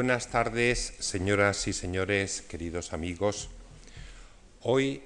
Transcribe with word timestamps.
Buenas 0.00 0.28
tardes, 0.28 0.94
señoras 0.98 1.68
y 1.68 1.74
señores, 1.74 2.40
queridos 2.40 2.94
amigos. 2.94 3.50
Hoy 4.62 5.02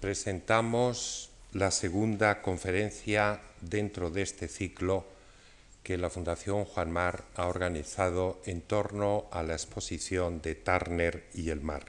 presentamos 0.00 1.28
la 1.52 1.70
segunda 1.70 2.40
conferencia 2.40 3.42
dentro 3.60 4.10
de 4.10 4.22
este 4.22 4.48
ciclo 4.48 5.04
que 5.82 5.98
la 5.98 6.08
Fundación 6.08 6.64
Juan 6.64 6.90
Mar 6.92 7.24
ha 7.34 7.46
organizado 7.46 8.40
en 8.46 8.62
torno 8.62 9.26
a 9.32 9.42
la 9.42 9.52
exposición 9.52 10.40
de 10.40 10.54
Turner 10.54 11.26
y 11.34 11.50
el 11.50 11.60
mar. 11.60 11.84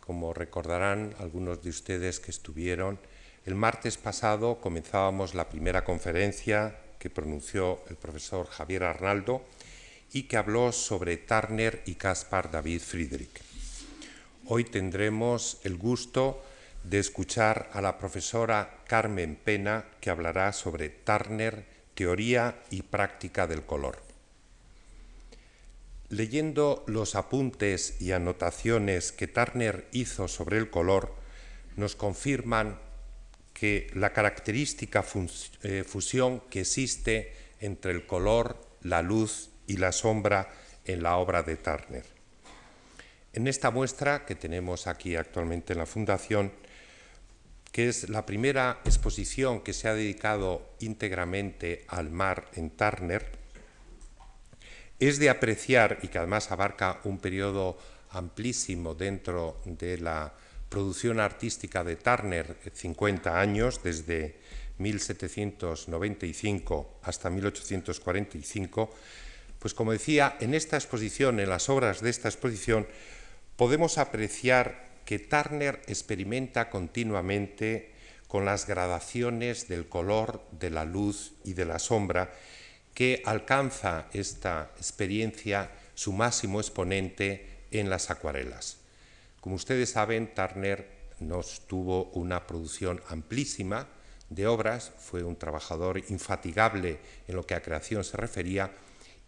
Como 0.00 0.34
recordarán 0.34 1.14
algunos 1.18 1.62
de 1.62 1.70
ustedes 1.70 2.20
que 2.20 2.30
estuvieron, 2.30 2.98
el 3.46 3.54
martes 3.54 3.96
pasado 3.96 4.60
comenzábamos 4.60 5.32
la 5.32 5.48
primera 5.48 5.82
conferencia 5.82 6.76
que 6.98 7.08
pronunció 7.08 7.80
el 7.88 7.96
profesor 7.96 8.48
Javier 8.48 8.84
Arnaldo 8.84 9.46
y 10.12 10.24
que 10.24 10.36
habló 10.36 10.72
sobre 10.72 11.16
Turner 11.16 11.82
y 11.86 11.94
Caspar 11.94 12.50
David 12.50 12.80
Friedrich. 12.80 13.40
Hoy 14.46 14.64
tendremos 14.64 15.58
el 15.64 15.76
gusto 15.76 16.42
de 16.84 16.98
escuchar 16.98 17.70
a 17.72 17.80
la 17.80 17.98
profesora 17.98 18.82
Carmen 18.86 19.36
Pena 19.36 19.86
que 20.00 20.10
hablará 20.10 20.52
sobre 20.52 20.90
Turner, 20.90 21.64
teoría 21.94 22.62
y 22.70 22.82
práctica 22.82 23.46
del 23.46 23.62
color. 23.62 24.02
Leyendo 26.10 26.84
los 26.86 27.14
apuntes 27.14 28.00
y 28.00 28.12
anotaciones 28.12 29.12
que 29.12 29.26
Turner 29.26 29.88
hizo 29.92 30.28
sobre 30.28 30.58
el 30.58 30.70
color, 30.70 31.14
nos 31.76 31.96
confirman 31.96 32.78
que 33.54 33.90
la 33.94 34.12
característica 34.12 35.04
eh, 35.62 35.84
fusión 35.86 36.40
que 36.50 36.60
existe 36.60 37.32
entre 37.60 37.92
el 37.92 38.06
color, 38.06 38.58
la 38.82 39.00
luz 39.00 39.50
y 39.66 39.76
la 39.76 39.92
sombra 39.92 40.48
en 40.84 41.02
la 41.02 41.16
obra 41.16 41.42
de 41.42 41.56
Turner. 41.56 42.04
En 43.32 43.48
esta 43.48 43.70
muestra 43.70 44.24
que 44.24 44.34
tenemos 44.34 44.86
aquí 44.86 45.16
actualmente 45.16 45.72
en 45.72 45.80
la 45.80 45.86
Fundación, 45.86 46.52
que 47.72 47.88
es 47.88 48.08
la 48.08 48.24
primera 48.24 48.80
exposición 48.84 49.60
que 49.60 49.72
se 49.72 49.88
ha 49.88 49.94
dedicado 49.94 50.74
íntegramente 50.78 51.84
al 51.88 52.10
mar 52.10 52.48
en 52.54 52.70
Turner, 52.70 53.26
es 55.00 55.18
de 55.18 55.30
apreciar 55.30 55.98
y 56.02 56.08
que 56.08 56.18
además 56.18 56.52
abarca 56.52 57.00
un 57.04 57.18
periodo 57.18 57.78
amplísimo 58.10 58.94
dentro 58.94 59.60
de 59.64 59.98
la 59.98 60.34
producción 60.68 61.18
artística 61.18 61.82
de 61.82 61.96
Turner, 61.96 62.56
50 62.72 63.40
años, 63.40 63.82
desde 63.82 64.36
1795 64.78 67.00
hasta 67.02 67.30
1845, 67.30 68.94
pues 69.64 69.72
como 69.72 69.92
decía, 69.92 70.36
en 70.40 70.52
esta 70.52 70.76
exposición, 70.76 71.40
en 71.40 71.48
las 71.48 71.70
obras 71.70 72.02
de 72.02 72.10
esta 72.10 72.28
exposición, 72.28 72.86
podemos 73.56 73.96
apreciar 73.96 74.90
que 75.06 75.18
Turner 75.18 75.80
experimenta 75.86 76.68
continuamente 76.68 77.94
con 78.28 78.44
las 78.44 78.66
gradaciones 78.66 79.66
del 79.66 79.88
color, 79.88 80.44
de 80.50 80.68
la 80.68 80.84
luz 80.84 81.32
y 81.44 81.54
de 81.54 81.64
la 81.64 81.78
sombra, 81.78 82.30
que 82.92 83.22
alcanza 83.24 84.08
esta 84.12 84.70
experiencia 84.76 85.70
su 85.94 86.12
máximo 86.12 86.60
exponente 86.60 87.64
en 87.70 87.88
las 87.88 88.10
acuarelas. 88.10 88.76
Como 89.40 89.54
ustedes 89.56 89.88
saben, 89.88 90.34
Turner 90.34 90.86
nos 91.20 91.66
tuvo 91.66 92.10
una 92.10 92.46
producción 92.46 93.00
amplísima 93.08 93.88
de 94.28 94.46
obras, 94.46 94.92
fue 94.98 95.22
un 95.22 95.36
trabajador 95.36 96.02
infatigable 96.10 96.98
en 97.26 97.36
lo 97.36 97.46
que 97.46 97.54
a 97.54 97.62
creación 97.62 98.04
se 98.04 98.18
refería 98.18 98.70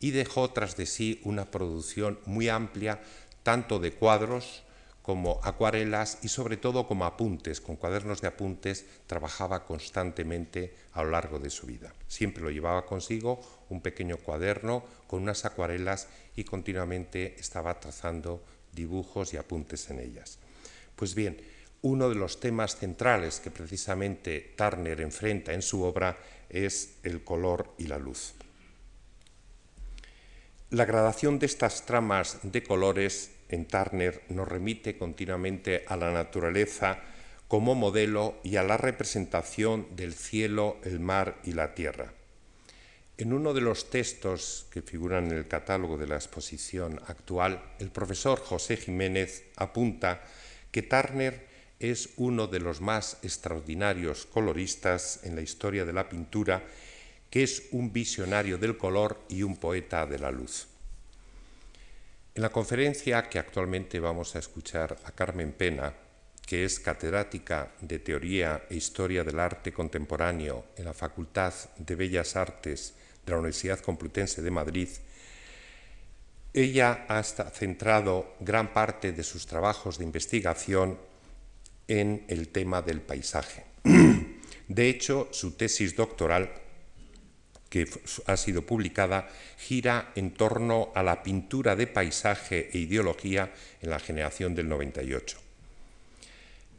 y 0.00 0.10
dejó 0.10 0.50
tras 0.50 0.76
de 0.76 0.86
sí 0.86 1.20
una 1.24 1.50
producción 1.50 2.18
muy 2.26 2.48
amplia 2.48 3.00
tanto 3.42 3.78
de 3.78 3.92
cuadros 3.92 4.62
como 5.06 5.38
acuarelas 5.44 6.18
y 6.22 6.28
sobre 6.28 6.56
todo 6.56 6.88
como 6.88 7.04
apuntes, 7.04 7.60
con 7.60 7.76
cuadernos 7.76 8.20
de 8.20 8.26
apuntes, 8.26 8.84
trabajaba 9.06 9.64
constantemente 9.64 10.74
a 10.94 11.04
lo 11.04 11.10
largo 11.10 11.38
de 11.38 11.48
su 11.48 11.68
vida. 11.68 11.94
Siempre 12.08 12.42
lo 12.42 12.50
llevaba 12.50 12.86
consigo 12.86 13.40
un 13.68 13.80
pequeño 13.82 14.16
cuaderno 14.16 14.84
con 15.06 15.22
unas 15.22 15.44
acuarelas 15.44 16.08
y 16.34 16.42
continuamente 16.42 17.36
estaba 17.38 17.78
trazando 17.78 18.42
dibujos 18.72 19.32
y 19.32 19.36
apuntes 19.36 19.88
en 19.90 20.00
ellas. 20.00 20.40
Pues 20.96 21.14
bien, 21.14 21.40
uno 21.82 22.08
de 22.08 22.16
los 22.16 22.40
temas 22.40 22.76
centrales 22.76 23.38
que 23.38 23.52
precisamente 23.52 24.54
Turner 24.56 25.00
enfrenta 25.00 25.52
en 25.52 25.62
su 25.62 25.84
obra 25.84 26.18
es 26.48 26.96
el 27.04 27.22
color 27.22 27.74
y 27.78 27.86
la 27.86 27.98
luz. 27.98 28.34
La 30.70 30.84
gradación 30.84 31.38
de 31.38 31.46
estas 31.46 31.86
tramas 31.86 32.40
de 32.42 32.64
colores 32.64 33.30
en 33.48 33.66
Turner 33.66 34.22
nos 34.30 34.48
remite 34.48 34.98
continuamente 34.98 35.84
a 35.86 35.96
la 35.96 36.10
naturaleza 36.10 36.98
como 37.46 37.76
modelo 37.76 38.40
y 38.42 38.56
a 38.56 38.64
la 38.64 38.76
representación 38.76 39.86
del 39.94 40.12
cielo, 40.12 40.78
el 40.82 40.98
mar 40.98 41.38
y 41.44 41.52
la 41.52 41.72
tierra. 41.76 42.14
En 43.16 43.32
uno 43.32 43.54
de 43.54 43.60
los 43.60 43.90
textos 43.90 44.66
que 44.72 44.82
figuran 44.82 45.26
en 45.30 45.38
el 45.38 45.46
catálogo 45.46 45.96
de 45.98 46.08
la 46.08 46.16
exposición 46.16 47.00
actual, 47.06 47.62
el 47.78 47.92
profesor 47.92 48.40
José 48.40 48.76
Jiménez 48.76 49.44
apunta 49.54 50.24
que 50.72 50.82
Turner 50.82 51.46
es 51.78 52.10
uno 52.16 52.48
de 52.48 52.58
los 52.58 52.80
más 52.80 53.18
extraordinarios 53.22 54.26
coloristas 54.26 55.20
en 55.22 55.36
la 55.36 55.42
historia 55.42 55.84
de 55.84 55.92
la 55.92 56.08
pintura, 56.08 56.64
que 57.30 57.42
es 57.42 57.68
un 57.72 57.92
visionario 57.92 58.58
del 58.58 58.76
color 58.76 59.20
y 59.28 59.42
un 59.42 59.56
poeta 59.56 60.06
de 60.06 60.18
la 60.18 60.30
luz. 60.30 60.66
En 62.34 62.42
la 62.42 62.50
conferencia 62.50 63.28
que 63.28 63.38
actualmente 63.38 63.98
vamos 63.98 64.36
a 64.36 64.38
escuchar 64.38 64.98
a 65.04 65.12
Carmen 65.12 65.52
Pena, 65.52 65.94
que 66.44 66.64
es 66.64 66.78
catedrática 66.78 67.72
de 67.80 67.98
Teoría 67.98 68.66
e 68.70 68.76
Historia 68.76 69.24
del 69.24 69.40
Arte 69.40 69.72
Contemporáneo 69.72 70.66
en 70.76 70.84
la 70.84 70.94
Facultad 70.94 71.52
de 71.76 71.94
Bellas 71.94 72.36
Artes 72.36 72.94
de 73.24 73.32
la 73.32 73.38
Universidad 73.38 73.80
Complutense 73.80 74.42
de 74.42 74.50
Madrid, 74.50 74.88
ella 76.52 77.04
ha 77.08 77.22
centrado 77.22 78.36
gran 78.40 78.72
parte 78.72 79.12
de 79.12 79.24
sus 79.24 79.46
trabajos 79.46 79.98
de 79.98 80.04
investigación 80.04 80.98
en 81.88 82.24
el 82.28 82.48
tema 82.48 82.80
del 82.82 83.00
paisaje. 83.00 83.64
De 84.68 84.88
hecho, 84.88 85.28
su 85.32 85.52
tesis 85.52 85.94
doctoral 85.94 86.50
que 87.68 87.88
ha 88.26 88.36
sido 88.36 88.62
publicada 88.62 89.28
gira 89.58 90.12
en 90.14 90.32
torno 90.32 90.92
a 90.94 91.02
la 91.02 91.22
pintura 91.22 91.74
de 91.76 91.86
paisaje 91.86 92.70
e 92.72 92.78
ideología 92.78 93.52
en 93.82 93.90
la 93.90 93.98
generación 93.98 94.54
del 94.54 94.68
98. 94.68 95.38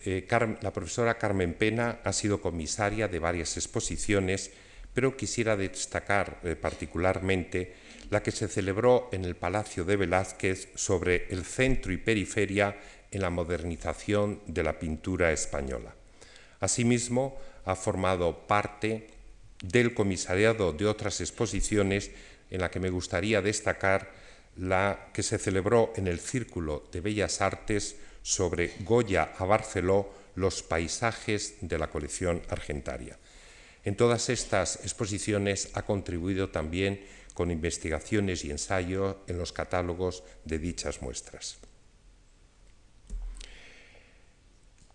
Eh, 0.06 0.28
la 0.62 0.72
profesora 0.72 1.18
Carmen 1.18 1.54
Pena 1.54 2.00
ha 2.04 2.14
sido 2.14 2.40
comisaria 2.40 3.08
de 3.08 3.20
varias 3.20 3.58
exposiciones, 3.58 4.52
pero 4.94 5.18
quisiera 5.18 5.58
destacar 5.58 6.40
eh, 6.44 6.56
particularmente 6.56 7.76
la 8.10 8.24
que 8.24 8.32
se 8.32 8.48
celebró 8.48 9.10
en 9.12 9.26
el 9.26 9.36
Palacio 9.36 9.84
de 9.84 9.98
Velázquez 9.98 10.70
sobre 10.76 11.28
el 11.30 11.44
centro 11.44 11.92
y 11.92 11.98
periferia 11.98 12.78
en 13.12 13.22
la 13.22 13.30
modernización 13.30 14.42
de 14.48 14.64
la 14.64 14.80
pintura 14.80 15.32
española. 15.32 15.94
Asimismo, 16.60 17.38
ha 17.66 17.76
formado 17.76 18.48
parte 18.48 19.17
del 19.62 19.94
comisariado 19.94 20.74
de 20.74 20.86
otras 20.86 21.22
exposiciones 21.22 22.12
en 22.50 22.62
la 22.62 22.72
que 22.72 22.80
me 22.80 22.90
gustaría 22.90 23.42
destacar 23.42 24.12
la 24.58 25.10
que 25.14 25.24
se 25.24 25.38
celebró 25.38 25.94
en 25.96 26.08
el 26.08 26.20
Círculo 26.20 26.88
de 26.92 27.02
Bellas 27.02 27.42
Artes 27.42 27.96
sobre 28.24 28.74
Goya 28.80 29.34
a 29.38 29.46
Barceló, 29.46 30.10
los 30.36 30.64
paisajes 30.64 31.56
de 31.62 31.78
la 31.78 31.90
colección 31.90 32.42
argentaria. 32.50 33.18
En 33.84 33.96
todas 33.96 34.30
estas 34.30 34.78
exposiciones 34.84 35.70
ha 35.74 35.84
contribuido 35.84 36.50
también 36.50 37.06
con 37.34 37.52
investigaciones 37.52 38.44
y 38.46 38.52
ensayos 38.52 39.18
en 39.28 39.38
los 39.38 39.54
catálogos 39.54 40.24
de 40.44 40.60
dichas 40.60 41.02
muestras. 41.02 41.58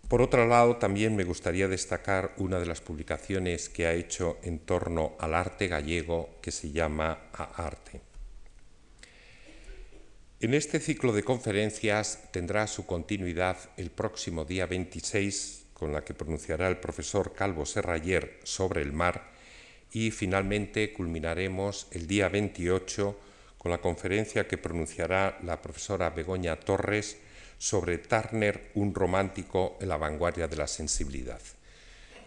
Por 0.07 0.21
otro 0.21 0.47
lado, 0.47 0.77
también 0.77 1.15
me 1.15 1.23
gustaría 1.23 1.67
destacar 1.67 2.33
una 2.37 2.59
de 2.59 2.65
las 2.65 2.81
publicaciones 2.81 3.69
que 3.69 3.87
ha 3.87 3.93
hecho 3.93 4.37
en 4.43 4.59
torno 4.59 5.15
al 5.19 5.33
arte 5.33 5.67
gallego 5.67 6.37
que 6.41 6.51
se 6.51 6.71
llama 6.71 7.29
A 7.33 7.65
Arte. 7.65 8.01
En 10.39 10.53
este 10.53 10.79
ciclo 10.79 11.13
de 11.13 11.23
conferencias 11.23 12.29
tendrá 12.31 12.67
su 12.67 12.85
continuidad 12.85 13.57
el 13.77 13.91
próximo 13.91 14.43
día 14.43 14.65
26, 14.65 15.67
con 15.73 15.93
la 15.93 16.03
que 16.03 16.13
pronunciará 16.13 16.67
el 16.67 16.77
profesor 16.77 17.33
Calvo 17.33 17.65
Serrayer 17.65 18.39
sobre 18.43 18.81
el 18.81 18.91
mar, 18.91 19.31
y 19.91 20.11
finalmente 20.11 20.91
culminaremos 20.91 21.87
el 21.91 22.07
día 22.07 22.27
28 22.27 23.17
con 23.57 23.71
la 23.71 23.79
conferencia 23.79 24.45
que 24.45 24.57
pronunciará 24.57 25.39
la 25.43 25.61
profesora 25.61 26.09
Begoña 26.09 26.59
Torres 26.59 27.17
sobre 27.63 27.97
Turner, 27.97 28.71
un 28.73 28.93
romántico 28.93 29.77
en 29.79 29.87
la 29.87 29.95
vanguardia 29.95 30.49
de 30.49 30.57
la 30.57 30.67
sensibilidad. 30.67 31.39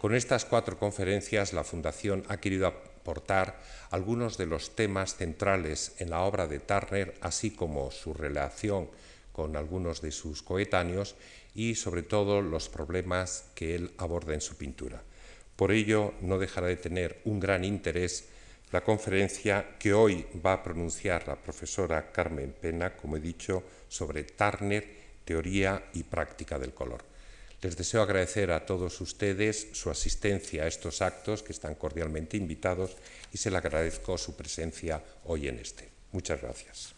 Con 0.00 0.15
estas 0.15 0.47
cuatro 0.47 0.79
conferencias, 0.79 1.53
la 1.53 1.62
Fundación 1.62 2.25
ha 2.29 2.38
querido 2.38 2.67
aportar 2.67 3.61
algunos 3.91 4.38
de 4.38 4.47
los 4.47 4.75
temas 4.75 5.17
centrales 5.17 5.93
en 5.99 6.09
la 6.09 6.23
obra 6.23 6.47
de 6.47 6.59
Turner, 6.59 7.15
así 7.21 7.50
como 7.50 7.91
su 7.91 8.15
relación 8.15 8.88
con 9.33 9.56
algunos 9.56 10.00
de 10.00 10.11
sus 10.11 10.43
coetáneos 10.43 11.17
y 11.55 11.75
sobre 11.75 12.03
todo 12.03 12.41
los 12.41 12.71
problemas 12.71 13.44
que 13.55 13.75
él 13.75 13.93
aborda 13.99 14.33
en 14.33 14.41
su 14.41 14.56
pintura. 14.56 15.03
Por 15.55 15.71
ello, 15.71 16.15
no 16.23 16.38
dejará 16.38 16.69
de 16.69 16.77
tener 16.77 17.21
un 17.27 17.41
gran 17.41 17.62
interés 17.62 18.25
la 18.73 18.83
conferencia 18.83 19.77
que 19.79 19.93
hoy 19.93 20.25
va 20.44 20.55
a 20.55 20.62
pronunciar 20.62 21.29
la 21.29 21.37
profesora 21.37 22.11
Carmen 22.11 22.55
Pena, 22.59 22.97
como 22.97 23.19
he 23.19 23.21
dicho, 23.21 23.62
sobre 23.87 24.25
Turner, 24.25 24.96
teoría 25.26 25.90
y 25.93 26.05
práctica 26.05 26.58
del 26.58 26.73
color. 26.73 27.05
Les 27.61 27.76
deseo 27.76 28.00
agradecer 28.00 28.50
a 28.52 28.64
todos 28.64 29.00
ustedes 29.00 29.69
su 29.73 29.90
asistencia 29.90 30.64
a 30.64 30.69
estos 30.69 31.02
actos, 31.02 31.43
que 31.43 31.52
están 31.52 31.75
cordialmente 31.75 32.38
invitados, 32.38 32.96
y 33.32 33.37
se 33.37 33.50
le 33.50 33.58
agradezco 33.58 34.17
su 34.17 34.37
presencia 34.37 35.02
hoy 35.25 35.49
en 35.49 35.58
este. 35.58 35.90
Muchas 36.12 36.40
gracias. 36.40 36.96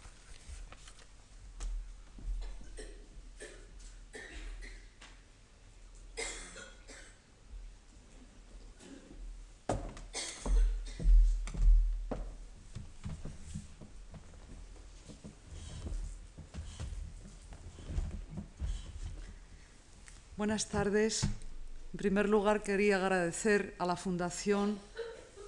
Buenas 20.39 20.69
tardes. 20.69 21.25
En 21.25 21.97
primer 21.97 22.29
lugar, 22.29 22.63
quería 22.63 22.95
agradecer 22.95 23.75
a 23.77 23.85
la 23.85 23.97
Fundación 23.97 24.79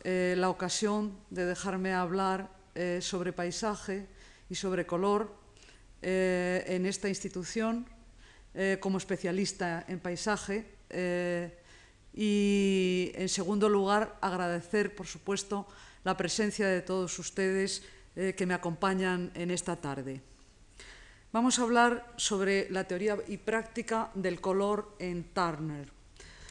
eh, 0.03 0.35
la 0.37 0.51
ocasión 0.51 1.17
de 1.31 1.47
dejarme 1.47 1.95
hablar 1.95 2.51
eh, 2.75 2.99
sobre 3.01 3.33
paisaje 3.33 4.09
y 4.51 4.57
sobre 4.57 4.87
color 4.87 5.33
eh, 6.03 6.65
en 6.67 6.87
esta 6.87 7.09
institución 7.09 7.87
como 8.81 8.99
especialista 8.99 9.85
en 9.87 10.01
paisaje. 10.01 10.67
y, 12.13 13.13
en 13.15 13.29
segundo 13.29 13.69
lugar, 13.69 14.19
agradecer, 14.21 14.97
por 14.97 15.07
supuesto, 15.07 15.69
la 16.03 16.17
presencia 16.17 16.67
de 16.67 16.83
todos 16.83 17.17
ustedes 17.21 17.85
que 18.17 18.45
me 18.45 18.55
acompañan 18.55 19.31
en 19.37 19.53
esta 19.53 19.77
tarde. 19.77 20.21
Vamos 21.33 21.61
a 21.61 21.63
hablar 21.63 22.13
sobre 22.17 22.69
la 22.71 22.89
teoría 22.89 23.17
y 23.29 23.37
práctica 23.37 24.11
del 24.15 24.41
color 24.41 24.97
en 24.99 25.23
Turner. 25.23 25.89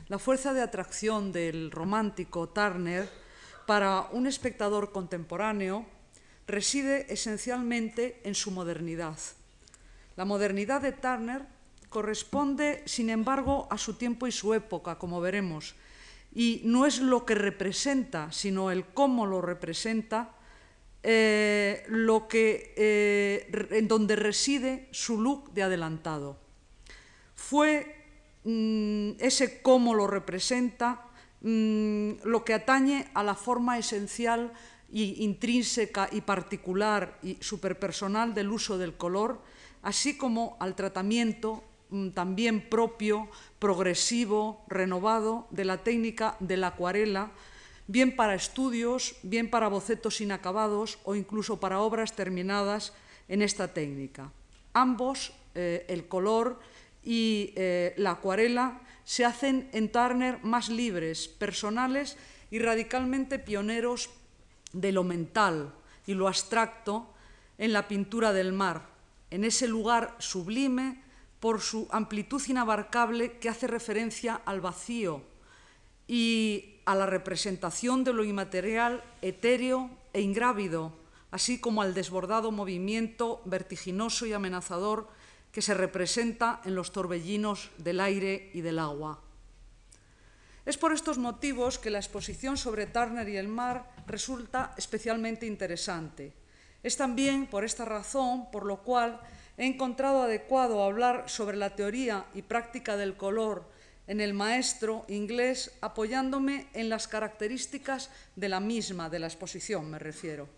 La 0.07 0.17
fuerza 0.19 0.53
de 0.53 0.61
atracción 0.61 1.33
del 1.33 1.69
romántico 1.69 2.47
Turner 2.47 3.09
para 3.67 4.07
un 4.13 4.25
espectador 4.25 4.93
contemporáneo 4.93 5.85
reside 6.47 7.11
esencialmente 7.11 8.21
en 8.23 8.35
su 8.35 8.51
modernidad. 8.51 9.17
La 10.15 10.23
modernidad 10.23 10.81
de 10.81 10.93
Turner 10.93 11.45
corresponde, 11.89 12.81
sin 12.85 13.09
embargo, 13.09 13.67
a 13.69 13.77
su 13.77 13.95
tiempo 13.95 14.27
y 14.27 14.31
su 14.31 14.53
época, 14.53 14.97
como 14.97 15.19
veremos, 15.19 15.75
y 16.33 16.61
no 16.63 16.85
es 16.85 17.01
lo 17.01 17.25
que 17.25 17.35
representa, 17.35 18.31
sino 18.31 18.71
el 18.71 18.85
cómo 18.85 19.25
lo 19.25 19.41
representa 19.41 20.38
eh, 21.01 21.83
lo 21.87 22.27
que, 22.27 22.73
eh, 22.75 23.67
en 23.71 23.87
donde 23.87 24.17
reside 24.17 24.89
su 24.91 25.21
look 25.21 25.53
de 25.53 25.63
adelantado. 25.63 26.37
Fue 27.35 27.95
mm, 28.43 29.11
ese 29.19 29.61
cómo 29.61 29.93
lo 29.93 30.07
representa 30.07 31.05
mm, 31.41 32.11
lo 32.25 32.43
que 32.43 32.53
atañe 32.53 33.07
a 33.13 33.23
la 33.23 33.35
forma 33.35 33.77
esencial 33.77 34.51
y 34.91 35.23
intrínseca 35.23 36.09
y 36.11 36.21
particular 36.21 37.17
y 37.23 37.37
superpersonal 37.39 38.33
del 38.33 38.49
uso 38.49 38.77
del 38.77 38.97
color, 38.97 39.41
así 39.81 40.17
como 40.17 40.57
al 40.59 40.75
tratamiento 40.75 41.63
mm, 41.91 42.09
también 42.09 42.69
propio, 42.69 43.29
progresivo, 43.59 44.65
renovado 44.67 45.47
de 45.51 45.63
la 45.63 45.81
técnica 45.83 46.35
de 46.41 46.57
la 46.57 46.67
acuarela, 46.67 47.31
bien 47.89 48.15
para 48.15 48.35
estudios, 48.35 49.15
bien 49.23 49.49
para 49.49 49.67
bocetos 49.67 50.21
inacabados 50.21 50.99
o 51.05 51.15
incluso 51.15 51.59
para 51.59 51.81
obras 51.81 52.15
terminadas 52.15 52.93
en 53.27 53.41
esta 53.41 53.73
técnica. 53.73 54.31
Ambos, 54.73 55.33
eh, 55.55 55.87
el 55.89 56.07
color 56.07 56.59
y 57.03 57.51
eh, 57.55 57.95
la 57.97 58.11
acuarela, 58.11 58.81
se 59.05 59.25
hacen 59.25 59.69
en 59.73 59.91
Turner 59.91 60.37
más 60.43 60.69
libres, 60.69 61.27
personales 61.27 62.15
y 62.51 62.59
radicalmente 62.59 63.39
pioneros 63.39 64.11
de 64.71 64.91
lo 64.91 65.03
mental 65.03 65.73
y 66.05 66.13
lo 66.13 66.27
abstracto 66.27 67.09
en 67.57 67.73
la 67.73 67.87
pintura 67.87 68.33
del 68.33 68.53
mar, 68.53 68.85
en 69.31 69.43
ese 69.43 69.67
lugar 69.67 70.15
sublime 70.19 71.01
por 71.39 71.59
su 71.59 71.87
amplitud 71.89 72.41
inabarcable 72.47 73.39
que 73.39 73.49
hace 73.49 73.65
referencia 73.65 74.41
al 74.45 74.61
vacío 74.61 75.23
y 76.07 76.78
a 76.89 76.95
la 76.95 77.05
representación 77.05 78.03
de 78.03 78.13
lo 78.13 78.23
inmaterial, 78.23 79.05
etéreo 79.21 79.93
e 80.09 80.25
ingrávido, 80.25 80.97
así 81.29 81.61
como 81.61 81.85
al 81.85 81.93
desbordado 81.93 82.49
movimiento 82.49 83.45
vertiginoso 83.45 84.25
y 84.25 84.33
amenazador 84.33 85.05
que 85.53 85.61
se 85.61 85.75
representa 85.75 86.65
en 86.65 86.73
los 86.73 86.91
torbellinos 86.91 87.69
del 87.77 87.99
aire 88.01 88.49
y 88.55 88.61
del 88.61 88.79
agua. 88.79 89.21
Es 90.65 90.81
por 90.81 90.91
estos 90.91 91.19
motivos 91.19 91.77
que 91.77 91.91
la 91.93 91.99
exposición 91.99 92.57
sobre 92.57 92.87
Turner 92.87 93.29
y 93.29 93.37
el 93.37 93.49
mar 93.49 93.93
resulta 94.07 94.73
especialmente 94.75 95.45
interesante. 95.45 96.33
Es 96.81 96.97
también 96.97 97.45
por 97.45 97.65
esta 97.65 97.85
razón 97.85 98.49
por 98.49 98.65
lo 98.65 98.81
cual 98.81 99.21
he 99.59 99.67
encontrado 99.67 100.23
adecuado 100.23 100.81
hablar 100.81 101.29
sobre 101.29 101.55
la 101.55 101.75
teoría 101.75 102.25
y 102.33 102.41
práctica 102.41 102.97
del 102.97 103.15
color 103.15 103.77
en 104.09 104.21
el 104.21 104.33
maestro 104.33 105.05
inglés 105.07 105.71
apoyándome 105.81 106.65
en 106.73 106.89
las 106.89 107.07
características 107.07 108.09
de 108.35 108.49
la 108.49 108.59
misma, 108.59 109.07
de 109.07 109.19
la 109.19 109.27
exposición 109.27 109.89
me 109.89 109.99
refiero. 109.99 110.49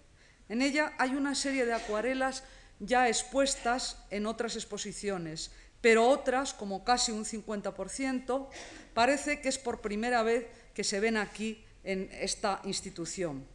En 0.48 0.62
ella 0.62 0.94
hay 0.98 1.16
una 1.16 1.36
serie 1.36 1.66
de 1.66 1.74
acuarelas 1.74 2.46
ya 2.80 3.10
expuestas 3.10 3.98
en 4.10 4.26
otras 4.26 4.56
exposiciones, 4.56 5.52
pero 5.82 6.08
otras, 6.08 6.54
como 6.54 6.86
casi 6.86 7.12
un 7.12 7.26
50%, 7.26 8.48
parece 8.94 9.42
que 9.42 9.50
es 9.50 9.58
por 9.58 9.82
primera 9.82 10.24
vez 10.24 10.48
que 10.74 10.86
se 10.86 11.02
ven 11.02 11.18
aquí 11.18 11.62
en 11.84 12.10
esta 12.14 12.62
institución. 12.64 13.46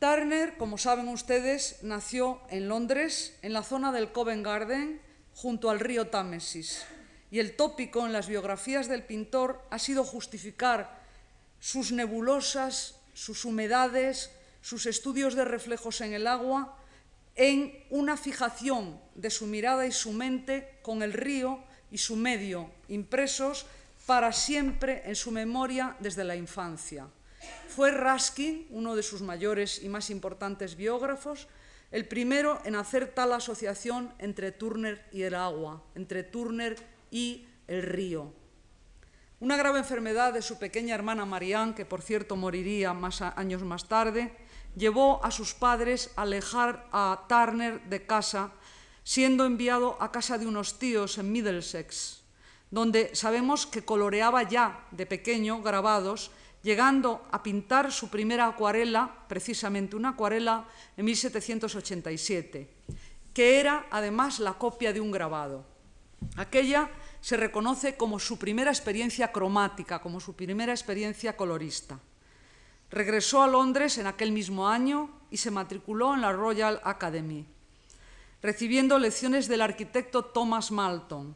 Turner, 0.00 0.56
como 0.56 0.78
saben 0.78 1.06
ustedes, 1.08 1.78
nació 1.82 2.40
en 2.50 2.68
Londres, 2.68 3.38
en 3.42 3.52
la 3.52 3.62
zona 3.62 3.92
del 3.92 4.10
Covent 4.10 4.44
Garden, 4.44 5.00
junto 5.32 5.70
al 5.70 5.78
río 5.78 6.08
Támesis 6.08 6.84
y 7.36 7.38
el 7.38 7.54
tópico 7.54 8.06
en 8.06 8.14
las 8.14 8.28
biografías 8.28 8.88
del 8.88 9.02
pintor 9.02 9.60
ha 9.68 9.78
sido 9.78 10.04
justificar 10.04 11.02
sus 11.60 11.92
nebulosas, 11.92 12.94
sus 13.12 13.44
humedades, 13.44 14.30
sus 14.62 14.86
estudios 14.86 15.34
de 15.34 15.44
reflejos 15.44 16.00
en 16.00 16.14
el 16.14 16.28
agua, 16.28 16.78
en 17.34 17.84
una 17.90 18.16
fijación 18.16 18.98
de 19.14 19.28
su 19.28 19.46
mirada 19.46 19.86
y 19.86 19.92
su 19.92 20.14
mente 20.14 20.78
con 20.80 21.02
el 21.02 21.12
río 21.12 21.62
y 21.90 21.98
su 21.98 22.16
medio, 22.16 22.70
impresos 22.88 23.66
para 24.06 24.32
siempre 24.32 25.02
en 25.04 25.14
su 25.14 25.30
memoria 25.30 25.94
desde 26.00 26.24
la 26.24 26.36
infancia. 26.36 27.06
Fue 27.68 27.90
Raskin, 27.90 28.66
uno 28.70 28.96
de 28.96 29.02
sus 29.02 29.20
mayores 29.20 29.82
y 29.82 29.90
más 29.90 30.08
importantes 30.08 30.74
biógrafos, 30.74 31.48
el 31.92 32.08
primero 32.08 32.62
en 32.64 32.76
hacer 32.76 33.12
tal 33.12 33.34
asociación 33.34 34.14
entre 34.20 34.52
Turner 34.52 35.04
y 35.12 35.24
el 35.24 35.34
agua, 35.34 35.82
entre 35.94 36.22
Turner 36.22 36.95
y 37.10 37.46
el 37.66 37.82
río. 37.82 38.32
Una 39.38 39.56
grave 39.56 39.80
enfermedad 39.80 40.32
de 40.32 40.40
su 40.40 40.58
pequeña 40.58 40.94
hermana 40.94 41.26
Marianne, 41.26 41.74
que 41.74 41.84
por 41.84 42.00
cierto 42.00 42.36
moriría 42.36 42.96
años 43.36 43.62
más 43.62 43.86
tarde, 43.86 44.34
llevó 44.74 45.22
a 45.22 45.30
sus 45.30 45.52
padres 45.52 46.10
a 46.16 46.22
alejar 46.22 46.88
a 46.90 47.26
Turner 47.28 47.82
de 47.82 48.06
casa, 48.06 48.52
siendo 49.04 49.44
enviado 49.44 50.00
a 50.00 50.10
casa 50.10 50.38
de 50.38 50.46
unos 50.46 50.78
tíos 50.78 51.18
en 51.18 51.32
Middlesex, 51.32 52.22
donde 52.70 53.14
sabemos 53.14 53.66
que 53.66 53.84
coloreaba 53.84 54.42
ya 54.42 54.86
de 54.90 55.04
pequeño 55.04 55.62
grabados, 55.62 56.30
llegando 56.62 57.26
a 57.30 57.42
pintar 57.42 57.92
su 57.92 58.08
primera 58.08 58.46
acuarela, 58.46 59.26
precisamente 59.28 59.96
una 59.96 60.10
acuarela 60.10 60.66
en 60.96 61.04
1787, 61.04 62.70
que 63.34 63.60
era 63.60 63.86
además 63.90 64.40
la 64.40 64.54
copia 64.54 64.94
de 64.94 65.00
un 65.00 65.10
grabado. 65.10 65.75
Aquella 66.36 66.90
se 67.20 67.36
reconoce 67.36 67.96
como 67.96 68.18
su 68.18 68.38
primera 68.38 68.70
experiencia 68.70 69.32
cromática, 69.32 70.00
como 70.00 70.20
su 70.20 70.34
primera 70.34 70.72
experiencia 70.72 71.36
colorista. 71.36 71.98
Regresó 72.90 73.42
a 73.42 73.48
Londres 73.48 73.98
en 73.98 74.06
aquel 74.06 74.32
mismo 74.32 74.68
año 74.68 75.10
y 75.30 75.38
se 75.38 75.50
matriculó 75.50 76.14
en 76.14 76.20
la 76.20 76.32
Royal 76.32 76.80
Academy, 76.84 77.46
recibiendo 78.42 78.98
lecciones 78.98 79.48
del 79.48 79.62
arquitecto 79.62 80.24
Thomas 80.24 80.70
Malton, 80.70 81.34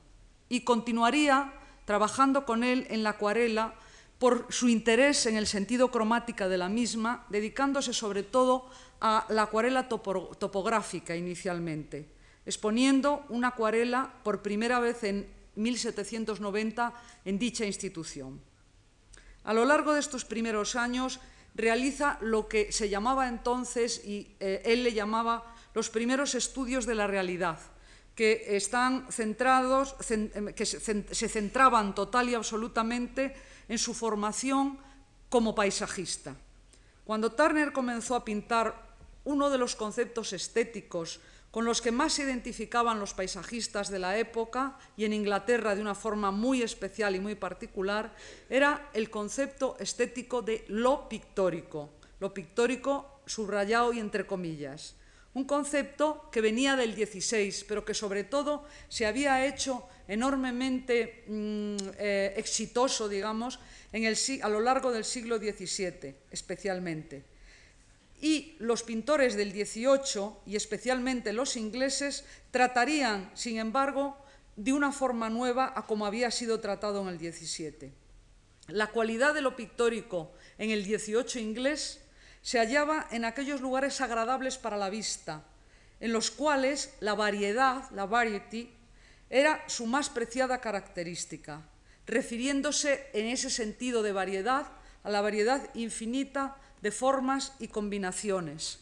y 0.48 0.60
continuaría 0.62 1.52
trabajando 1.86 2.44
con 2.44 2.62
él 2.62 2.86
en 2.90 3.02
la 3.02 3.10
acuarela 3.10 3.74
por 4.18 4.46
su 4.50 4.68
interés 4.68 5.26
en 5.26 5.36
el 5.36 5.46
sentido 5.46 5.90
cromática 5.90 6.46
de 6.46 6.58
la 6.58 6.68
misma, 6.68 7.24
dedicándose 7.30 7.92
sobre 7.92 8.22
todo 8.22 8.68
a 9.00 9.24
la 9.30 9.42
acuarela 9.42 9.88
topográfica 9.88 11.16
inicialmente, 11.16 12.06
exponiendo 12.46 13.24
una 13.28 13.48
acuarela 13.48 14.12
por 14.22 14.42
primera 14.42 14.80
vez 14.80 15.04
en 15.04 15.28
1790 15.56 16.94
en 17.24 17.38
dicha 17.38 17.64
institución. 17.64 18.40
A 19.44 19.54
lo 19.54 19.64
largo 19.64 19.94
de 19.94 20.00
estos 20.00 20.24
primeros 20.24 20.76
años 20.76 21.20
realiza 21.54 22.18
lo 22.20 22.48
que 22.48 22.72
se 22.72 22.88
llamaba 22.88 23.28
entonces, 23.28 24.02
y 24.04 24.34
eh, 24.40 24.62
él 24.64 24.84
le 24.84 24.92
llamaba 24.92 25.54
los 25.74 25.90
primeros 25.90 26.34
estudios 26.34 26.86
de 26.86 26.94
la 26.94 27.06
realidad, 27.06 27.58
que 28.14 28.56
están 28.56 29.06
centrados, 29.10 29.96
em, 30.10 30.52
que 30.52 30.66
se 30.66 31.28
centraban 31.28 31.94
total 31.94 32.28
y 32.28 32.34
absolutamente 32.34 33.34
en 33.68 33.78
su 33.78 33.94
formación 33.94 34.78
como 35.28 35.54
paisajista. 35.54 36.36
Cuando 37.04 37.32
Turner 37.32 37.72
comenzó 37.72 38.14
a 38.14 38.24
pintar 38.24 38.90
uno 39.24 39.50
de 39.50 39.58
los 39.58 39.76
conceptos 39.76 40.32
estéticos 40.32 41.20
con 41.50 41.64
los 41.64 41.80
que 41.80 41.90
más 41.90 42.12
se 42.12 42.22
identificaban 42.22 43.00
los 43.00 43.14
paisajistas 43.14 43.90
de 43.90 43.98
la 43.98 44.18
época 44.18 44.78
y 44.96 45.04
en 45.04 45.12
Inglaterra 45.12 45.74
de 45.74 45.80
una 45.80 45.94
forma 45.94 46.30
muy 46.30 46.62
especial 46.62 47.16
y 47.16 47.20
muy 47.20 47.34
particular, 47.34 48.14
era 48.48 48.88
el 48.94 49.10
concepto 49.10 49.76
estético 49.80 50.42
de 50.42 50.64
lo 50.68 51.08
pictórico, 51.08 51.90
lo 52.20 52.32
pictórico 52.32 53.22
subrayado 53.26 53.92
y 53.92 53.98
entre 53.98 54.26
comillas. 54.26 54.94
Un 55.32 55.44
concepto 55.44 56.28
que 56.32 56.40
venía 56.40 56.74
del 56.74 56.94
16, 56.94 57.64
pero 57.68 57.84
que 57.84 57.94
sobre 57.94 58.24
todo 58.24 58.64
se 58.88 59.06
había 59.06 59.46
hecho 59.46 59.86
enormemente 60.08 61.24
mm, 61.28 61.76
eh, 61.98 62.34
exitoso, 62.36 63.08
digamos, 63.08 63.60
a 64.42 64.48
lo 64.48 64.60
largo 64.60 64.90
del 64.90 65.04
siglo 65.04 65.38
XVII, 65.38 66.14
especialmente. 66.30 67.24
Y 68.20 68.56
los 68.58 68.82
pintores 68.82 69.34
del 69.34 69.52
XVIII, 69.52 70.32
y 70.46 70.56
especialmente 70.56 71.32
los 71.32 71.56
ingleses, 71.56 72.24
tratarían, 72.50 73.30
sin 73.34 73.58
embargo, 73.58 74.16
de 74.56 74.72
una 74.72 74.92
forma 74.92 75.30
nueva 75.30 75.72
a 75.74 75.86
como 75.86 76.04
había 76.04 76.30
sido 76.30 76.60
tratado 76.60 77.00
en 77.00 77.08
el 77.08 77.18
XVII. 77.18 77.92
La 78.68 78.88
cualidad 78.88 79.34
de 79.34 79.40
lo 79.40 79.56
pictórico 79.56 80.32
en 80.58 80.70
el 80.70 80.84
XVIII 80.84 81.42
inglés 81.42 82.00
se 82.42 82.58
hallaba 82.58 83.08
en 83.10 83.24
aquellos 83.24 83.60
lugares 83.60 84.00
agradables 84.00 84.58
para 84.58 84.76
la 84.76 84.90
vista, 84.90 85.44
en 85.98 86.12
los 86.12 86.30
cuales 86.30 86.94
la 87.00 87.14
variedad, 87.14 87.90
la 87.90 88.06
variety, 88.06 88.70
era 89.28 89.62
su 89.68 89.86
más 89.86 90.08
preciada 90.08 90.60
característica, 90.60 91.62
refiriéndose 92.06 93.08
en 93.12 93.26
ese 93.26 93.50
sentido 93.50 94.02
de 94.02 94.12
variedad 94.12 94.66
a 95.02 95.10
la 95.10 95.20
variedad 95.20 95.70
infinita 95.74 96.56
de 96.82 96.90
formas 96.90 97.54
y 97.58 97.68
combinaciones. 97.68 98.80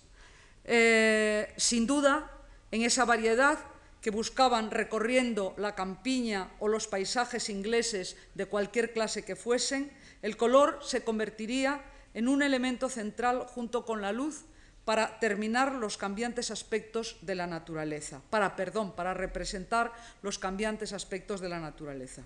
Eh, 0.65 1.53
sin 1.57 1.87
duda, 1.87 2.31
en 2.71 2.83
esa 2.83 3.05
variedad 3.05 3.59
que 4.01 4.11
buscaban 4.11 4.71
recorriendo 4.71 5.55
la 5.57 5.75
campiña 5.75 6.51
o 6.61 6.69
los 6.69 6.87
paisajes 6.87 7.49
ingleses 7.49 8.17
de 8.35 8.47
cualquier 8.47 8.93
clase 8.93 9.25
que 9.25 9.37
fuesen, 9.37 9.91
el 10.23 10.37
color 10.37 10.79
se 10.83 11.03
convertiría 11.03 11.83
en 12.15 12.29
un 12.29 12.43
elemento 12.43 12.89
central 12.89 13.47
junto 13.47 13.85
con 13.85 14.01
la 14.01 14.13
luz 14.13 14.45
para 14.85 15.19
terminar 15.21 15.75
los 15.75 15.99
cambiantes 15.99 16.51
aspectos 16.51 17.17
de 17.21 17.35
la 17.35 17.47
naturaleza, 17.47 18.23
para, 18.31 18.57
perdón, 18.57 18.93
para 18.97 19.13
representar 19.13 19.93
los 20.23 20.39
cambiantes 20.39 20.93
aspectos 20.93 21.41
de 21.41 21.51
la 21.51 21.61
naturaleza. 21.61 22.23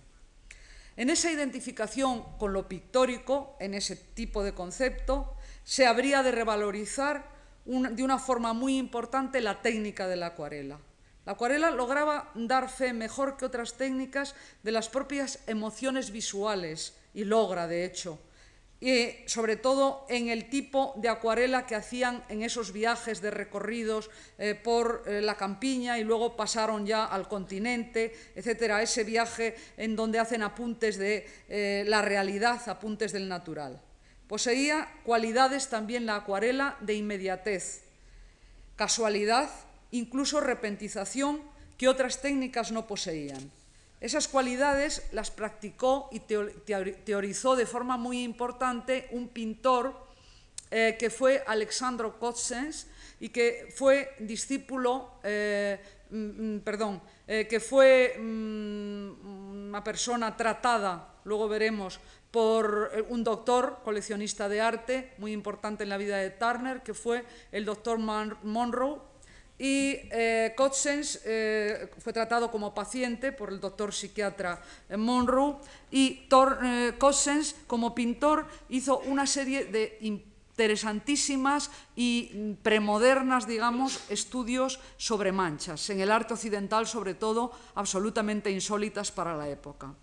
En 1.03 1.11
esa 1.11 1.33
identificación 1.33 2.23
con 2.39 2.53
lo 2.53 2.69
pictórico, 2.69 3.57
en 3.59 3.75
ese 3.75 3.97
tipo 3.97 4.45
de 4.45 4.55
concepto, 4.55 5.35
se 5.65 5.85
habría 5.85 6.23
de 6.23 6.31
revalorizar 6.31 7.29
de 7.65 8.05
una 8.05 8.21
forma 8.21 8.53
muy 8.53 8.79
importante 8.79 9.41
la 9.41 9.63
técnica 9.63 10.07
de 10.07 10.15
la 10.15 10.27
acuarela. 10.27 10.79
La 11.27 11.33
acuarela 11.33 11.73
lograba 11.73 12.31
dar 12.37 12.71
fe 12.71 12.93
mejor 12.93 13.37
que 13.37 13.47
otras 13.47 13.75
técnicas 13.75 14.37
de 14.63 14.71
las 14.71 14.89
propias 14.89 15.41
emociones 15.49 16.13
visuales 16.13 16.97
y 17.15 17.25
logra, 17.25 17.67
de 17.67 17.85
hecho, 17.85 18.21
y 18.83 19.15
sobre 19.27 19.55
todo 19.55 20.05
en 20.09 20.29
el 20.29 20.51
tipo 20.51 20.93
de 20.97 21.09
acuarela 21.09 21.67
que 21.67 21.77
hacían 21.77 22.25
en 22.29 22.43
esos 22.43 22.73
viajes 22.73 23.23
de 23.23 23.31
recorridos 23.31 24.11
eh, 24.39 24.57
por 24.57 25.05
eh, 25.07 25.23
la 25.23 25.37
campiña 25.37 26.01
y 26.01 26.05
luego 26.05 26.35
pasaron 26.35 26.85
ya 26.85 27.05
al 27.05 27.29
continente, 27.29 28.13
etcétera, 28.35 28.83
ese 28.83 29.05
viaje 29.05 29.55
en 29.77 29.95
donde 29.95 30.19
hacen 30.19 30.43
apuntes 30.43 30.99
de 30.99 31.29
eh, 31.49 31.85
la 31.87 32.03
realidad, 32.03 32.61
apuntes 32.69 33.13
del 33.13 33.29
natural. 33.29 33.81
Poseía 34.27 34.89
cualidades 35.05 35.69
también 35.69 36.05
la 36.05 36.17
acuarela 36.17 36.77
de 36.81 36.95
inmediatez, 36.95 37.85
casualidad, 38.75 39.49
incluso 39.93 40.41
repentización 40.41 41.41
que 41.79 41.87
otras 41.87 42.21
técnicas 42.21 42.73
no 42.73 42.89
poseían. 42.89 43.62
Esas 44.03 44.27
cualidades 44.27 45.07
las 45.13 45.31
practicó 45.31 46.09
y 46.11 46.19
teorizó 46.19 47.55
de 47.55 47.67
forma 47.67 47.97
muy 47.97 48.25
importante 48.25 49.07
un 49.13 49.29
pintor 49.29 49.95
eh, 50.73 50.97
que 50.99 51.09
fue 51.09 51.45
Alexandro 51.47 52.19
Kotsens 52.19 52.89
y 53.21 53.29
que 53.29 53.73
fue 53.73 54.17
discípulo, 54.19 55.21
eh, 55.23 55.79
mm, 56.11 56.17
mm, 56.57 56.61
perdón, 56.63 57.01
eh, 57.29 57.47
que 57.49 57.61
fue 57.61 58.17
mm, 58.19 59.69
una 59.69 59.85
persona 59.85 60.37
tratada, 60.37 61.21
luego 61.23 61.49
veremos, 61.49 62.01
por 62.33 62.91
un 63.09 63.23
doctor 63.23 63.83
coleccionista 63.85 64.49
de 64.49 64.63
arte 64.63 65.13
muy 65.19 65.31
importante 65.31 65.85
en 65.85 65.91
la 65.91 65.97
vida 65.97 66.17
de 66.17 66.31
Turner, 66.31 66.83
que 66.83 66.93
fue 66.93 67.25
el 67.53 67.65
doctor 67.65 67.99
Monroe, 67.99 69.12
y 69.63 69.95
eh, 70.11 70.57
eh, 70.59 71.91
fue 71.99 72.13
tratado 72.13 72.51
como 72.51 72.75
paciente 72.75 73.31
por 73.31 73.49
el 73.49 73.61
doctor 73.61 73.95
psiquiatra 73.95 74.61
Monroe 74.99 75.59
y 75.89 76.27
Tor, 76.27 76.59
eh, 76.65 76.99
como 77.69 77.95
pintor 77.95 78.49
hizo 78.71 78.99
una 79.07 79.25
serie 79.25 79.67
de 79.67 79.99
interesantísimas 80.01 81.71
y 81.95 82.57
premodernas, 82.65 83.47
digamos, 83.47 84.03
estudios 84.11 84.81
sobre 84.97 85.31
manchas, 85.31 85.89
en 85.91 86.01
el 86.01 86.11
arte 86.11 86.35
occidental 86.35 86.89
sobre 86.89 87.15
todo, 87.15 87.53
absolutamente 87.77 88.51
insólitas 88.51 89.13
para 89.13 89.37
la 89.37 89.49
época. 89.49 89.95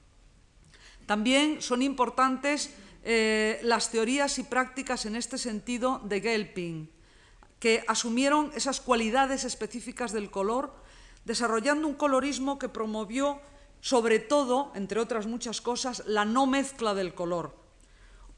También 1.06 1.62
son 1.62 1.82
importantes 1.82 2.70
eh, 3.04 3.60
las 3.63 3.92
teorías 3.92 4.39
y 4.39 4.44
prácticas 4.44 5.06
en 5.06 5.18
este 5.18 5.38
sentido 5.38 6.00
de 6.06 6.22
Gelping, 6.22 6.89
que 7.60 7.84
asumieron 7.88 8.51
esas 8.56 8.80
cualidades 8.80 9.44
específicas 9.44 10.12
del 10.12 10.32
color, 10.32 10.74
desarrollando 11.25 11.88
un 11.88 11.96
colorismo 11.96 12.58
que 12.58 12.70
promovió, 12.70 13.39
sobre 13.82 14.20
todo, 14.20 14.72
entre 14.75 15.00
otras 15.00 15.28
muchas 15.28 15.62
cosas, 15.62 16.04
la 16.06 16.25
no 16.25 16.48
mezcla 16.48 16.94
del 16.94 17.13
color. 17.13 17.56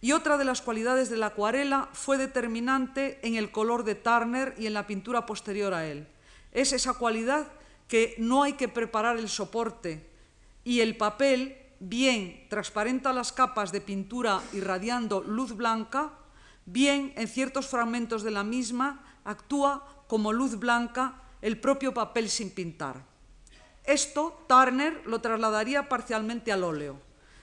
Y 0.02 0.14
otra 0.14 0.38
de 0.38 0.46
las 0.46 0.62
cualidades 0.62 1.12
de 1.12 1.18
la 1.18 1.28
acuarela 1.28 1.90
fue 1.94 2.18
determinante 2.18 3.20
en 3.22 3.36
el 3.36 3.52
color 3.52 3.84
de 3.84 3.94
Turner 3.94 4.56
y 4.58 4.66
en 4.66 4.74
la 4.74 4.88
pintura 4.88 5.28
posterior 5.28 5.76
a 5.76 5.86
él. 5.86 6.08
Es 6.52 6.74
esa 6.74 6.94
cualidad 6.94 7.48
que 7.88 8.16
no 8.18 8.42
hay 8.42 8.54
que 8.54 8.68
preparar 8.68 9.18
el 9.18 9.30
soporte 9.30 10.10
y 10.64 10.80
el 10.80 10.98
papel 10.98 11.58
bien 11.80 12.46
transparenta 12.50 13.14
las 13.14 13.32
capas 13.32 13.72
de 13.72 13.82
pintura 13.82 14.42
irradiando 14.54 15.22
luz 15.22 15.56
blanca, 15.56 16.14
bien 16.66 17.14
en 17.16 17.28
ciertos 17.28 17.68
fragmentos 17.68 18.24
de 18.24 18.32
la 18.32 18.44
misma 18.44 19.04
actúa 19.24 20.04
como 20.08 20.34
luz 20.34 20.60
blanca 20.60 21.22
el 21.42 21.60
propio 21.60 21.94
papel 21.94 22.30
sin 22.30 22.52
pintar. 22.52 23.06
Esto 23.84 24.46
Turner 24.48 25.02
lo 25.06 25.22
trasladaría 25.22 25.90
parcialmente 25.90 26.52
al 26.52 26.64
óleo, 26.64 27.00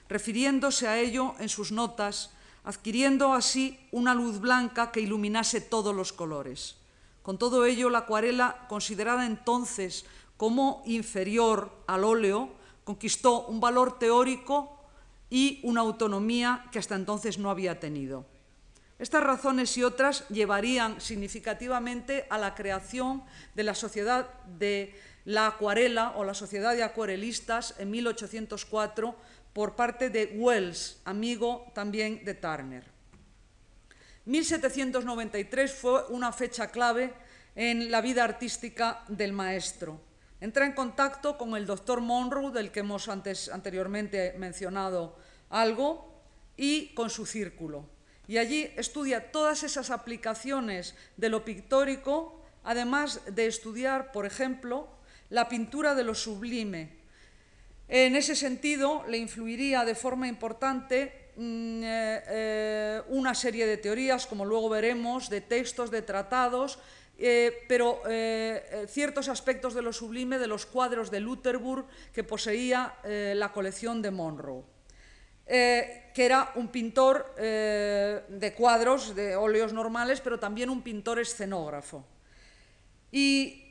refiriéndose 0.09 0.87
a 0.87 0.99
ello 0.99 1.35
en 1.39 1.49
sus 1.49 1.73
notas, 1.73 2.31
adquiriendo 2.65 3.33
así 3.33 3.79
una 3.91 4.15
luz 4.15 4.41
blanca 4.41 4.93
que 4.93 5.01
iluminase 5.01 5.61
todos 5.61 5.95
los 5.95 6.13
colores. 6.13 6.77
Con 7.23 7.39
todo 7.39 7.65
ello, 7.67 7.91
la 7.91 8.01
acuarela, 8.01 8.67
considerada 8.69 9.27
entonces 9.27 10.07
como 10.37 10.83
inferior 10.87 11.71
al 11.87 12.05
óleo, 12.05 12.51
conquistó 12.85 13.47
un 13.47 13.61
valor 13.61 13.99
teórico 13.99 14.79
y 15.29 15.61
una 15.65 15.81
autonomía 15.81 16.67
que 16.71 16.79
hasta 16.79 16.95
entonces 16.95 17.39
no 17.39 17.51
había 17.51 17.81
tenido. 17.81 18.25
Estas 18.99 19.23
razones 19.23 19.77
y 19.79 19.85
otras 19.85 20.29
llevarían 20.29 21.01
significativamente 21.01 22.27
a 22.31 22.39
la 22.39 22.57
creación 22.57 23.23
de 23.55 23.63
la 23.63 23.75
Sociedad 23.75 24.29
de 24.59 24.93
la 25.25 25.47
Acuarela 25.47 26.15
o 26.17 26.25
la 26.25 26.35
Sociedad 26.35 26.75
de 26.75 26.83
Acuarelistas 26.83 27.75
en 27.79 27.93
1804 27.93 29.15
por 29.53 29.77
parte 29.77 30.11
de 30.11 30.35
Wells, 30.37 31.01
amigo 31.05 31.71
también 31.75 32.25
de 32.25 32.35
Turner. 32.35 32.85
1793 34.25 35.73
fue 35.73 36.07
una 36.09 36.33
fecha 36.33 36.69
clave 36.69 37.15
en 37.55 37.91
la 37.91 38.01
vida 38.01 38.25
artística 38.25 39.05
del 39.09 39.33
maestro. 39.33 40.01
Entra 40.41 40.67
en 40.67 40.73
contacto 40.73 41.39
con 41.39 41.57
el 41.57 41.67
doctor 41.67 42.01
Monroe, 42.01 42.53
del 42.53 42.71
que 42.71 42.81
hemos 42.81 43.09
anteriormente 43.09 44.35
mencionado 44.39 45.17
algo, 45.51 46.23
y 46.57 46.95
con 46.95 47.11
su 47.11 47.27
círculo. 47.27 47.98
Y 48.29 48.37
allí 48.37 48.71
estudia 48.77 49.33
todas 49.33 49.63
esas 49.63 49.91
aplicaciones 49.91 50.95
de 51.17 51.31
lo 51.31 51.47
pictórico, 51.47 52.43
además 52.63 53.23
de 53.27 53.47
estudiar, 53.47 54.13
por 54.13 54.27
ejemplo, 54.27 54.87
la 55.31 55.49
pintura 55.49 55.95
de 55.95 56.05
lo 56.05 56.15
sublime. 56.15 56.99
En 57.89 58.17
ese 58.17 58.37
sentido, 58.37 59.03
le 59.09 59.17
influiría 59.17 59.87
de 59.87 59.95
forma 59.95 60.29
importante 60.29 61.33
mm, 61.37 61.83
eh, 61.83 62.23
eh, 62.29 63.03
una 63.09 63.35
serie 63.35 63.67
de 63.67 63.79
teorías, 63.79 64.27
como 64.27 64.45
luego 64.45 64.69
veremos, 64.69 65.31
de 65.31 65.41
textos, 65.41 65.91
de 65.91 66.03
tratados, 66.03 66.79
eh, 67.21 67.65
pero 67.67 68.03
ciertos 68.87 69.29
aspectos 69.29 69.75
de 69.75 69.83
lo 69.83 69.93
sublime 69.93 70.39
de 70.39 70.47
los 70.47 70.67
cuadros 70.67 71.11
de 71.11 71.19
Lutherburg 71.19 71.87
que 72.13 72.23
poseía 72.23 72.95
la 73.03 73.53
colección 73.53 74.03
de 74.03 74.13
Monroe. 74.13 74.78
Que 75.49 76.13
era 76.15 76.53
un 76.57 76.69
pintor 76.69 77.35
de 77.37 78.55
cuadros, 78.57 79.15
de 79.15 79.35
óleos 79.35 79.73
normales, 79.73 80.21
pero 80.21 80.39
también 80.39 80.69
un 80.69 80.83
pintor 80.83 81.19
escenógrafo. 81.19 82.05
Y 83.11 83.69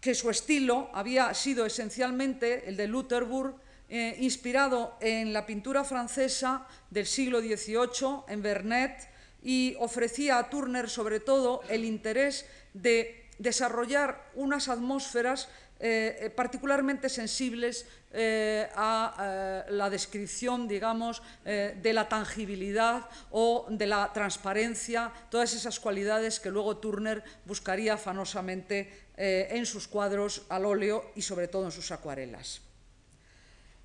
que 0.00 0.14
su 0.14 0.30
estilo 0.30 0.88
había 0.94 1.34
sido 1.34 1.66
esencialmente 1.66 2.68
el 2.68 2.76
de 2.76 2.86
Lutherburg, 2.86 3.56
eh, 3.88 4.16
inspirado 4.20 4.96
en 5.00 5.32
la 5.32 5.46
pintura 5.46 5.82
francesa 5.82 6.66
del 6.90 7.06
siglo 7.06 7.40
XVIII, 7.40 8.22
en 8.28 8.42
Vernet, 8.42 9.08
y 9.42 9.76
ofrecía 9.78 10.38
a 10.38 10.50
Turner 10.50 10.88
sobre 10.88 11.20
todo 11.20 11.62
el 11.68 11.84
interés 11.84 12.46
de 12.72 13.26
desarrollar 13.38 14.30
unas 14.34 14.68
atmósferas 14.68 15.48
eh, 15.78 16.16
eh, 16.20 16.30
particularmente 16.30 17.10
sensibles 17.10 17.84
eh, 18.10 18.66
a 18.76 19.64
la 19.68 19.90
descripción, 19.90 20.66
digamos, 20.66 21.20
de 21.44 21.92
la 21.92 22.08
tangibilidad 22.08 23.10
o 23.30 23.66
de 23.68 23.86
la 23.86 24.10
transparencia, 24.14 25.12
todas 25.28 25.52
esas 25.52 25.78
cualidades 25.78 26.40
que 26.40 26.50
luego 26.50 26.78
Turner 26.78 27.22
buscaría 27.44 27.94
afanosamente 27.94 29.10
en 29.18 29.66
sus 29.66 29.86
cuadros 29.86 30.46
al 30.48 30.64
óleo 30.64 31.12
y 31.14 31.20
sobre 31.20 31.48
todo 31.48 31.66
en 31.66 31.72
sus 31.72 31.90
acuarelas. 31.90 32.62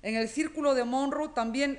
En 0.00 0.16
el 0.16 0.28
círculo 0.30 0.74
de 0.74 0.84
Monroe 0.84 1.28
también 1.34 1.78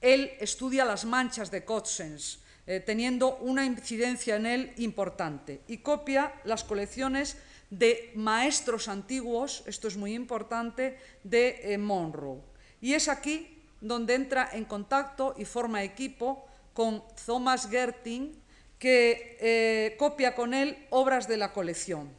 él 0.00 0.30
estudia 0.38 0.84
las 0.84 1.04
manchas 1.04 1.50
de 1.50 1.64
Cotsens, 1.64 2.38
teniendo 2.86 3.36
una 3.38 3.64
incidencia 3.64 4.36
en 4.36 4.46
él 4.46 4.72
importante, 4.76 5.62
y 5.66 5.78
copia 5.78 6.32
las 6.44 6.62
colecciones 6.62 7.36
de 7.70 8.12
maestros 8.16 8.88
antiguos, 8.88 9.62
esto 9.66 9.88
es 9.88 9.96
muy 9.96 10.14
importante, 10.14 10.98
de 11.22 11.72
eh, 11.72 11.78
Monroe. 11.78 12.42
Y 12.80 12.94
es 12.94 13.08
aquí 13.08 13.62
donde 13.80 14.14
entra 14.14 14.50
en 14.52 14.64
contacto 14.64 15.34
y 15.38 15.44
forma 15.44 15.82
equipo 15.82 16.44
con 16.74 17.02
Thomas 17.24 17.68
Gerting, 17.68 18.40
que 18.78 19.36
eh, 19.40 19.96
copia 19.98 20.34
con 20.34 20.54
él 20.54 20.86
obras 20.90 21.28
de 21.28 21.36
la 21.36 21.52
colección. 21.52 22.10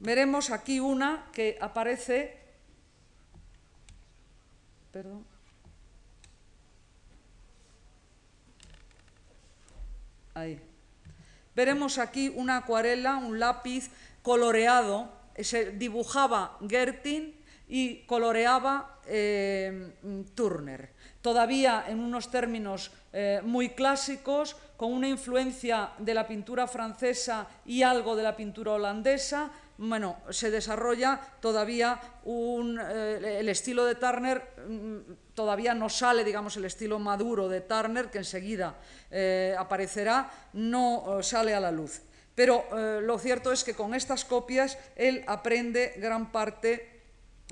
Veremos 0.00 0.50
aquí 0.50 0.80
una 0.80 1.28
que 1.32 1.58
aparece. 1.60 2.38
Perdón. 4.90 5.26
Ahí. 10.34 10.60
Veremos 11.54 11.98
aquí 11.98 12.32
una 12.34 12.56
acuarela, 12.56 13.16
un 13.16 13.38
lápiz 13.38 13.90
coloreado, 14.22 15.12
se 15.38 15.72
dibujaba 15.72 16.58
Gertin 16.68 17.40
y 17.70 18.02
coloreaba 18.02 18.98
eh, 19.06 19.92
Turner. 20.34 20.90
Todavía 21.22 21.84
en 21.88 22.00
unos 22.00 22.30
términos 22.30 22.90
eh, 23.12 23.40
muy 23.44 23.70
clásicos, 23.70 24.56
con 24.76 24.92
una 24.92 25.08
influencia 25.08 25.90
de 25.98 26.14
la 26.14 26.26
pintura 26.26 26.66
francesa 26.66 27.46
y 27.64 27.82
algo 27.82 28.16
de 28.16 28.22
la 28.22 28.36
pintura 28.36 28.72
holandesa, 28.72 29.50
bueno, 29.78 30.18
se 30.30 30.50
desarrolla 30.50 31.20
todavía 31.40 32.00
eh, 32.26 33.36
el 33.40 33.48
estilo 33.48 33.84
de 33.84 33.94
Turner, 33.94 34.42
mm, 34.68 35.34
todavía 35.34 35.74
no 35.74 35.88
sale, 35.88 36.24
digamos, 36.24 36.56
el 36.56 36.64
estilo 36.64 36.98
maduro 36.98 37.48
de 37.48 37.60
Turner, 37.60 38.10
que 38.10 38.18
enseguida 38.18 38.76
aparecerá, 39.58 40.30
no 40.54 41.22
sale 41.22 41.54
a 41.54 41.60
la 41.60 41.70
luz. 41.70 42.02
Pero 42.40 42.64
eh, 42.72 43.02
lo 43.02 43.18
cierto 43.18 43.52
es 43.52 43.62
que 43.62 43.74
con 43.74 43.94
estas 43.94 44.24
copias 44.24 44.78
él 44.96 45.22
aprende 45.26 45.92
gran 45.98 46.32
parte 46.32 46.88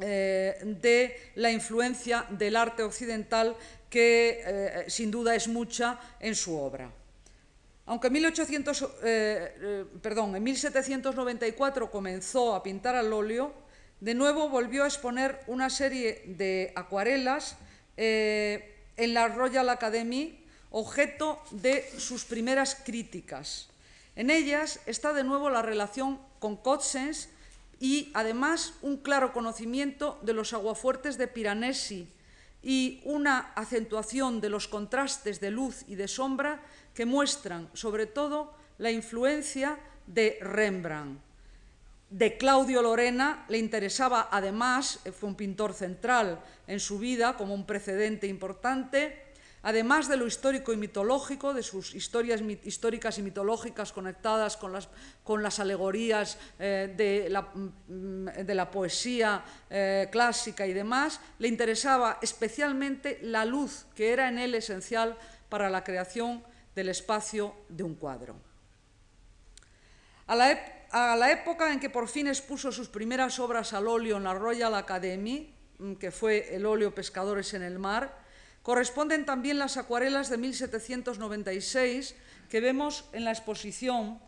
eh, 0.00 0.56
de 0.64 1.32
la 1.34 1.50
influencia 1.52 2.24
del 2.30 2.56
arte 2.56 2.82
occidental 2.82 3.54
que 3.90 4.40
eh, 4.42 4.84
sin 4.88 5.10
duda 5.10 5.34
es 5.34 5.46
mucha 5.46 6.00
en 6.18 6.34
su 6.34 6.56
obra. 6.56 6.90
Aunque 7.84 8.06
en, 8.06 8.14
1800, 8.14 8.88
perdón, 10.00 10.36
en 10.36 10.42
1794 10.42 11.90
comenzó 11.90 12.54
a 12.54 12.62
pintar 12.62 12.96
al 12.96 13.12
óleo, 13.12 13.52
de 14.00 14.14
nuevo 14.14 14.48
volvió 14.48 14.84
a 14.84 14.86
exponer 14.86 15.40
una 15.48 15.68
serie 15.68 16.22
de 16.28 16.72
acuarelas 16.74 17.56
en 17.94 19.12
la 19.12 19.28
Royal 19.28 19.68
Academy, 19.68 20.46
objeto 20.70 21.42
de 21.50 21.84
sus 21.98 22.24
primeras 22.24 22.74
críticas. 22.74 23.68
En 24.18 24.30
ellas 24.30 24.80
está 24.86 25.12
de 25.12 25.22
nuevo 25.22 25.48
la 25.48 25.62
relación 25.62 26.18
con 26.40 26.56
Cotsens 26.56 27.28
y 27.78 28.10
además 28.14 28.74
un 28.82 28.96
claro 28.96 29.32
conocimiento 29.32 30.18
de 30.22 30.32
los 30.32 30.52
aguafuertes 30.52 31.18
de 31.18 31.28
Piranesi 31.28 32.08
y 32.60 33.00
una 33.04 33.52
acentuación 33.54 34.40
de 34.40 34.48
los 34.48 34.66
contrastes 34.66 35.38
de 35.38 35.52
luz 35.52 35.84
y 35.86 35.94
de 35.94 36.08
sombra 36.08 36.60
que 36.94 37.06
muestran 37.06 37.70
sobre 37.74 38.06
todo 38.06 38.52
la 38.78 38.90
influencia 38.90 39.78
de 40.08 40.36
Rembrandt. 40.40 41.20
De 42.10 42.36
Claudio 42.38 42.82
Lorena 42.82 43.44
le 43.48 43.58
interesaba 43.58 44.30
además, 44.32 44.98
fue 45.16 45.28
un 45.28 45.36
pintor 45.36 45.74
central 45.74 46.42
en 46.66 46.80
su 46.80 46.98
vida 46.98 47.36
como 47.36 47.54
un 47.54 47.66
precedente 47.66 48.26
importante, 48.26 49.27
además 49.62 50.08
de 50.08 50.16
lo 50.16 50.26
histórico 50.26 50.72
y 50.72 50.76
mitológico, 50.76 51.54
de 51.54 51.62
sus 51.62 51.94
historias 51.94 52.40
históricas 52.64 53.18
y 53.18 53.22
mitológicas 53.22 53.92
conectadas 53.92 54.56
con 54.56 54.72
las, 54.72 54.88
con 55.24 55.42
las 55.42 55.58
alegorías 55.58 56.38
eh, 56.58 56.92
de, 56.96 57.28
la, 57.28 57.42
mm, 57.42 58.44
de, 58.44 58.54
la, 58.54 58.70
poesía 58.70 59.44
eh, 59.70 60.08
clásica 60.10 60.66
y 60.66 60.72
demás, 60.72 61.20
le 61.38 61.48
interesaba 61.48 62.18
especialmente 62.22 63.18
la 63.22 63.44
luz, 63.44 63.86
que 63.94 64.12
era 64.12 64.28
en 64.28 64.38
él 64.38 64.54
esencial 64.54 65.16
para 65.48 65.70
la 65.70 65.82
creación 65.82 66.42
del 66.74 66.90
espacio 66.90 67.54
de 67.68 67.82
un 67.82 67.94
cuadro. 67.94 68.36
A 70.26 70.36
la, 70.36 70.58
a 70.90 71.16
la 71.16 71.32
época 71.32 71.72
en 71.72 71.80
que 71.80 71.90
por 71.90 72.06
fin 72.06 72.28
expuso 72.28 72.70
sus 72.70 72.88
primeras 72.88 73.38
obras 73.38 73.72
al 73.72 73.88
óleo 73.88 74.18
en 74.18 74.24
la 74.24 74.34
Royal 74.34 74.74
Academy, 74.74 75.54
mm, 75.78 75.94
que 75.94 76.10
fue 76.10 76.54
el 76.54 76.66
óleo 76.66 76.94
Pescadores 76.94 77.54
en 77.54 77.62
el 77.62 77.78
Mar, 77.78 78.27
Corresponden 78.68 79.24
también 79.24 79.58
las 79.58 79.78
acuarelas 79.78 80.28
de 80.28 80.36
1796 80.36 82.14
que 82.50 82.60
vemos 82.60 83.06
en 83.14 83.24
la 83.24 83.32
exposición, 83.32 84.20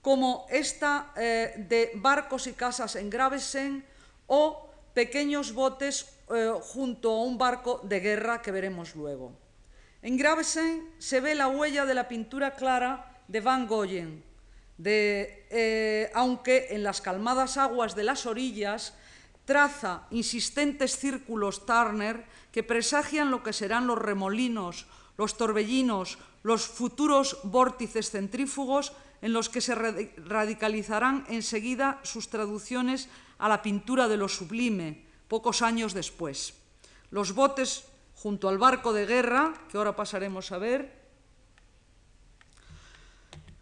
como 0.00 0.46
esta 0.50 1.12
eh, 1.16 1.66
de 1.68 1.90
barcos 1.96 2.46
y 2.46 2.52
casas 2.52 2.94
en 2.94 3.10
Gravesen 3.10 3.84
o 4.28 4.70
pequeños 4.94 5.52
botes 5.52 6.14
eh, 6.30 6.52
junto 6.62 7.10
a 7.10 7.24
un 7.24 7.36
barco 7.38 7.80
de 7.82 7.98
guerra 7.98 8.40
que 8.40 8.52
veremos 8.52 8.94
luego. 8.94 9.32
En 10.00 10.16
Gravesen 10.16 10.94
se 10.98 11.20
ve 11.20 11.34
la 11.34 11.48
huella 11.48 11.84
de 11.86 11.94
la 11.94 12.06
pintura 12.06 12.54
clara 12.54 13.18
de 13.26 13.40
Van 13.40 13.66
Goyen, 13.66 14.22
eh, 14.84 16.08
aunque 16.14 16.68
en 16.70 16.84
las 16.84 17.00
calmadas 17.00 17.56
aguas 17.56 17.96
de 17.96 18.04
las 18.04 18.26
orillas 18.26 18.94
traza 19.44 20.06
insistentes 20.10 20.96
círculos 20.96 21.66
Turner 21.66 22.26
que 22.52 22.62
presagian 22.62 23.30
lo 23.30 23.42
que 23.42 23.52
serán 23.52 23.86
los 23.86 23.98
remolinos, 23.98 24.86
los 25.16 25.36
torbellinos, 25.36 26.18
los 26.42 26.66
futuros 26.66 27.38
vórtices 27.44 28.10
centrífugos 28.10 28.92
en 29.22 29.32
los 29.32 29.48
que 29.48 29.60
se 29.60 29.74
radicalizarán 29.74 31.24
enseguida 31.28 32.00
sus 32.02 32.28
traducciones 32.28 33.08
a 33.38 33.48
la 33.48 33.62
pintura 33.62 34.08
de 34.08 34.16
lo 34.16 34.28
sublime, 34.28 35.06
pocos 35.28 35.62
años 35.62 35.94
después. 35.94 36.54
Los 37.10 37.34
botes 37.34 37.84
junto 38.14 38.48
al 38.48 38.58
barco 38.58 38.92
de 38.92 39.06
guerra, 39.06 39.54
que 39.70 39.78
ahora 39.78 39.96
pasaremos 39.96 40.52
a 40.52 40.58
ver, 40.58 41.02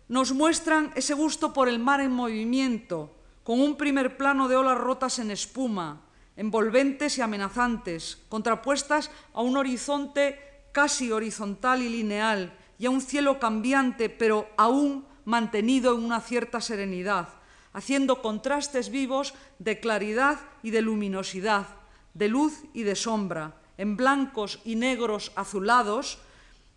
nos 0.08 0.32
muestran 0.32 0.92
ese 0.96 1.14
gusto 1.14 1.52
por 1.52 1.68
el 1.68 1.78
mar 1.78 2.00
en 2.00 2.10
movimiento, 2.10 3.19
con 3.44 3.60
un 3.60 3.76
primer 3.76 4.16
plano 4.16 4.48
de 4.48 4.56
olas 4.56 4.78
rotas 4.78 5.18
en 5.18 5.30
espuma, 5.30 6.02
envolventes 6.36 7.18
y 7.18 7.20
amenazantes, 7.20 8.18
contrapuestas 8.28 9.10
a 9.34 9.42
un 9.42 9.56
horizonte 9.56 10.38
casi 10.72 11.10
horizontal 11.12 11.82
y 11.82 11.88
lineal 11.88 12.52
y 12.78 12.86
a 12.86 12.90
un 12.90 13.00
cielo 13.00 13.38
cambiante, 13.38 14.08
pero 14.08 14.48
aún 14.56 15.04
mantenido 15.24 15.94
en 15.94 16.04
una 16.04 16.20
cierta 16.20 16.60
serenidad, 16.60 17.28
haciendo 17.72 18.22
contrastes 18.22 18.90
vivos 18.90 19.34
de 19.58 19.80
claridad 19.80 20.38
y 20.62 20.70
de 20.70 20.82
luminosidad, 20.82 21.66
de 22.14 22.28
luz 22.28 22.62
y 22.72 22.82
de 22.82 22.96
sombra, 22.96 23.56
en 23.76 23.96
blancos 23.96 24.60
y 24.64 24.76
negros 24.76 25.32
azulados, 25.36 26.18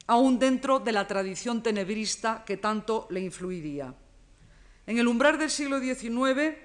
aún 0.07 0.39
dentro 0.39 0.79
de 0.79 0.91
la 0.91 1.07
tradición 1.07 1.63
tenebrista 1.63 2.43
que 2.45 2.57
tanto 2.57 3.07
le 3.09 3.21
influiría. 3.21 3.93
En 4.85 4.97
el 4.97 5.07
umbral 5.07 5.37
del 5.37 5.49
siglo 5.49 5.79
XIX, 5.79 6.57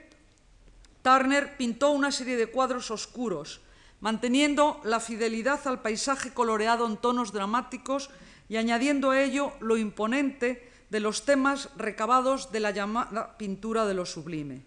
Turner 1.02 1.56
pintó 1.56 1.90
una 1.90 2.10
serie 2.10 2.36
de 2.36 2.48
cuadros 2.48 2.90
oscuros, 2.90 3.60
manteniendo 4.00 4.80
la 4.84 5.00
fidelidad 5.00 5.66
al 5.66 5.82
paisaje 5.82 6.32
coloreado 6.32 6.86
en 6.86 6.96
tonos 6.96 7.32
dramáticos 7.32 8.10
y 8.48 8.56
añadiendo 8.56 9.10
a 9.10 9.20
ello 9.20 9.52
lo 9.60 9.76
imponente 9.76 10.70
de 10.90 11.00
los 11.00 11.24
temas 11.24 11.70
recabados 11.76 12.50
de 12.50 12.60
la 12.60 12.70
llamada 12.70 13.36
pintura 13.36 13.86
de 13.86 13.94
lo 13.94 14.06
sublime. 14.06 14.64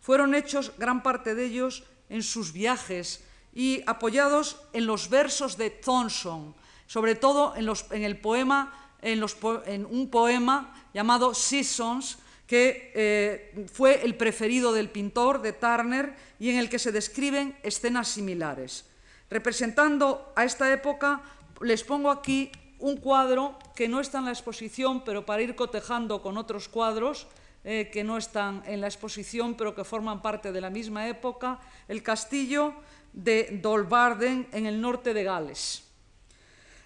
Fueron 0.00 0.34
hechos 0.34 0.72
gran 0.78 1.02
parte 1.02 1.34
de 1.34 1.44
ellos 1.44 1.84
en 2.08 2.22
sus 2.22 2.52
viajes 2.52 3.24
y 3.54 3.82
apoyados 3.86 4.60
en 4.72 4.86
los 4.86 5.08
versos 5.08 5.56
de 5.56 5.70
Thompson, 5.70 6.54
sobre 6.86 7.14
todo 7.14 7.54
en, 7.56 8.02
el 8.02 8.18
poema, 8.18 8.72
en, 9.00 9.86
un 9.86 10.10
poema 10.10 10.74
llamado 10.92 11.34
Seasons, 11.34 12.18
que 12.54 12.92
eh, 12.94 13.66
fue 13.66 14.04
el 14.04 14.14
preferido 14.14 14.72
del 14.72 14.88
pintor, 14.88 15.42
de 15.42 15.52
Turner, 15.52 16.14
y 16.38 16.50
en 16.50 16.58
el 16.58 16.70
que 16.70 16.78
se 16.78 16.92
describen 16.92 17.58
escenas 17.64 18.06
similares. 18.06 18.84
Representando 19.28 20.32
a 20.36 20.44
esta 20.44 20.72
época, 20.72 21.20
les 21.62 21.82
pongo 21.82 22.12
aquí 22.12 22.52
un 22.78 22.98
cuadro 22.98 23.58
que 23.74 23.88
no 23.88 23.98
está 23.98 24.18
en 24.18 24.26
la 24.26 24.30
exposición, 24.30 25.02
pero 25.02 25.26
para 25.26 25.42
ir 25.42 25.56
cotejando 25.56 26.22
con 26.22 26.38
otros 26.38 26.68
cuadros 26.68 27.26
eh, 27.64 27.90
que 27.92 28.04
no 28.04 28.18
están 28.18 28.62
en 28.66 28.80
la 28.80 28.86
exposición, 28.86 29.56
pero 29.56 29.74
que 29.74 29.82
forman 29.82 30.22
parte 30.22 30.52
de 30.52 30.60
la 30.60 30.70
misma 30.70 31.08
época, 31.08 31.58
el 31.88 32.04
castillo 32.04 32.72
de 33.12 33.58
Dolbarden 33.60 34.46
en 34.52 34.66
el 34.66 34.80
norte 34.80 35.12
de 35.12 35.24
Gales. 35.24 35.83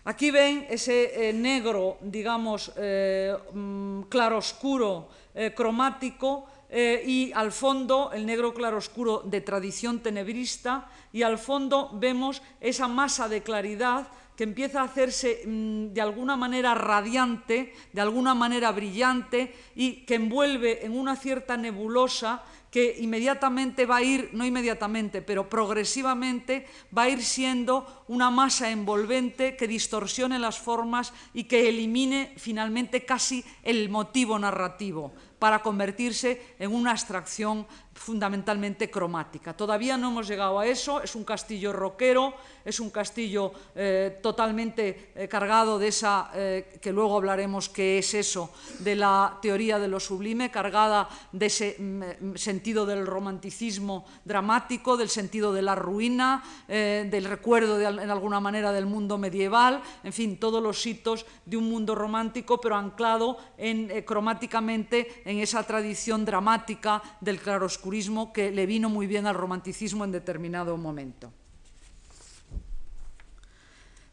Aquí 0.08 0.30
ven 0.30 0.64
ese 0.70 1.28
eh, 1.28 1.32
negro, 1.34 1.98
digamos, 2.00 2.72
eh, 2.80 3.36
mm, 3.52 4.08
claroscuro, 4.08 5.06
eh, 5.34 5.52
cromático, 5.54 6.48
y 6.70 7.32
al 7.32 7.50
fondo 7.52 8.10
el 8.12 8.26
negro 8.26 8.52
claroscuro 8.52 9.22
de 9.24 9.40
tradición 9.40 10.00
tenebrista, 10.00 10.88
y 11.12 11.22
al 11.22 11.38
fondo 11.38 11.90
vemos 11.94 12.42
esa 12.60 12.88
masa 12.88 13.26
de 13.28 13.42
claridad 13.42 14.08
que 14.36 14.44
empieza 14.44 14.80
a 14.80 14.84
hacerse 14.84 15.42
mmm, 15.44 15.92
de 15.92 16.00
alguna 16.00 16.36
manera 16.36 16.74
radiante, 16.74 17.74
de 17.92 18.00
alguna 18.00 18.34
manera 18.34 18.70
brillante, 18.72 19.52
y 19.74 20.06
que 20.06 20.14
envuelve 20.14 20.86
en 20.86 20.96
una 20.96 21.16
cierta 21.16 21.56
nebulosa 21.56 22.44
que 22.70 22.96
inmediatamente 22.98 23.86
va 23.86 23.96
a 23.96 24.02
ir, 24.02 24.30
no 24.32 24.44
inmediatamente, 24.44 25.22
pero 25.22 25.48
progresivamente 25.48 26.66
va 26.96 27.02
a 27.02 27.08
ir 27.08 27.22
siendo 27.24 28.04
una 28.08 28.30
masa 28.30 28.70
envolvente 28.70 29.56
que 29.56 29.68
distorsione 29.68 30.38
las 30.38 30.58
formas 30.58 31.12
y 31.32 31.44
que 31.44 31.68
elimine 31.68 32.34
finalmente 32.36 33.04
casi 33.04 33.44
el 33.62 33.88
motivo 33.88 34.38
narrativo 34.38 35.12
para 35.38 35.62
convertirse 35.62 36.42
en 36.58 36.74
una 36.74 36.90
abstracción 36.90 37.66
fundamentalmente 37.98 38.90
cromática. 38.90 39.56
Todavía 39.56 39.96
no 39.96 40.08
hemos 40.08 40.28
llegado 40.28 40.58
a 40.58 40.66
eso, 40.66 41.02
es 41.02 41.14
un 41.14 41.24
castillo 41.24 41.72
roquero, 41.72 42.34
es 42.64 42.80
un 42.80 42.90
castillo 42.90 43.52
eh, 43.74 44.18
totalmente 44.22 45.10
eh, 45.14 45.28
cargado 45.28 45.78
de 45.78 45.88
esa, 45.88 46.30
eh, 46.34 46.78
que 46.80 46.92
luego 46.92 47.16
hablaremos 47.16 47.68
qué 47.68 47.98
es 47.98 48.14
eso, 48.14 48.52
de 48.78 48.94
la 48.94 49.38
teoría 49.42 49.78
de 49.78 49.88
lo 49.88 49.98
sublime, 49.98 50.50
cargada 50.50 51.08
de 51.32 51.46
ese 51.46 51.76
mm, 51.78 52.36
sentido 52.36 52.86
del 52.86 53.06
romanticismo 53.06 54.06
dramático, 54.24 54.96
del 54.96 55.08
sentido 55.08 55.52
de 55.52 55.62
la 55.62 55.74
ruina, 55.74 56.42
del 56.68 57.24
recuerdo 57.24 57.80
en 57.80 58.10
alguna 58.10 58.40
manera 58.40 58.72
del 58.72 58.86
mundo 58.86 59.18
medieval, 59.18 59.82
en 60.04 60.12
fin, 60.12 60.38
todos 60.38 60.62
los 60.62 60.84
hitos 60.86 61.26
de 61.44 61.56
un 61.56 61.68
mundo 61.68 61.94
romántico, 61.94 62.60
pero 62.60 62.76
anclado 62.76 63.38
en, 63.56 64.02
cromáticamente 64.02 65.22
en 65.24 65.38
esa 65.38 65.62
tradición 65.62 66.24
dramática 66.24 67.02
del 67.20 67.40
claroscuro 67.40 67.87
que 68.32 68.50
le 68.50 68.66
vino 68.66 68.88
muy 68.88 69.06
bien 69.06 69.26
al 69.26 69.34
romanticismo 69.34 70.04
en 70.04 70.12
determinado 70.12 70.76
momento. 70.76 71.32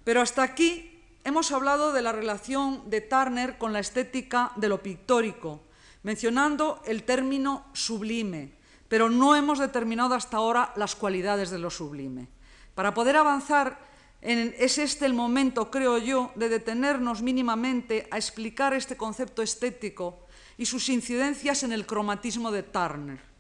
Pero 0.03 0.21
hasta 0.21 0.43
aquí 0.43 1.01
hemos 1.23 1.51
hablado 1.51 1.91
de 1.91 2.01
la 2.01 2.11
relación 2.11 2.89
de 2.89 3.01
Turner 3.01 3.57
con 3.57 3.73
la 3.73 3.79
estética 3.79 4.51
de 4.55 4.69
lo 4.69 4.81
pictórico, 4.81 5.63
mencionando 6.03 6.81
el 6.85 7.03
término 7.03 7.65
sublime, 7.73 8.53
pero 8.87 9.09
no 9.09 9.35
hemos 9.35 9.59
determinado 9.59 10.13
hasta 10.13 10.37
ahora 10.37 10.71
las 10.75 10.95
cualidades 10.95 11.49
de 11.49 11.57
lo 11.57 11.71
sublime. 11.71 12.27
Para 12.75 12.93
poder 12.93 13.17
avanzar, 13.17 13.79
es 14.21 14.77
este 14.77 15.05
el 15.05 15.13
momento, 15.13 15.71
creo 15.71 15.97
yo, 15.97 16.31
de 16.35 16.49
detenernos 16.49 17.21
mínimamente 17.21 18.07
a 18.11 18.17
explicar 18.17 18.73
este 18.73 18.97
concepto 18.97 19.41
estético 19.41 20.25
y 20.57 20.65
sus 20.65 20.89
incidencias 20.89 21.63
en 21.63 21.71
el 21.71 21.85
cromatismo 21.85 22.51
de 22.51 22.63
Turner. 22.63 23.34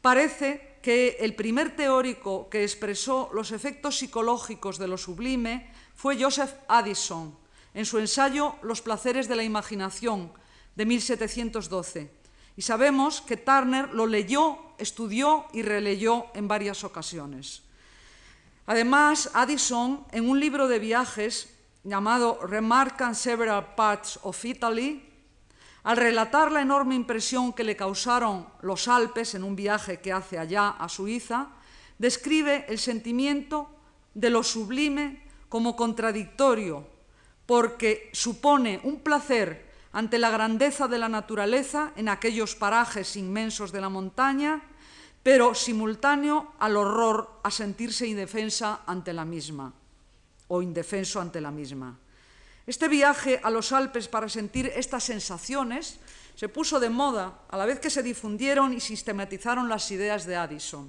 Parece 0.00 0.78
que 0.82 1.18
el 1.20 1.34
primer 1.34 1.76
teórico 1.76 2.48
que 2.48 2.62
expresó 2.62 3.30
los 3.34 3.52
efectos 3.52 3.98
psicológicos 3.98 4.78
de 4.78 4.88
lo 4.88 4.96
sublime 4.96 5.70
fue 5.94 6.20
Joseph 6.20 6.54
Addison, 6.68 7.36
en 7.74 7.84
su 7.84 7.98
ensayo 7.98 8.56
Los 8.62 8.80
placeres 8.80 9.28
de 9.28 9.36
la 9.36 9.44
imaginación, 9.44 10.32
de 10.74 10.86
1712. 10.86 12.10
Y 12.56 12.62
sabemos 12.62 13.20
que 13.20 13.36
Turner 13.36 13.92
lo 13.92 14.06
leyó, 14.06 14.58
estudió 14.78 15.46
y 15.52 15.62
releyó 15.62 16.26
en 16.34 16.48
varias 16.48 16.84
ocasiones. 16.84 17.62
Además, 18.66 19.30
Addison, 19.34 20.06
en 20.12 20.28
un 20.28 20.40
libro 20.40 20.68
de 20.68 20.78
viajes 20.78 21.54
llamado 21.84 22.38
Remark 22.46 23.00
on 23.00 23.14
Several 23.14 23.74
Parts 23.74 24.18
of 24.22 24.44
Italy, 24.44 25.09
al 25.82 25.96
relatar 25.96 26.52
la 26.52 26.62
enorme 26.62 26.94
impresión 26.94 27.52
que 27.52 27.64
le 27.64 27.76
causaron 27.76 28.46
los 28.62 28.88
Alpes 28.88 29.34
en 29.34 29.44
un 29.44 29.56
viaje 29.56 30.00
que 30.00 30.12
hace 30.12 30.38
allá 30.38 30.70
a 30.70 30.88
Suiza, 30.88 31.48
describe 31.98 32.66
el 32.68 32.78
sentimiento 32.78 33.70
de 34.14 34.30
lo 34.30 34.42
sublime 34.42 35.22
como 35.48 35.76
contradictorio, 35.76 36.86
porque 37.46 38.10
supone 38.12 38.80
un 38.84 39.00
placer 39.00 39.70
ante 39.92 40.18
la 40.18 40.30
grandeza 40.30 40.86
de 40.86 40.98
la 40.98 41.08
naturaleza 41.08 41.92
en 41.96 42.08
aquellos 42.08 42.54
parajes 42.54 43.16
inmensos 43.16 43.72
de 43.72 43.80
la 43.80 43.88
montaña, 43.88 44.62
pero 45.22 45.54
simultáneo 45.54 46.52
al 46.58 46.76
horror 46.76 47.40
a 47.42 47.50
sentirse 47.50 48.06
indefensa 48.06 48.80
ante 48.86 49.12
la 49.12 49.24
misma, 49.24 49.72
o 50.48 50.62
indefenso 50.62 51.20
ante 51.20 51.40
la 51.40 51.50
misma. 51.50 51.98
Este 52.70 52.86
viaje 52.86 53.40
a 53.42 53.50
los 53.50 53.72
Alpes 53.72 54.06
para 54.06 54.28
sentir 54.28 54.70
estas 54.76 55.02
sensaciones 55.02 55.98
se 56.36 56.48
puso 56.48 56.78
de 56.78 56.88
moda 56.88 57.42
a 57.50 57.56
la 57.58 57.66
vez 57.66 57.80
que 57.80 57.90
se 57.90 58.00
difundieron 58.00 58.72
y 58.72 58.78
sistematizaron 58.78 59.68
las 59.68 59.90
ideas 59.90 60.24
de 60.24 60.36
Addison. 60.36 60.86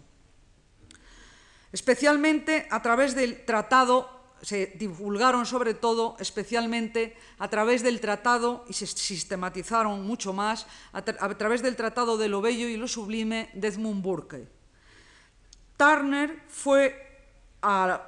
Especialmente 1.72 2.68
a 2.70 2.84
través 2.84 3.16
del 3.16 3.46
tratado, 3.46 4.06
se 4.44 4.78
divulgaron 4.78 5.48
sobre 5.48 5.74
todo, 5.74 6.18
especialmente 6.20 7.18
a 7.40 7.50
través 7.50 7.82
del 7.82 8.00
tratado, 8.00 8.64
y 8.70 8.74
se 8.74 8.86
sistematizaron 8.86 10.06
mucho 10.06 10.34
más, 10.34 10.68
a, 10.94 11.02
tra 11.02 11.18
a 11.18 11.36
través 11.36 11.64
del 11.64 11.76
tratado 11.76 12.16
de 12.16 12.30
lo 12.30 12.42
bello 12.42 12.68
y 12.70 12.78
lo 12.78 12.88
sublime 12.88 13.50
de 13.56 13.70
Edmund 13.70 14.04
Burke. 14.04 14.48
Turner 15.78 16.44
fue 16.48 17.11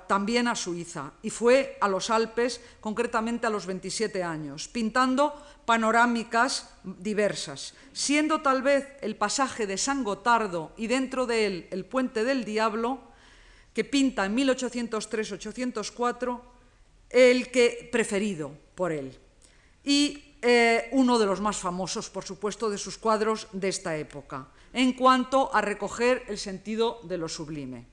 también 0.07 0.47
a 0.47 0.55
Suiza 0.55 1.11
y 1.21 1.29
fue 1.29 1.77
a 1.79 1.87
los 1.87 2.09
Alpes, 2.09 2.59
concretamente 2.81 3.45
a 3.45 3.51
los 3.51 3.67
27 3.67 4.23
años, 4.23 4.67
pintando 4.67 5.31
panorámicas 5.65 6.69
diversas, 6.83 7.73
siendo 7.93 8.41
tal 8.41 8.63
vez 8.63 8.87
el 9.01 9.15
pasaje 9.15 9.67
de 9.67 9.77
San 9.77 10.03
Gotardo 10.03 10.71
y 10.75 10.87
dentro 10.87 11.25
de 11.25 11.45
él 11.45 11.67
el 11.71 11.85
Puente 11.85 12.23
del 12.23 12.45
Diablo, 12.45 12.99
que 13.73 13.83
pinta 13.83 14.25
en 14.25 14.37
1803-804, 14.37 16.41
el 17.09 17.51
que 17.51 17.89
preferido 17.91 18.51
por 18.75 18.91
él. 18.91 19.17
Y 19.83 20.35
eh, 20.41 20.89
uno 20.91 21.19
de 21.19 21.25
los 21.25 21.41
más 21.41 21.57
famosos, 21.57 22.09
por 22.09 22.25
supuesto, 22.25 22.69
de 22.69 22.77
sus 22.77 22.97
cuadros 22.97 23.47
de 23.51 23.69
esta 23.69 23.97
época, 23.97 24.47
en 24.73 24.93
cuanto 24.93 25.53
a 25.53 25.61
recoger 25.61 26.23
el 26.27 26.37
sentido 26.37 26.99
de 27.03 27.17
lo 27.17 27.29
sublime. 27.29 27.92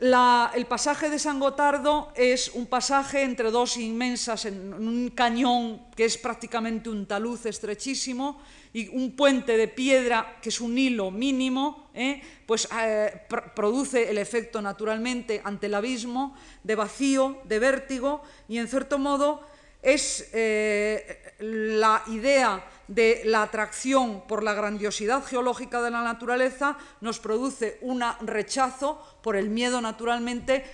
El 0.00 0.66
pasaje 0.66 1.08
de 1.08 1.20
San 1.20 1.38
Gotardo 1.38 2.12
es 2.16 2.50
un 2.54 2.66
pasaje 2.66 3.22
entre 3.22 3.52
dos 3.52 3.76
inmensas, 3.76 4.44
en 4.44 4.74
un 4.74 5.10
cañón 5.10 5.86
que 5.94 6.04
es 6.04 6.18
prácticamente 6.18 6.90
un 6.90 7.06
talud 7.06 7.38
estrechísimo 7.46 8.42
y 8.72 8.88
un 8.88 9.14
puente 9.14 9.56
de 9.56 9.68
piedra 9.68 10.38
que 10.42 10.48
es 10.48 10.60
un 10.60 10.76
hilo 10.76 11.12
mínimo, 11.12 11.90
¿eh? 11.94 12.20
pues 12.44 12.68
eh, 12.76 13.22
pr 13.28 13.54
produce 13.54 14.10
el 14.10 14.18
efecto 14.18 14.60
naturalmente 14.60 15.40
ante 15.44 15.66
el 15.66 15.74
abismo 15.74 16.34
de 16.64 16.74
vacío, 16.74 17.38
de 17.44 17.60
vértigo 17.60 18.20
y 18.48 18.58
en 18.58 18.66
cierto 18.66 18.98
modo 18.98 19.46
es 19.80 20.28
eh, 20.32 21.34
la 21.38 22.02
idea 22.08 22.64
de 22.88 23.22
la 23.24 23.42
atracción 23.42 24.22
por 24.26 24.42
la 24.42 24.54
grandiosidad 24.54 25.24
geológica 25.24 25.82
de 25.82 25.90
la 25.90 26.02
naturaleza, 26.02 26.76
nos 27.00 27.18
produce 27.18 27.78
un 27.82 28.02
rechazo 28.20 29.00
por 29.22 29.36
el 29.36 29.48
miedo, 29.48 29.80
naturalmente, 29.80 30.64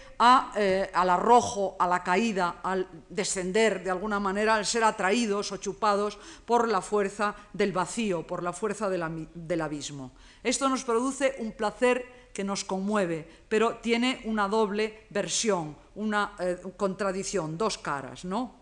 eh, 0.57 0.90
al 0.92 1.11
arrojo, 1.11 1.77
a 1.79 1.87
la 1.87 2.03
caída, 2.03 2.61
al 2.62 2.88
descender 3.09 3.85
de 3.85 3.90
alguna 3.90 4.20
manera, 4.20 4.55
al 4.55 4.66
ser 4.66 4.85
atraídos 4.85 5.53
o 5.53 5.57
chupados 5.57 6.18
por 6.44 6.68
la 6.68 6.81
fuerza 6.81 7.35
del 7.53 7.73
vacío, 7.73 8.27
por 8.27 8.42
la 8.42 8.53
fuerza 8.53 8.90
del 8.90 9.61
abismo. 9.61 10.12
Esto 10.42 10.68
nos 10.68 10.85
produce 10.85 11.37
un 11.38 11.53
placer 11.53 12.31
que 12.33 12.44
nos 12.44 12.64
conmueve, 12.64 13.27
pero 13.49 13.77
tiene 13.77 14.23
una 14.25 14.49
doble 14.49 15.07
versión, 15.11 15.77
una 15.94 16.35
eh, 16.38 16.59
contradicción, 16.77 17.59
dos 17.59 17.79
caras, 17.79 18.25
¿no? 18.25 18.61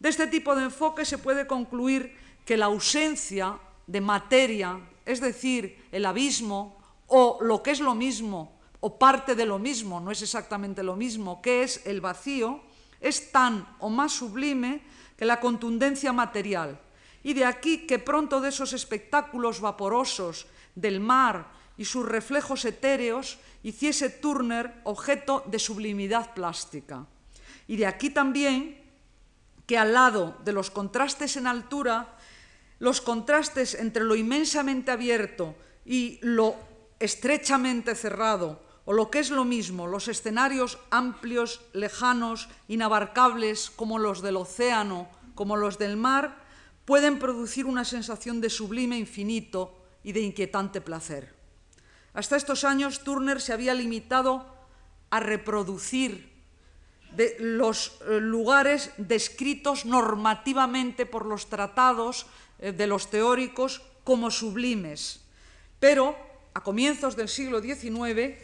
De 0.00 0.08
este 0.08 0.26
tipo 0.26 0.56
de 0.56 0.64
enfoque 0.64 1.04
se 1.04 1.18
puede 1.18 1.46
concluir 1.46 2.16
que 2.44 2.56
la 2.56 2.66
ausencia 2.66 3.58
de 3.86 4.00
materia, 4.00 4.80
es 5.04 5.20
decir, 5.20 5.86
el 5.92 6.06
abismo, 6.06 6.78
o 7.06 7.38
lo 7.40 7.62
que 7.62 7.72
es 7.72 7.80
lo 7.80 7.94
mismo, 7.94 8.58
o 8.80 8.98
parte 8.98 9.34
de 9.34 9.46
lo 9.46 9.58
mismo, 9.58 10.00
no 10.00 10.10
es 10.10 10.22
exactamente 10.22 10.82
lo 10.82 10.96
mismo, 10.96 11.40
que 11.40 11.62
es 11.62 11.86
el 11.86 12.00
vacío, 12.00 12.60
es 13.00 13.30
tan 13.30 13.76
o 13.78 13.90
más 13.90 14.12
sublime 14.12 14.82
que 15.16 15.24
la 15.24 15.40
contundencia 15.40 16.12
material. 16.12 16.80
Y 17.22 17.34
de 17.34 17.44
aquí 17.44 17.86
que 17.86 17.98
pronto 17.98 18.40
de 18.40 18.48
esos 18.48 18.72
espectáculos 18.72 19.60
vaporosos 19.60 20.46
del 20.74 21.00
mar 21.00 21.52
y 21.76 21.84
sus 21.84 22.06
reflejos 22.06 22.64
etéreos 22.64 23.38
hiciese 23.62 24.10
Turner 24.10 24.80
objeto 24.84 25.44
de 25.46 25.58
sublimidad 25.58 26.34
plástica. 26.34 27.06
Y 27.68 27.76
de 27.76 27.86
aquí 27.86 28.10
también 28.10 28.82
que 29.66 29.78
al 29.78 29.92
lado 29.92 30.36
de 30.44 30.52
los 30.52 30.70
contrastes 30.70 31.36
en 31.36 31.46
altura, 31.46 32.18
los 32.82 33.00
contrastes 33.00 33.74
entre 33.74 34.02
lo 34.02 34.16
inmensamente 34.16 34.90
abierto 34.90 35.54
y 35.86 36.18
lo 36.20 36.56
estrechamente 36.98 37.94
cerrado, 37.94 38.60
o 38.84 38.92
lo 38.92 39.08
que 39.08 39.20
es 39.20 39.30
lo 39.30 39.44
mismo, 39.44 39.86
los 39.86 40.08
escenarios 40.08 40.80
amplios, 40.90 41.60
lejanos, 41.74 42.48
inabarcables, 42.66 43.70
como 43.70 44.00
los 44.00 44.20
del 44.20 44.36
océano, 44.36 45.08
como 45.36 45.54
los 45.54 45.78
del 45.78 45.96
mar, 45.96 46.42
pueden 46.84 47.20
producir 47.20 47.66
una 47.66 47.84
sensación 47.84 48.40
de 48.40 48.50
sublime 48.50 48.98
infinito 48.98 49.78
y 50.02 50.10
de 50.10 50.22
inquietante 50.22 50.80
placer. 50.80 51.32
Hasta 52.14 52.34
estos 52.34 52.64
años 52.64 53.04
Turner 53.04 53.40
se 53.40 53.52
había 53.52 53.74
limitado 53.74 54.44
a 55.10 55.20
reproducir 55.20 56.32
los 57.38 58.00
eh, 58.08 58.20
lugares 58.20 58.90
descritos 58.96 59.84
normativamente 59.84 61.06
por 61.06 61.26
los 61.26 61.48
tratados 61.48 62.26
de 62.70 62.86
los 62.86 63.10
teóricos 63.10 63.82
como 64.04 64.30
sublimes, 64.30 65.24
pero 65.80 66.16
a 66.54 66.62
comienzos 66.62 67.16
del 67.16 67.28
siglo 67.28 67.60
XIX 67.60 68.38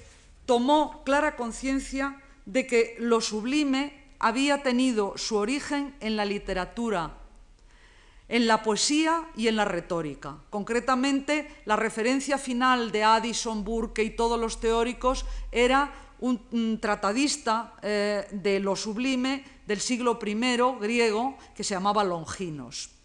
tomó 0.46 1.04
clara 1.04 1.36
conciencia 1.36 2.20
de 2.46 2.66
que 2.66 2.96
lo 2.98 3.20
sublime 3.20 3.92
había 4.18 4.62
tenido 4.62 5.16
su 5.16 5.36
origen 5.36 5.94
en 6.00 6.16
la 6.16 6.24
literatura, 6.24 7.18
en 8.28 8.46
la 8.46 8.62
poesía 8.62 9.28
y 9.36 9.48
en 9.48 9.56
la 9.56 9.64
retórica. 9.64 10.38
Concretamente, 10.50 11.48
la 11.64 11.76
referencia 11.76 12.38
final 12.38 12.90
de 12.90 13.04
Addison, 13.04 13.64
Burke 13.64 14.02
y 14.02 14.10
todos 14.10 14.38
los 14.38 14.60
teóricos 14.60 15.24
era 15.52 15.92
un, 16.20 16.78
tratadista 16.80 17.74
eh, 17.82 18.26
de 18.32 18.60
lo 18.60 18.74
sublime 18.74 19.44
del 19.66 19.80
siglo 19.80 20.18
I 20.24 20.34
griego 20.80 21.36
que 21.54 21.62
se 21.62 21.74
llamaba 21.74 22.02
Longinos. 22.04 22.97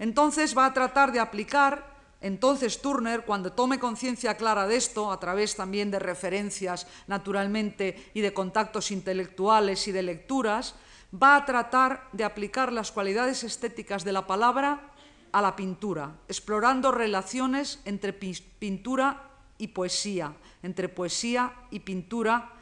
Entonces 0.00 0.56
va 0.56 0.64
a 0.64 0.72
tratar 0.72 1.12
de 1.12 1.20
aplicar, 1.20 1.94
entonces 2.22 2.80
Turner, 2.80 3.26
cuando 3.26 3.52
tome 3.52 3.78
conciencia 3.78 4.34
clara 4.34 4.66
de 4.66 4.76
esto, 4.76 5.12
a 5.12 5.20
través 5.20 5.56
también 5.56 5.90
de 5.90 5.98
referencias 5.98 6.86
naturalmente 7.06 8.10
y 8.14 8.22
de 8.22 8.32
contactos 8.32 8.90
intelectuales 8.90 9.86
y 9.88 9.92
de 9.92 10.02
lecturas, 10.02 10.74
va 11.12 11.36
a 11.36 11.44
tratar 11.44 12.08
de 12.12 12.24
aplicar 12.24 12.72
las 12.72 12.90
cualidades 12.90 13.44
estéticas 13.44 14.02
de 14.02 14.12
la 14.12 14.26
palabra 14.26 14.90
a 15.32 15.42
la 15.42 15.54
pintura, 15.54 16.16
explorando 16.28 16.90
relaciones 16.92 17.80
entre 17.84 18.14
pintura 18.14 19.28
y 19.58 19.68
poesía, 19.68 20.32
entre 20.62 20.88
poesía 20.88 21.52
y 21.70 21.80
pintura, 21.80 22.52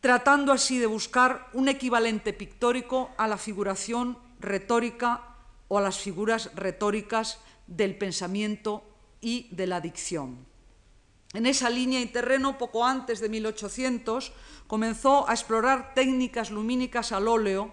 tratando 0.00 0.52
así 0.52 0.78
de 0.78 0.86
buscar 0.86 1.48
un 1.54 1.68
equivalente 1.68 2.32
pictórico 2.32 3.10
a 3.18 3.26
la 3.26 3.36
figuración 3.36 4.16
retórica 4.38 5.29
o 5.70 5.78
a 5.78 5.80
las 5.80 5.98
figuras 5.98 6.50
retóricas 6.56 7.38
del 7.68 7.96
pensamiento 7.96 8.82
y 9.20 9.46
de 9.54 9.68
la 9.68 9.80
dicción. 9.80 10.44
En 11.32 11.46
esa 11.46 11.70
línea 11.70 12.00
y 12.00 12.06
terreno, 12.06 12.58
poco 12.58 12.84
antes 12.84 13.20
de 13.20 13.28
1800, 13.28 14.32
comenzó 14.66 15.28
a 15.28 15.32
explorar 15.32 15.94
técnicas 15.94 16.50
lumínicas 16.50 17.12
al 17.12 17.28
óleo, 17.28 17.70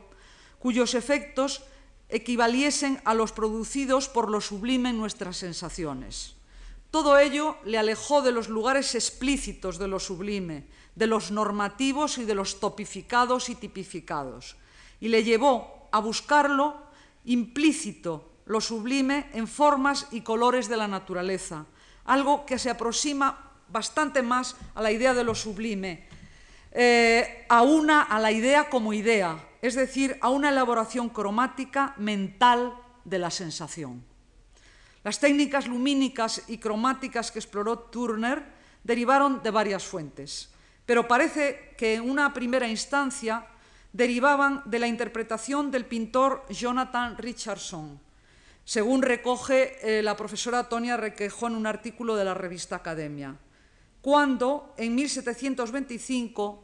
cuyos 0.59 0.93
efectos 0.93 1.63
equivaliesen 2.07 3.01
a 3.03 3.15
los 3.15 3.31
producidos 3.31 4.09
por 4.09 4.29
lo 4.29 4.41
sublime 4.41 4.91
en 4.91 4.99
nuestras 4.99 5.37
sensaciones. 5.37 6.35
Todo 6.91 7.17
ello 7.17 7.57
le 7.65 7.79
alejó 7.79 8.21
de 8.21 8.31
los 8.31 8.47
lugares 8.47 8.93
explícitos 8.93 9.79
de 9.79 9.87
lo 9.87 9.99
sublime, 9.99 10.67
de 10.93 11.07
los 11.07 11.31
normativos 11.31 12.19
y 12.19 12.25
de 12.25 12.35
los 12.35 12.59
topificados 12.59 13.49
y 13.49 13.55
tipificados, 13.55 14.55
y 14.99 15.07
le 15.09 15.23
llevó 15.23 15.89
a 15.91 15.99
buscarlo 15.99 16.86
implícito, 17.27 18.41
lo 18.45 18.61
sublime, 18.61 19.29
en 19.33 19.47
formas 19.47 20.07
y 20.11 20.21
colores 20.21 20.67
de 20.67 20.77
la 20.77 20.87
naturaleza, 20.87 21.65
algo 22.05 22.45
que 22.45 22.59
se 22.59 22.69
aproxima 22.69 23.51
bastante 23.69 24.21
más 24.21 24.55
a 24.75 24.81
la 24.81 24.91
idea 24.91 25.13
de 25.13 25.23
lo 25.23 25.35
sublime, 25.35 26.07
eh, 26.71 27.45
a 27.49 27.61
una 27.61 28.03
a 28.03 28.19
la 28.19 28.31
idea 28.31 28.69
como 28.69 28.93
idea, 28.93 29.37
es 29.61 29.75
decir, 29.75 30.17
a 30.21 30.29
una 30.29 30.49
elaboración 30.49 31.09
cromática 31.09 31.93
mental 31.97 32.73
de 33.03 33.19
la 33.19 33.31
sensación. 33.31 34.03
Las 35.03 35.19
técnicas 35.19 35.67
lumínicas 35.67 36.43
y 36.47 36.57
cromáticas 36.57 37.31
que 37.31 37.39
exploró 37.39 37.79
Turner 37.79 38.43
derivaron 38.83 39.41
de 39.43 39.51
varias 39.51 39.83
fuentes, 39.83 40.49
pero 40.85 41.07
parece 41.07 41.75
que 41.77 41.95
en 41.95 42.09
una 42.09 42.33
primera 42.33 42.67
instancia 42.67 43.45
derivaban 43.97 44.61
de 44.65 44.77
la 44.77 44.85
interpretación 44.85 45.71
del 45.71 45.85
pintor 45.85 46.45
Jonathan 46.49 47.17
Richardson, 47.17 47.99
según 48.63 49.01
recoge 49.01 49.79
eh, 49.81 50.03
la 50.03 50.15
profesora 50.15 50.69
Tonia 50.69 50.97
Requejo 50.97 51.47
en 51.47 51.55
un 51.55 51.65
artículo 51.65 52.15
de 52.15 52.23
la 52.23 52.35
revista 52.35 52.75
Academia, 52.75 53.35
cuando 53.99 54.75
en 54.77 54.93
1725, 54.93 56.63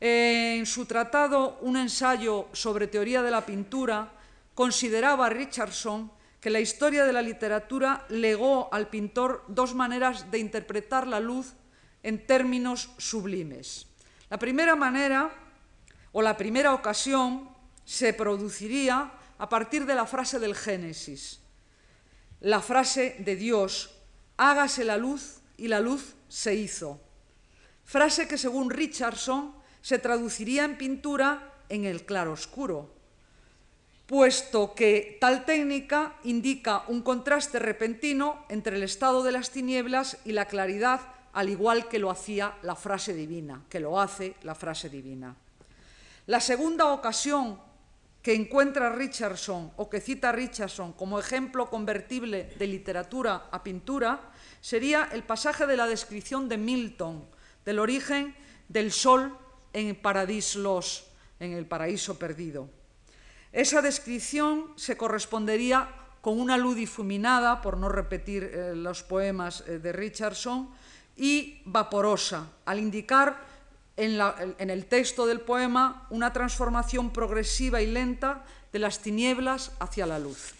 en 0.00 0.66
su 0.66 0.84
tratado 0.84 1.58
Un 1.62 1.78
ensayo 1.78 2.48
sobre 2.52 2.88
teoría 2.88 3.22
de 3.22 3.30
la 3.30 3.46
pintura, 3.46 4.12
consideraba 4.54 5.30
Richardson 5.30 6.12
que 6.40 6.50
la 6.50 6.60
historia 6.60 7.06
de 7.06 7.14
la 7.14 7.22
literatura 7.22 8.04
legó 8.10 8.68
al 8.70 8.88
pintor 8.88 9.44
dos 9.48 9.74
maneras 9.74 10.30
de 10.30 10.40
interpretar 10.40 11.06
la 11.06 11.20
luz 11.20 11.54
en 12.02 12.26
términos 12.26 12.90
sublimes. 12.98 13.86
La 14.28 14.38
primera 14.38 14.76
manera 14.76 15.45
o 16.16 16.22
la 16.22 16.38
primera 16.38 16.72
ocasión 16.72 17.46
se 17.84 18.14
produciría 18.14 19.12
a 19.36 19.50
partir 19.50 19.84
de 19.84 19.94
la 19.94 20.06
frase 20.06 20.38
del 20.38 20.54
Génesis, 20.54 21.40
la 22.40 22.62
frase 22.62 23.16
de 23.18 23.36
Dios, 23.36 23.90
hágase 24.38 24.82
la 24.84 24.96
luz 24.96 25.42
y 25.58 25.68
la 25.68 25.78
luz 25.78 26.14
se 26.26 26.54
hizo. 26.54 27.02
Frase 27.84 28.26
que 28.26 28.38
según 28.38 28.70
Richardson 28.70 29.54
se 29.82 29.98
traduciría 29.98 30.64
en 30.64 30.78
pintura 30.78 31.52
en 31.68 31.84
el 31.84 32.06
claroscuro, 32.06 32.94
puesto 34.06 34.74
que 34.74 35.18
tal 35.20 35.44
técnica 35.44 36.16
indica 36.24 36.84
un 36.88 37.02
contraste 37.02 37.58
repentino 37.58 38.46
entre 38.48 38.76
el 38.76 38.84
estado 38.84 39.22
de 39.22 39.32
las 39.32 39.50
tinieblas 39.50 40.16
y 40.24 40.32
la 40.32 40.46
claridad, 40.46 41.12
al 41.34 41.50
igual 41.50 41.90
que 41.90 41.98
lo 41.98 42.10
hacía 42.10 42.56
la 42.62 42.74
frase 42.74 43.12
divina, 43.12 43.66
que 43.68 43.80
lo 43.80 44.00
hace 44.00 44.34
la 44.44 44.54
frase 44.54 44.88
divina. 44.88 45.36
La 46.26 46.40
segunda 46.40 46.86
ocasión 46.86 47.60
que 48.20 48.34
encuentra 48.34 48.90
Richardson 48.90 49.70
o 49.76 49.88
que 49.88 50.00
cita 50.00 50.32
Richardson 50.32 50.92
como 50.92 51.20
ejemplo 51.20 51.70
convertible 51.70 52.50
de 52.58 52.66
literatura 52.66 53.46
a 53.52 53.62
pintura 53.62 54.34
sería 54.60 55.08
el 55.12 55.22
pasaje 55.22 55.66
de 55.66 55.76
la 55.76 55.86
descripción 55.86 56.48
de 56.48 56.58
Milton 56.58 57.24
del 57.64 57.78
origen 57.78 58.34
del 58.68 58.90
sol 58.90 59.38
en 59.72 59.94
Paradis 59.94 60.56
Los, 60.56 61.06
en 61.38 61.52
el 61.52 61.66
paraíso 61.66 62.18
perdido. 62.18 62.68
Esa 63.52 63.80
descripción 63.80 64.72
se 64.74 64.96
correspondería 64.96 65.88
con 66.20 66.40
una 66.40 66.56
luz 66.56 66.74
difuminada, 66.74 67.62
por 67.62 67.76
no 67.76 67.88
repetir 67.88 68.42
eh, 68.42 68.74
los 68.74 69.04
poemas 69.04 69.62
eh, 69.68 69.78
de 69.78 69.92
Richardson, 69.92 70.70
y 71.16 71.62
vaporosa, 71.64 72.50
al 72.64 72.80
indicar 72.80 73.45
en, 73.96 74.20
en 74.58 74.70
el 74.70 74.86
texto 74.86 75.26
del 75.26 75.40
poema 75.40 76.06
una 76.10 76.32
transformación 76.32 77.10
progresiva 77.10 77.80
y 77.80 77.86
lenta 77.86 78.44
de 78.72 78.78
las 78.78 79.00
tinieblas 79.00 79.72
hacia 79.78 80.06
la 80.06 80.18
luz. 80.18 80.54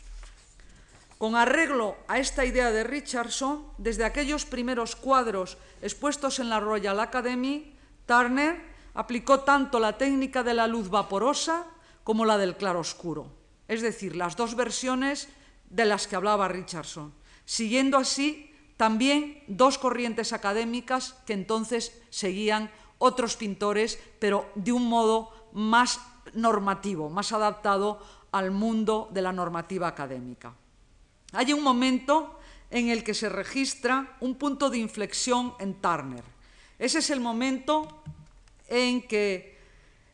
Con 1.18 1.34
arreglo 1.34 1.96
a 2.08 2.18
esta 2.18 2.44
idea 2.44 2.70
de 2.70 2.84
Richardson, 2.84 3.64
desde 3.78 4.04
aquellos 4.04 4.44
primeros 4.44 4.96
cuadros 4.96 5.56
expuestos 5.80 6.38
en 6.38 6.50
la 6.50 6.60
Royal 6.60 7.00
Academy, 7.00 7.72
Turner 8.04 8.60
aplicó 8.92 9.40
tanto 9.40 9.80
la 9.80 9.96
técnica 9.96 10.42
de 10.42 10.54
la 10.54 10.66
luz 10.66 10.88
vaporosa 10.88 11.66
como 12.04 12.24
la 12.24 12.38
del 12.38 12.56
claroscuro, 12.56 13.32
es 13.66 13.82
decir, 13.82 14.14
las 14.14 14.36
dos 14.36 14.54
versiones 14.56 15.28
de 15.70 15.84
las 15.84 16.06
que 16.06 16.16
hablaba 16.16 16.48
Richardson, 16.48 17.12
siguiendo 17.44 17.98
así 17.98 18.54
también 18.76 19.42
dos 19.48 19.78
corrientes 19.78 20.32
académicas 20.32 21.14
que 21.26 21.32
entonces 21.32 21.92
seguían 22.10 22.70
otros 22.98 23.36
pintores, 23.36 23.98
pero 24.18 24.50
de 24.54 24.72
un 24.72 24.88
modo 24.88 25.30
más 25.52 26.00
normativo, 26.34 27.10
más 27.10 27.32
adaptado 27.32 28.00
al 28.32 28.50
mundo 28.50 29.08
de 29.12 29.22
la 29.22 29.32
normativa 29.32 29.88
académica. 29.88 30.54
Hay 31.32 31.52
un 31.52 31.62
momento 31.62 32.38
en 32.70 32.88
el 32.88 33.04
que 33.04 33.14
se 33.14 33.28
registra 33.28 34.16
un 34.20 34.34
punto 34.34 34.70
de 34.70 34.78
inflexión 34.78 35.54
en 35.58 35.74
Turner. 35.74 36.24
Ese 36.78 36.98
es 36.98 37.10
el 37.10 37.20
momento 37.20 38.02
en 38.68 39.06
que 39.06 39.56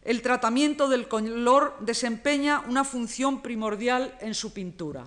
el 0.03 0.21
tratamiento 0.21 0.89
del 0.89 1.09
color 1.09 1.77
desempeña 1.81 2.65
una 2.69 2.85
función 2.85 3.41
primordial 3.41 4.17
en 4.21 4.35
su 4.35 4.53
pintura. 4.53 5.05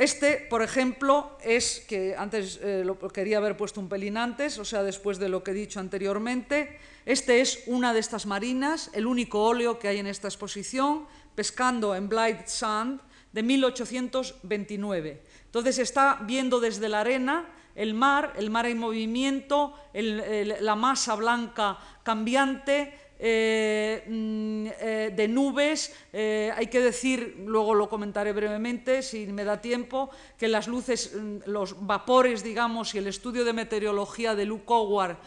Este, 0.00 0.38
por 0.38 0.62
ejemplo, 0.62 1.36
es, 1.44 1.84
que 1.86 2.16
antes 2.16 2.58
eh, 2.62 2.84
lo 2.86 2.98
quería 2.98 3.36
haber 3.36 3.54
puesto 3.54 3.80
un 3.80 3.88
pelín 3.90 4.16
antes, 4.16 4.56
o 4.56 4.64
sea, 4.64 4.82
después 4.82 5.18
de 5.18 5.28
lo 5.28 5.44
que 5.44 5.50
he 5.50 5.54
dicho 5.54 5.78
anteriormente, 5.78 6.78
este 7.04 7.42
es 7.42 7.64
una 7.66 7.92
de 7.92 8.00
estas 8.00 8.24
marinas, 8.24 8.88
el 8.94 9.06
único 9.06 9.44
óleo 9.44 9.78
que 9.78 9.88
hay 9.88 9.98
en 9.98 10.06
esta 10.06 10.26
exposición, 10.26 11.06
pescando 11.34 11.94
en 11.94 12.08
Blight 12.08 12.46
Sand, 12.46 13.02
de 13.30 13.42
1829. 13.42 15.22
Entonces 15.44 15.78
está 15.78 16.20
viendo 16.22 16.60
desde 16.60 16.88
la 16.88 17.00
arena 17.00 17.46
el 17.74 17.92
mar, 17.92 18.32
el 18.38 18.48
mar 18.48 18.64
en 18.64 18.78
movimiento, 18.78 19.74
la 19.92 20.76
masa 20.76 21.14
blanca 21.14 21.78
cambiante, 22.02 22.98
eh, 23.22 24.02
mm, 24.08 24.66
eh, 24.80 25.12
de 25.14 25.28
nubes. 25.28 25.92
Eh, 26.12 26.50
hay 26.56 26.68
que 26.68 26.80
decir, 26.80 27.44
luego 27.44 27.74
lo 27.74 27.88
comentaré 27.88 28.32
brevemente, 28.32 29.02
si 29.02 29.26
me 29.26 29.44
da 29.44 29.60
tiempo, 29.60 30.10
que 30.38 30.48
las 30.48 30.66
luces, 30.66 31.14
mm, 31.14 31.50
los 31.50 31.86
vapores, 31.86 32.42
digamos, 32.42 32.94
y 32.94 32.98
el 32.98 33.06
estudio 33.06 33.44
de 33.44 33.52
meteorología 33.52 34.34
de 34.34 34.46
Luke 34.46 34.64
Howard 34.68 35.18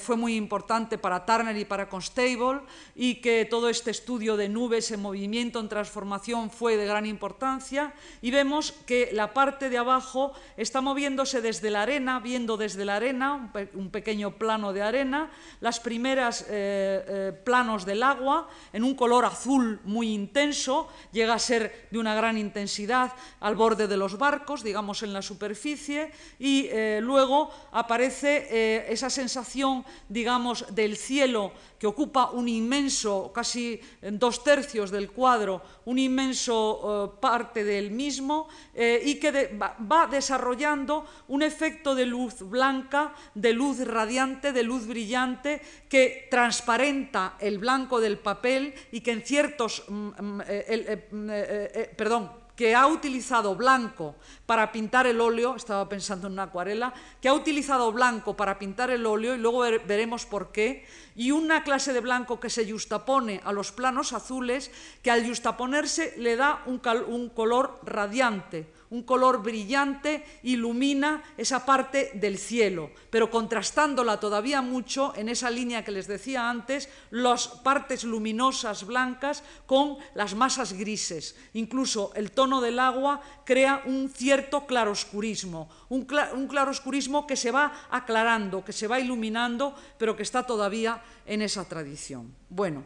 fue 0.00 0.16
muy 0.16 0.34
importante 0.34 0.98
para 0.98 1.24
Turner 1.24 1.56
y 1.56 1.64
para 1.64 1.88
Constable, 1.88 2.60
y 2.94 3.16
que 3.16 3.44
todo 3.44 3.68
este 3.68 3.92
estudio 3.92 4.36
de 4.36 4.48
nubes 4.48 4.90
en 4.90 5.00
movimiento, 5.00 5.60
en 5.60 5.68
transformación, 5.68 6.50
fue 6.50 6.76
de 6.76 6.86
gran 6.86 7.06
importancia. 7.06 7.94
Y 8.20 8.30
vemos 8.30 8.72
que 8.86 9.10
la 9.12 9.32
parte 9.32 9.70
de 9.70 9.78
abajo 9.78 10.32
está 10.56 10.80
moviéndose 10.80 11.40
desde 11.40 11.70
la 11.70 11.82
arena, 11.82 12.20
viendo 12.20 12.56
desde 12.56 12.84
la 12.84 12.96
arena, 12.96 13.52
un, 13.74 13.90
pequeño 13.90 14.32
plano 14.32 14.72
de 14.72 14.82
arena, 14.82 15.30
las 15.60 15.80
primeras 15.80 16.46
eh, 16.48 17.32
planos 17.44 17.84
del 17.84 18.02
agua 18.02 18.48
en 18.72 18.84
un 18.84 18.94
color 18.94 19.24
azul 19.24 19.80
muy 19.84 20.12
intenso, 20.12 20.88
llega 21.12 21.34
a 21.34 21.38
ser 21.38 21.88
de 21.90 21.98
una 21.98 22.14
gran 22.14 22.36
intensidad 22.36 23.12
al 23.40 23.54
borde 23.54 23.86
de 23.86 23.96
los 23.96 24.18
barcos, 24.18 24.62
digamos 24.62 25.02
en 25.02 25.12
la 25.12 25.22
superficie, 25.22 26.12
y 26.38 26.66
eh, 26.70 27.00
luego 27.02 27.50
aparece 27.72 28.46
eh, 28.50 28.86
esa 28.88 29.10
sensación, 29.10 29.59
digamos, 30.08 30.74
del 30.74 30.96
cielo 30.96 31.52
que 31.78 31.86
ocupa 31.86 32.30
un 32.30 32.48
inmenso, 32.48 33.32
casi 33.32 33.80
dos 34.02 34.44
tercios 34.44 34.90
del 34.90 35.10
cuadro, 35.10 35.62
un 35.86 35.98
inmenso 35.98 37.16
parte 37.20 37.64
del 37.64 37.90
mismo, 37.90 38.48
y 38.76 39.14
que 39.14 39.58
va 39.58 40.06
desarrollando 40.06 41.06
un 41.28 41.42
efecto 41.42 41.94
de 41.94 42.04
luz 42.04 42.40
blanca, 42.40 43.14
de 43.34 43.54
luz 43.54 43.80
radiante, 43.86 44.52
de 44.52 44.62
luz 44.62 44.86
brillante, 44.86 45.62
que 45.88 46.28
transparenta 46.30 47.36
el 47.40 47.58
blanco 47.58 48.00
del 48.00 48.18
papel 48.18 48.74
y 48.92 49.00
que 49.00 49.12
en 49.12 49.22
ciertos, 49.22 49.84
mm, 49.88 50.08
mm, 50.08 50.40
eh, 50.42 50.64
eh, 50.68 51.08
eh, 51.10 51.94
perdón, 51.96 52.30
que 52.60 52.74
ha 52.74 52.86
utilizado 52.86 53.54
blanco 53.54 54.16
para 54.44 54.70
pintar 54.70 55.06
el 55.06 55.22
óleo, 55.22 55.56
estaba 55.56 55.88
pensando 55.88 56.26
en 56.26 56.34
una 56.34 56.42
acuarela, 56.42 56.92
que 57.18 57.30
ha 57.30 57.32
utilizado 57.32 57.90
blanco 57.90 58.36
para 58.36 58.58
pintar 58.58 58.90
el 58.90 59.06
óleo, 59.06 59.34
y 59.34 59.38
luego 59.38 59.60
veremos 59.60 60.26
por 60.26 60.52
qué, 60.52 60.84
y 61.16 61.30
una 61.30 61.64
clase 61.64 61.94
de 61.94 62.00
blanco 62.00 62.38
que 62.38 62.50
se 62.50 62.70
justapone 62.70 63.40
a 63.44 63.52
los 63.52 63.72
planos 63.72 64.12
azules, 64.12 64.70
que 65.02 65.10
al 65.10 65.26
justaponerse 65.26 66.12
le 66.18 66.36
da 66.36 66.62
un, 66.66 66.82
un 67.08 67.30
color 67.30 67.80
radiante, 67.82 68.70
un 68.90 69.02
color 69.02 69.42
brillante 69.42 70.24
ilumina 70.42 71.22
esa 71.36 71.64
parte 71.64 72.10
del 72.14 72.38
cielo, 72.38 72.90
pero 73.08 73.30
contrastándola 73.30 74.18
todavía 74.18 74.62
mucho 74.62 75.12
en 75.16 75.28
esa 75.28 75.50
línea 75.50 75.84
que 75.84 75.92
les 75.92 76.06
decía 76.06 76.50
antes, 76.50 76.88
las 77.10 77.48
partes 77.48 78.04
luminosas 78.04 78.84
blancas 78.84 79.42
con 79.66 79.96
las 80.14 80.34
masas 80.34 80.72
grises. 80.72 81.36
Incluso 81.54 82.12
el 82.14 82.32
tono 82.32 82.60
del 82.60 82.78
agua 82.78 83.20
crea 83.44 83.82
un 83.86 84.10
cierto 84.10 84.66
claroscurismo, 84.66 85.68
un, 85.88 86.04
claroscurismo 86.04 87.26
que 87.26 87.36
se 87.36 87.50
va 87.50 87.72
aclarando, 87.90 88.64
que 88.64 88.72
se 88.72 88.86
va 88.86 89.00
iluminando, 89.00 89.74
pero 89.98 90.16
que 90.16 90.22
está 90.22 90.44
todavía 90.44 91.02
en 91.26 91.42
esa 91.42 91.64
tradición. 91.64 92.34
Bueno, 92.48 92.84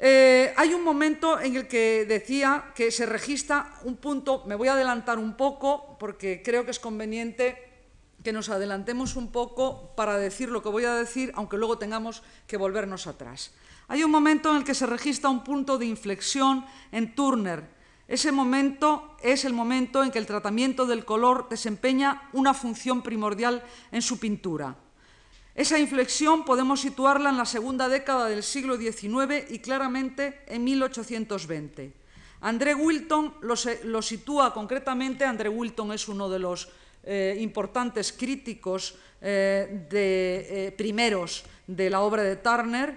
eh, 0.00 0.54
hay 0.56 0.74
un 0.74 0.84
momento 0.84 1.40
en 1.40 1.56
el 1.56 1.66
que 1.66 2.04
decía 2.06 2.72
que 2.74 2.90
se 2.90 3.04
registra 3.04 3.74
un 3.82 3.96
punto, 3.96 4.44
me 4.46 4.54
voy 4.54 4.68
a 4.68 4.74
adelantar 4.74 5.18
un 5.18 5.36
poco 5.36 5.96
porque 5.98 6.42
creo 6.44 6.64
que 6.64 6.70
es 6.70 6.78
conveniente 6.78 7.68
que 8.22 8.32
nos 8.32 8.48
adelantemos 8.48 9.16
un 9.16 9.32
poco 9.32 9.94
para 9.96 10.16
decir 10.18 10.50
lo 10.50 10.62
que 10.62 10.68
voy 10.68 10.84
a 10.84 10.94
decir, 10.94 11.32
aunque 11.34 11.56
luego 11.56 11.78
tengamos 11.78 12.22
que 12.46 12.56
volvernos 12.56 13.06
atrás. 13.06 13.52
Hay 13.88 14.04
un 14.04 14.10
momento 14.10 14.50
en 14.50 14.58
el 14.58 14.64
que 14.64 14.74
se 14.74 14.86
registra 14.86 15.30
un 15.30 15.42
punto 15.42 15.78
de 15.78 15.86
inflexión 15.86 16.64
en 16.92 17.14
Turner. 17.14 17.64
Ese 18.06 18.32
momento 18.32 19.16
es 19.22 19.44
el 19.44 19.52
momento 19.52 20.02
en 20.02 20.10
que 20.10 20.18
el 20.18 20.26
tratamiento 20.26 20.86
del 20.86 21.04
color 21.04 21.48
desempeña 21.48 22.28
una 22.32 22.54
función 22.54 23.02
primordial 23.02 23.62
en 23.92 24.02
su 24.02 24.18
pintura. 24.18 24.76
Esa 25.58 25.76
inflexión 25.76 26.44
podemos 26.44 26.80
situarla 26.80 27.30
en 27.30 27.36
la 27.36 27.44
segunda 27.44 27.88
década 27.88 28.28
del 28.28 28.44
siglo 28.44 28.76
XIX 28.76 29.50
y 29.50 29.58
claramente 29.58 30.42
en 30.46 30.62
1820. 30.62 31.92
André 32.42 32.76
Wilton 32.76 33.34
lo, 33.40 34.00
sitúa 34.00 34.54
concretamente, 34.54 35.24
André 35.24 35.48
Wilton 35.48 35.90
es 35.90 36.06
uno 36.06 36.28
de 36.28 36.38
los 36.38 36.68
eh, 37.02 37.36
importantes 37.40 38.12
críticos 38.12 38.94
eh, 39.20 39.88
de, 39.90 40.68
eh, 40.68 40.72
primeros 40.78 41.42
de 41.66 41.90
la 41.90 42.02
obra 42.02 42.22
de 42.22 42.36
Turner, 42.36 42.96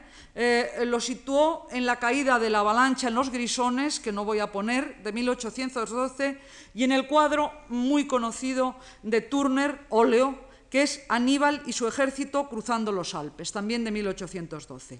lo 0.86 1.00
situó 1.00 1.67
en 1.71 1.88
la 1.88 1.97
caída 1.97 2.38
de 2.38 2.52
la 2.52 2.60
avalancha 2.60 3.08
en 3.08 3.15
los 3.15 3.32
grisones, 3.32 4.00
que 4.00 4.12
no 4.12 4.24
voy 4.24 4.38
a 4.38 4.52
poner, 4.52 5.02
de 5.02 5.12
1812, 5.12 6.38
y 6.76 6.84
en 6.84 6.91
el 6.91 7.08
cuadro 7.08 7.52
muy 7.69 8.06
conocido 8.06 8.76
de 9.02 9.19
Turner, 9.19 9.80
óleo, 9.89 10.50
que 10.71 10.84
es 10.84 11.03
Aníbal 11.10 11.62
y 11.67 11.73
su 11.73 11.86
ejército 11.86 12.47
cruzando 12.47 12.93
los 12.93 13.13
Alpes, 13.13 13.51
también 13.51 13.84
de 13.84 13.91
1812. 13.91 14.99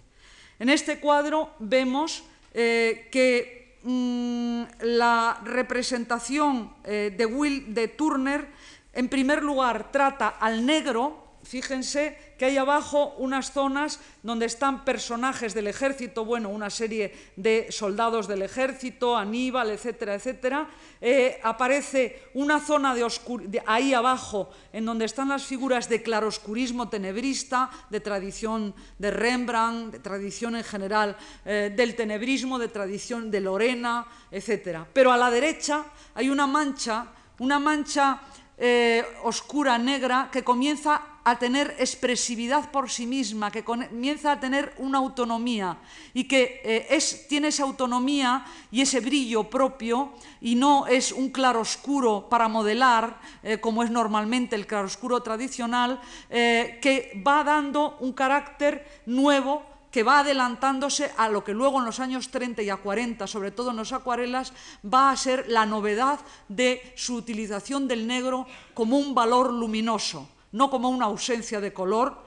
En 0.60 0.70
este 0.70 1.00
cuadro 1.00 1.56
vemos 1.60 2.24
eh, 2.54 3.08
que 3.10 3.80
mm, 3.82 4.64
la 4.82 5.40
representación 5.46 6.76
eh, 6.84 7.16
de, 7.18 7.26
Will, 7.26 7.74
de 7.74 7.88
Turner, 7.88 8.50
en 8.92 9.08
primer 9.08 9.42
lugar, 9.42 9.94
trata 9.94 10.28
al 10.28 10.66
negro, 10.66 11.21
Fíjense 11.44 12.18
que 12.38 12.46
hay 12.46 12.58
abajo 12.58 13.16
unas 13.18 13.52
zonas 13.52 14.00
donde 14.24 14.46
están 14.46 14.86
personajes 14.86 15.54
del 15.54 15.68
ejército, 15.68 16.24
bueno, 16.24 16.50
una 16.50 16.70
serie 16.70 17.14
de 17.36 17.72
soldados 17.72 18.28
del 18.28 18.44
ejército, 18.44 19.18
Aníbal, 19.18 19.72
etcétera, 19.72 20.16
etcétera. 20.16 20.70
Eh, 21.02 21.40
aparece 21.44 22.30
una 22.36 22.60
zona 22.60 22.94
de, 22.96 23.64
ahí 23.66 23.94
abajo 23.94 24.50
en 24.72 24.86
donde 24.86 25.06
están 25.06 25.30
las 25.30 25.44
figuras 25.44 25.90
de 25.90 26.02
claroscurismo 26.02 26.90
tenebrista, 26.90 27.70
de 27.90 28.00
tradición 28.00 28.74
de 29.00 29.12
Rembrandt, 29.12 29.94
de 29.94 30.00
tradición 30.00 30.56
en 30.56 30.64
general 30.64 31.18
eh, 31.46 31.74
del 31.76 31.96
tenebrismo, 31.96 32.60
de 32.60 32.68
tradición 32.68 33.32
de 33.32 33.42
Lorena, 33.42 34.06
etcétera. 34.30 34.88
Pero 34.94 35.12
a 35.12 35.18
la 35.18 35.32
derecha 35.32 35.86
hay 36.14 36.30
una 36.30 36.46
mancha, 36.46 37.08
una 37.40 37.60
mancha 37.60 38.22
eh, 38.58 39.04
oscura, 39.24 39.80
negra, 39.80 40.30
que 40.32 40.44
comienza 40.44 41.02
a 41.24 41.38
tener 41.38 41.76
expresividad 41.78 42.72
por 42.72 42.90
sí 42.90 43.06
misma, 43.06 43.52
que 43.52 43.64
comienza 43.64 44.32
a 44.32 44.40
tener 44.40 44.74
una 44.78 44.98
autonomía 44.98 45.78
y 46.14 46.26
que 46.26 46.62
eh, 46.64 46.88
es, 46.90 47.28
tiene 47.28 47.50
esa 47.50 47.64
autonomía 47.64 48.46
y 48.72 48.82
ese 48.82 49.00
brillo 49.00 49.44
propio 49.44 50.14
y 50.42 50.56
no 50.56 50.88
es 50.88 51.12
un 51.12 51.30
claroscuro 51.30 52.28
para 52.30 52.48
modelar, 52.48 53.20
eh, 53.44 53.60
como 53.60 53.84
es 53.84 53.92
normalmente 53.92 54.56
el 54.56 54.66
claroscuro 54.66 55.22
tradicional, 55.22 56.02
eh, 56.30 56.80
que 56.82 57.22
va 57.26 57.44
dando 57.44 57.98
un 58.00 58.14
carácter 58.14 59.02
nuevo 59.06 59.72
que 59.92 60.04
va 60.04 60.20
adelantándose 60.20 61.12
a 61.18 61.28
lo 61.28 61.44
que 61.44 61.54
luego 61.54 61.80
en 61.80 61.86
los 61.86 62.00
años 62.00 62.32
30 62.32 62.64
y 62.64 62.70
a 62.70 62.78
40, 62.78 63.28
sobre 63.28 63.52
todo 63.52 63.72
en 63.72 63.78
los 63.78 63.92
acuarelas, 63.92 64.54
va 64.82 65.12
a 65.12 65.18
ser 65.18 65.46
la 65.50 65.66
novedad 65.66 66.20
de 66.48 66.94
su 66.96 67.16
utilización 67.16 67.88
del 67.88 68.08
negro 68.08 68.48
como 68.74 68.98
un 68.98 69.14
valor 69.14 69.52
luminoso, 69.52 70.30
no 70.52 70.70
como 70.70 70.90
una 70.90 71.06
ausencia 71.06 71.62
de 71.62 71.74
color, 71.74 72.26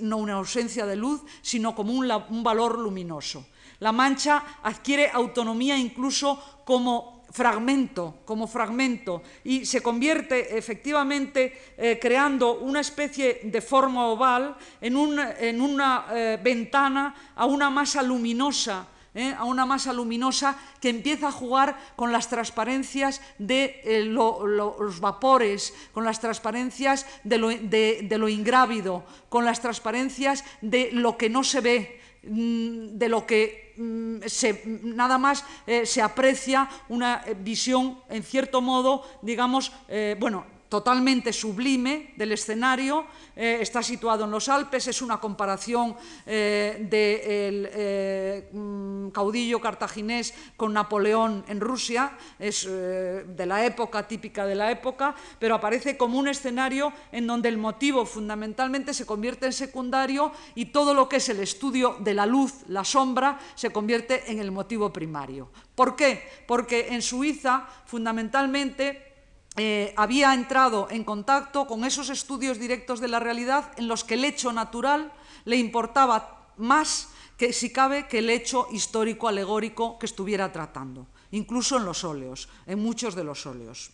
no 0.00 0.16
una 0.18 0.34
ausencia 0.34 0.86
de 0.86 0.96
luz, 0.96 1.22
sino 1.42 1.74
como 1.74 1.92
un, 1.92 2.42
valor 2.42 2.78
luminoso. 2.78 3.46
La 3.80 3.92
mancha 3.92 4.60
adquiere 4.62 5.10
autonomía 5.10 5.76
incluso 5.76 6.62
como 6.64 7.24
fragmento, 7.30 8.20
como 8.24 8.46
fragmento, 8.46 9.22
y 9.42 9.66
se 9.66 9.82
convierte 9.82 10.56
efectivamente 10.56 11.74
eh, 11.76 11.98
creando 12.00 12.58
una 12.58 12.80
especie 12.80 13.40
de 13.42 13.60
forma 13.60 14.06
oval 14.06 14.56
en 14.80 14.96
una 14.96 16.06
eh, 16.10 16.38
ventana 16.42 17.14
a 17.34 17.46
una 17.46 17.70
masa 17.70 18.02
luminosa 18.02 18.86
¿eh? 19.14 19.34
a 19.36 19.44
una 19.44 19.66
masa 19.66 19.92
luminosa 19.92 20.56
que 20.80 20.90
empieza 20.90 21.28
a 21.28 21.32
jugar 21.32 21.78
con 21.96 22.12
las 22.12 22.28
transparencias 22.28 23.20
de 23.38 23.80
eh, 23.84 24.04
lo, 24.04 24.46
lo, 24.46 24.76
los 24.78 25.00
vapores, 25.00 25.72
con 25.92 26.04
las 26.04 26.20
transparencias 26.20 27.06
de 27.22 27.38
lo, 27.38 28.28
ingrávido, 28.28 29.04
con 29.28 29.44
las 29.44 29.60
transparencias 29.60 30.44
de 30.60 30.90
lo 30.92 31.16
que 31.16 31.30
no 31.30 31.44
se 31.44 31.60
ve, 31.60 32.00
mm, 32.24 32.98
de 32.98 33.08
lo 33.08 33.26
que 33.26 33.74
mm, 33.76 34.96
nada 34.96 35.18
más 35.18 35.44
eh, 35.66 35.86
se 35.86 36.02
aprecia 36.02 36.68
una 36.88 37.24
visión, 37.40 38.00
en 38.08 38.22
cierto 38.22 38.60
modo, 38.60 39.04
digamos, 39.22 39.72
bueno, 40.18 40.53
totalmente 40.74 41.32
sublime 41.32 42.14
del 42.16 42.32
escenario, 42.32 43.06
eh, 43.36 43.58
está 43.60 43.80
situado 43.80 44.24
en 44.24 44.32
los 44.32 44.48
Alpes, 44.48 44.88
es 44.88 45.02
una 45.02 45.18
comparación 45.18 45.94
eh, 46.26 46.78
del 46.90 47.68
eh, 47.70 48.48
mm, 48.50 49.10
caudillo 49.10 49.60
cartaginés 49.60 50.34
con 50.56 50.72
Napoleón 50.72 51.44
en 51.46 51.60
Rusia, 51.60 52.18
es 52.40 52.66
de 52.66 53.46
la 53.46 53.64
época, 53.64 54.08
típica 54.08 54.46
de 54.46 54.56
la 54.56 54.72
época, 54.72 55.14
pero 55.38 55.54
aparece 55.54 55.96
como 55.96 56.18
un 56.18 56.26
escenario 56.26 56.92
en 57.12 57.28
donde 57.28 57.50
el 57.50 57.56
motivo 57.56 58.04
fundamentalmente 58.04 58.92
se 58.94 59.06
convierte 59.06 59.46
en 59.46 59.52
secundario 59.52 60.32
y 60.56 60.66
todo 60.66 60.92
lo 60.92 61.08
que 61.08 61.18
es 61.18 61.28
el 61.28 61.38
estudio 61.38 61.98
de 62.00 62.14
la 62.14 62.26
luz, 62.26 62.64
la 62.66 62.82
sombra, 62.82 63.38
se 63.54 63.70
convierte 63.70 64.28
en 64.32 64.40
el 64.40 64.50
motivo 64.50 64.92
primario. 64.92 65.50
¿Por 65.76 65.94
qué? 65.94 66.24
Porque 66.48 66.88
en 66.88 67.00
Suiza, 67.00 67.68
fundamentalmente, 67.86 69.13
eh, 69.56 69.94
había 69.96 70.34
entrado 70.34 70.88
en 70.90 71.04
contacto 71.04 71.68
con 71.68 71.84
esos 71.84 72.10
estudios 72.10 72.58
directos 72.58 72.98
de 72.98 73.06
la 73.06 73.20
realidad 73.20 73.70
en 73.76 73.86
los 73.86 74.02
que 74.02 74.14
el 74.14 74.24
hecho 74.24 74.52
natural 74.52 75.12
le 75.44 75.56
importaba 75.56 76.50
más 76.56 77.10
que, 77.38 77.52
si 77.52 77.72
cabe, 77.72 78.08
que 78.08 78.18
el 78.18 78.30
hecho 78.30 78.66
histórico 78.72 79.28
alegórico 79.28 79.96
que 79.98 80.06
estuviera 80.06 80.50
tratando, 80.50 81.06
incluso 81.30 81.76
en 81.76 81.84
los 81.84 82.02
óleos, 82.02 82.48
en 82.66 82.80
muchos 82.80 83.14
de 83.14 83.22
los 83.22 83.46
óleos. 83.46 83.90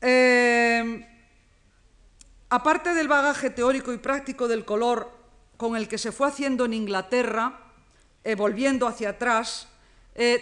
Eh, 0.00 1.06
aparte 2.48 2.94
del 2.94 3.08
bagaje 3.08 3.50
teórico 3.50 3.92
y 3.92 3.98
práctico 3.98 4.48
del 4.48 4.64
color 4.64 5.10
con 5.58 5.76
el 5.76 5.88
que 5.88 5.98
se 5.98 6.12
fue 6.12 6.28
haciendo 6.28 6.64
en 6.64 6.72
Inglaterra, 6.72 7.60
eh, 8.24 8.34
volviendo 8.34 8.86
hacia 8.86 9.10
atrás, 9.10 9.68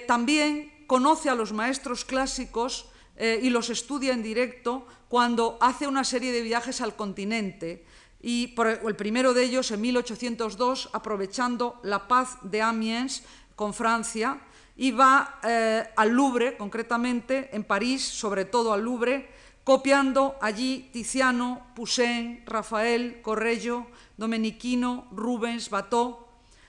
también 0.06 0.84
conoce 0.86 1.30
a 1.30 1.34
los 1.34 1.54
maestros 1.54 2.04
clásicos 2.04 2.91
eh, 3.16 3.40
y 3.42 3.50
los 3.50 3.70
estudia 3.70 4.12
en 4.12 4.22
directo 4.22 4.86
cuando 5.08 5.58
hace 5.60 5.86
una 5.86 6.04
serie 6.04 6.32
de 6.32 6.42
viajes 6.42 6.80
al 6.80 6.96
continente 6.96 7.84
y 8.22 8.54
el 8.84 8.96
primero 8.96 9.34
de 9.34 9.44
ellos 9.44 9.70
en 9.70 9.80
1802 9.80 10.90
aprovechando 10.92 11.80
la 11.82 12.06
paz 12.08 12.38
de 12.42 12.62
Amiens 12.62 13.24
con 13.56 13.74
Francia 13.74 14.40
y 14.76 14.92
va 14.92 15.40
eh, 15.42 15.84
al 15.96 16.10
Louvre 16.10 16.56
concretamente 16.56 17.50
en 17.52 17.64
París 17.64 18.02
sobre 18.02 18.44
todo 18.44 18.72
al 18.72 18.82
Louvre 18.82 19.28
copiando 19.64 20.36
allí 20.40 20.90
Tiziano, 20.92 21.66
Poussin, 21.74 22.42
Rafael, 22.46 23.20
Correggio, 23.22 23.86
Domenichino, 24.16 25.06
Rubens, 25.12 25.70
Watteau, 25.70 26.26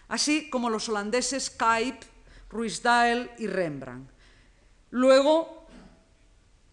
así 0.07 0.49
como 0.49 0.69
los 0.69 0.89
holandeses 0.89 1.49
Cuyp, 1.49 2.01
Ruisdael 2.49 3.31
y 3.39 3.47
Rembrandt. 3.47 4.11
Luego 4.91 5.62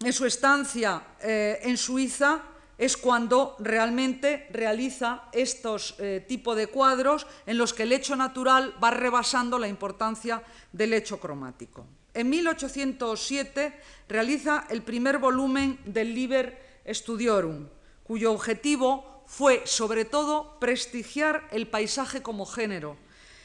en 0.03 0.13
su 0.13 0.25
estancia 0.25 1.01
eh, 1.21 1.59
en 1.63 1.77
Suiza 1.77 2.43
es 2.77 2.97
cuando 2.97 3.55
realmente 3.59 4.47
realiza 4.51 5.25
estos 5.31 5.95
eh, 5.99 6.25
tipos 6.27 6.57
de 6.57 6.67
cuadros 6.67 7.27
en 7.45 7.57
los 7.57 7.73
que 7.73 7.83
el 7.83 7.91
hecho 7.91 8.15
natural 8.15 8.73
va 8.83 8.89
rebasando 8.89 9.59
la 9.59 9.67
importancia 9.67 10.41
del 10.71 10.93
hecho 10.93 11.19
cromático. 11.19 11.85
En 12.13 12.29
1807 12.29 13.79
realiza 14.09 14.65
el 14.69 14.81
primer 14.81 15.19
volumen 15.19 15.79
del 15.85 16.15
Liber 16.15 16.81
Studiorum, 16.91 17.67
cuyo 18.03 18.33
objetivo 18.33 19.23
fue 19.27 19.61
sobre 19.65 20.03
todo 20.03 20.59
prestigiar 20.59 21.47
el 21.51 21.67
paisaje 21.67 22.21
como 22.23 22.45
género, 22.45 22.97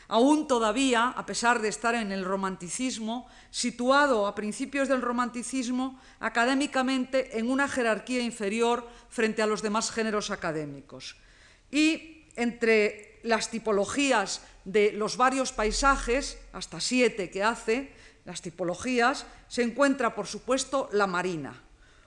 Aún 0.09 0.47
todavía, 0.47 1.09
a 1.09 1.27
pesar 1.27 1.61
de 1.61 1.69
estar 1.69 1.95
en 1.95 2.13
el 2.13 2.25
romanticismo, 2.25 3.27
situado 3.51 4.27
a 4.27 4.35
principios 4.35 4.89
del 4.89 5.03
romanticismo 5.03 5.99
académicamente 6.21 7.39
en 7.39 7.51
una 7.51 7.69
jerarquía 7.69 8.23
inferior 8.23 8.87
frente 9.11 9.43
a 9.43 9.47
los 9.47 9.63
demás 9.63 9.91
géneros 9.91 10.31
académicos. 10.31 11.17
Y 11.71 12.25
entre 12.37 13.19
las 13.25 13.51
tipologías 13.51 14.43
de 14.65 14.93
los 14.93 15.17
varios 15.17 15.53
paisajes, 15.53 16.39
hasta 16.53 16.81
siete 16.81 17.31
que 17.31 17.43
hace, 17.43 17.93
las 18.25 18.43
tipologías, 18.43 19.27
se 19.49 19.63
encuentra, 19.63 20.15
por 20.15 20.27
supuesto, 20.27 20.89
la 20.93 21.07
marina. 21.07 21.63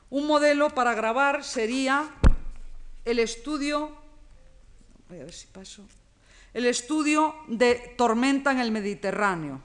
Un 0.09 0.27
modelo 0.27 0.69
para 0.69 0.95
grabar 0.95 1.43
sería 1.43 2.09
el 3.05 3.19
estudio, 3.19 3.91
voy 5.09 5.19
a 5.19 5.25
ver 5.25 5.33
si 5.33 5.47
paso, 5.47 5.83
el 6.53 6.65
estudio 6.65 7.35
de 7.47 7.93
tormenta 7.97 8.51
en 8.51 8.59
el 8.59 8.71
Mediterráneo. 8.71 9.61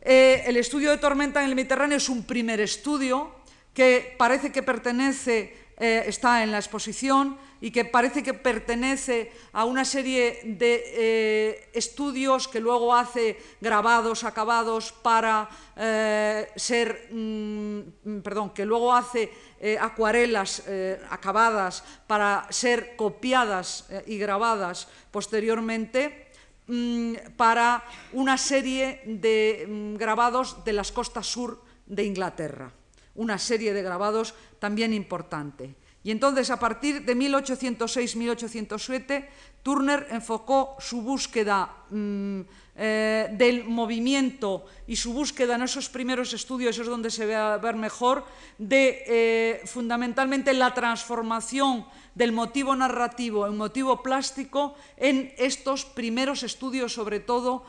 Eh, 0.00 0.44
el 0.46 0.56
estudio 0.56 0.90
de 0.90 0.98
tormenta 0.98 1.42
en 1.42 1.48
el 1.48 1.54
Mediterráneo 1.54 1.96
es 1.96 2.08
un 2.08 2.24
primer 2.24 2.60
estudio 2.60 3.32
que 3.72 4.14
parece 4.18 4.52
que 4.52 4.62
pertenece, 4.62 5.56
eh, 5.78 6.04
está 6.06 6.42
en 6.42 6.52
la 6.52 6.58
exposición 6.58 7.36
y 7.64 7.70
que 7.70 7.86
parece 7.86 8.22
que 8.22 8.34
pertenece 8.34 9.32
a 9.56 9.64
una 9.64 9.86
serie 9.86 10.44
de 10.44 10.84
eh, 10.84 11.70
estudios 11.72 12.46
que 12.46 12.60
luego 12.60 12.94
hace 12.94 13.40
grabados, 13.58 14.22
acabados 14.22 14.92
para 14.92 15.48
eh, 15.74 16.52
ser, 16.56 17.08
mm, 17.10 18.20
perdón, 18.20 18.52
que 18.52 18.66
luego 18.66 18.92
hace 18.92 19.32
eh, 19.58 19.78
acuarelas 19.80 20.62
acabadas 21.08 21.82
para 22.06 22.46
ser 22.50 22.96
copiadas 22.96 23.88
y 24.04 24.18
grabadas 24.18 24.86
posteriormente 25.10 26.28
mm, 26.66 27.32
para 27.34 27.82
una 28.12 28.36
serie 28.36 29.00
de 29.06 29.64
mm, 29.66 29.94
grabados 29.96 30.62
de 30.66 30.74
las 30.74 30.92
costas 30.92 31.24
sur 31.24 31.64
de 31.86 32.04
Inglaterra, 32.04 32.70
una 33.14 33.38
serie 33.38 33.72
de 33.72 33.80
grabados 33.80 34.34
también 34.60 34.92
importante. 34.92 35.76
Y 36.04 36.10
entonces, 36.10 36.50
a 36.50 36.60
partir 36.60 37.02
de 37.02 37.16
1806-1807, 37.16 39.26
Turner 39.62 40.06
enfocó 40.10 40.76
su 40.78 41.00
búsqueda 41.00 41.74
mmm, 41.88 42.42
eh, 42.76 43.28
del 43.32 43.64
movimiento 43.64 44.66
y 44.86 44.96
su 44.96 45.14
búsqueda 45.14 45.54
en 45.54 45.62
esos 45.62 45.88
primeros 45.88 46.34
estudios 46.34 46.76
es 46.76 46.86
donde 46.86 47.10
se 47.10 47.24
ve 47.24 47.34
a 47.34 47.56
ver 47.56 47.76
mejor, 47.76 48.26
de 48.58 49.02
eh, 49.06 49.62
fundamentalmente 49.64 50.52
la 50.52 50.74
transformación 50.74 51.86
del 52.14 52.32
motivo 52.32 52.76
narrativo 52.76 53.46
en 53.46 53.56
motivo 53.56 54.02
plástico 54.02 54.74
en 54.98 55.32
estos 55.38 55.86
primeros 55.86 56.42
estudios, 56.42 56.92
sobre 56.92 57.20
todo 57.20 57.64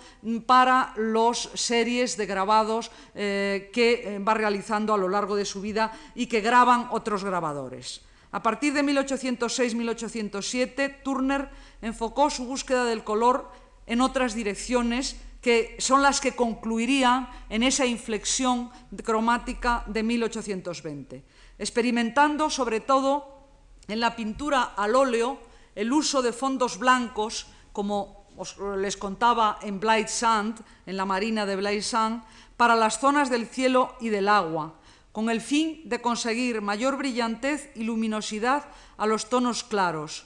para 0.45 0.93
las 0.97 1.47
series 1.53 2.17
de 2.17 2.25
grabados 2.25 2.91
eh, 3.13 3.69
que 3.71 4.19
va 4.19 4.33
realizando 4.33 4.93
a 4.93 4.97
lo 4.97 5.07
largo 5.07 5.37
de 5.37 5.45
su 5.45 5.61
vida 5.61 5.97
y 6.15 6.25
que 6.25 6.41
graban 6.41 6.89
otros 6.91 7.23
grabadores. 7.23 8.01
A 8.35 8.43
partir 8.43 8.73
de 8.73 8.83
1806-1807, 8.83 11.03
Turner 11.05 11.47
enfocó 11.81 12.29
su 12.29 12.43
búsqueda 12.43 12.83
del 12.83 13.05
color 13.05 13.49
en 13.87 14.01
otras 14.01 14.35
direcciones 14.35 15.15
que 15.41 15.77
son 15.79 16.01
las 16.01 16.19
que 16.19 16.35
concluirían 16.35 17.29
en 17.47 17.63
esa 17.63 17.85
inflexión 17.85 18.71
cromática 19.05 19.85
de 19.87 20.03
1820, 20.03 21.23
experimentando 21.59 22.49
sobre 22.49 22.81
todo 22.81 23.47
en 23.87 24.01
la 24.01 24.17
pintura 24.17 24.73
al 24.75 24.95
óleo 24.95 25.39
el 25.73 25.93
uso 25.93 26.21
de 26.21 26.33
fondos 26.33 26.77
blancos, 26.77 27.47
como 27.71 28.27
os 28.35 28.57
les 28.75 28.97
contaba 28.97 29.59
en 29.61 29.79
Blight 29.79 30.09
Sand, 30.09 30.59
en 30.85 30.97
la 30.97 31.05
marina 31.05 31.45
de 31.45 31.55
Blight 31.55 31.83
Sand, 31.83 32.21
para 32.57 32.75
las 32.75 32.99
zonas 32.99 33.29
del 33.29 33.47
cielo 33.47 33.95
y 34.01 34.09
del 34.09 34.27
agua, 34.27 34.75
con 35.15 35.29
el 35.29 35.39
fin 35.39 35.79
de 35.85 36.01
conseguir 36.01 36.59
mayor 36.59 36.97
brillantez 36.97 37.71
y 37.73 37.85
luminosidad 37.85 38.65
a 38.97 39.07
los 39.07 39.29
tonos 39.29 39.63
claros. 39.63 40.25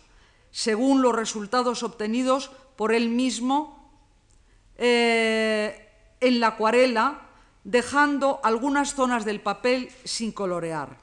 Según 0.50 1.04
los 1.04 1.14
resultados 1.14 1.84
obtenidos, 1.84 2.50
por 2.76 2.92
él 2.92 3.10
mismo 3.10 3.94
eh, 4.80 5.92
en 6.20 6.40
la 6.40 6.48
acuarela, 6.48 7.22
dejando 7.64 8.40
algunas 8.42 8.96
zonas 8.96 9.26
del 9.26 9.42
papel 9.42 9.92
sin 10.06 10.32
colorear. 10.32 10.98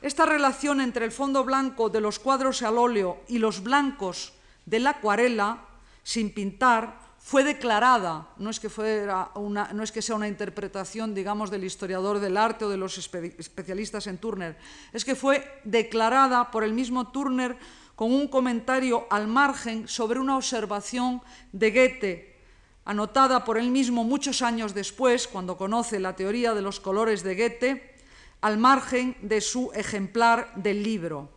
Esta 0.00 0.26
relación 0.26 0.80
entre 0.80 1.04
el 1.04 1.10
fondo 1.10 1.42
blanco 1.42 1.90
de 1.90 2.00
los 2.00 2.20
cuadros 2.20 2.62
al 2.62 2.78
óleo 2.78 3.24
y 3.26 3.38
los 3.38 3.64
blancos 3.64 4.34
de 4.64 4.78
la 4.78 4.90
acuarela, 4.90 5.58
sin 6.04 6.32
pintar, 6.32 7.00
fue 7.24 7.42
declarada, 7.42 8.28
no 8.36 8.50
es, 8.50 8.60
que 8.60 8.68
fuera 8.68 9.30
una, 9.34 9.72
no 9.72 9.82
es 9.82 9.90
que 9.90 10.02
sea 10.02 10.14
una 10.14 10.28
interpretación, 10.28 11.14
digamos, 11.14 11.50
del 11.50 11.64
historiador 11.64 12.20
del 12.20 12.36
arte 12.36 12.66
o 12.66 12.68
de 12.68 12.76
los 12.76 12.98
especialistas 12.98 14.06
en 14.08 14.18
Turner, 14.18 14.58
es 14.92 15.06
que 15.06 15.14
fue 15.14 15.62
declarada 15.64 16.50
por 16.50 16.64
el 16.64 16.74
mismo 16.74 17.08
Turner 17.08 17.56
con 17.96 18.12
un 18.12 18.28
comentario 18.28 19.06
al 19.08 19.26
margen 19.26 19.88
sobre 19.88 20.20
una 20.20 20.36
observación 20.36 21.22
de 21.50 21.70
Goethe, 21.70 22.36
anotada 22.84 23.42
por 23.42 23.56
él 23.56 23.70
mismo 23.70 24.04
muchos 24.04 24.42
años 24.42 24.74
después, 24.74 25.26
cuando 25.26 25.56
conoce 25.56 26.00
la 26.00 26.16
teoría 26.16 26.52
de 26.52 26.60
los 26.60 26.78
colores 26.78 27.22
de 27.22 27.36
Goethe, 27.36 27.94
al 28.42 28.58
margen 28.58 29.16
de 29.22 29.40
su 29.40 29.72
ejemplar 29.74 30.52
del 30.56 30.82
libro. 30.82 31.33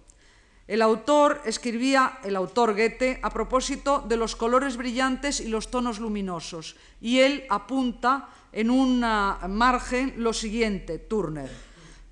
El 0.67 0.81
autor 0.81 1.41
escribía, 1.45 2.19
el 2.25 2.35
autor 2.35 2.75
Goethe, 2.75 3.19
a 3.23 3.29
propósito 3.29 4.03
de 4.05 4.17
los 4.17 4.35
colores 4.35 4.75
brillantes 4.75 5.39
y 5.39 5.47
los 5.47 5.71
tonos 5.71 5.99
luminosos, 5.99 6.75
y 6.99 7.19
él 7.19 7.45
apunta 7.49 8.27
en 8.51 8.69
un 8.69 8.99
margen 8.99 10.15
lo 10.17 10.33
siguiente, 10.33 10.99
Turner, 10.99 11.49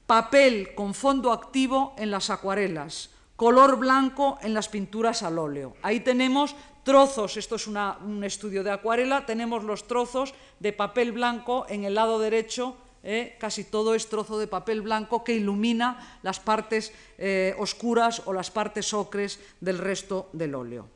papel 0.08 0.74
con 0.74 0.94
fondo 0.94 1.34
activo 1.34 1.96
en 1.98 2.12
las 2.12 2.30
acuarelas, 2.30 3.10
color 3.36 3.76
blanco 3.76 4.40
en 4.42 4.54
las 4.54 4.70
pinturas 4.70 5.22
al 5.24 5.38
óleo. 5.38 5.76
Ahí 5.82 6.00
tenemos 6.00 6.56
trozos, 6.84 7.36
esto 7.36 7.56
es 7.56 7.68
un 7.68 8.24
estudio 8.24 8.64
de 8.64 8.72
acuarela, 8.72 9.26
tenemos 9.26 9.66
los 9.66 9.86
trozos 9.86 10.34
de 10.62 10.72
papel 10.72 11.12
blanco 11.12 11.66
en 11.68 11.84
el 11.84 11.96
lado 11.96 12.20
derecho 12.20 12.78
¿eh? 13.06 13.38
casi 13.40 13.64
todo 13.64 13.94
es 13.96 14.10
trozo 14.10 14.38
de 14.40 14.48
papel 14.48 14.82
blanco 14.82 15.24
que 15.24 15.38
ilumina 15.38 16.20
las 16.24 16.42
partes 16.42 16.92
eh, 17.18 17.56
oscuras 17.58 18.24
o 18.26 18.34
las 18.34 18.52
partes 18.52 18.94
ocres 18.94 19.40
del 19.62 19.78
resto 19.78 20.30
del 20.34 20.56
óleo. 20.56 20.90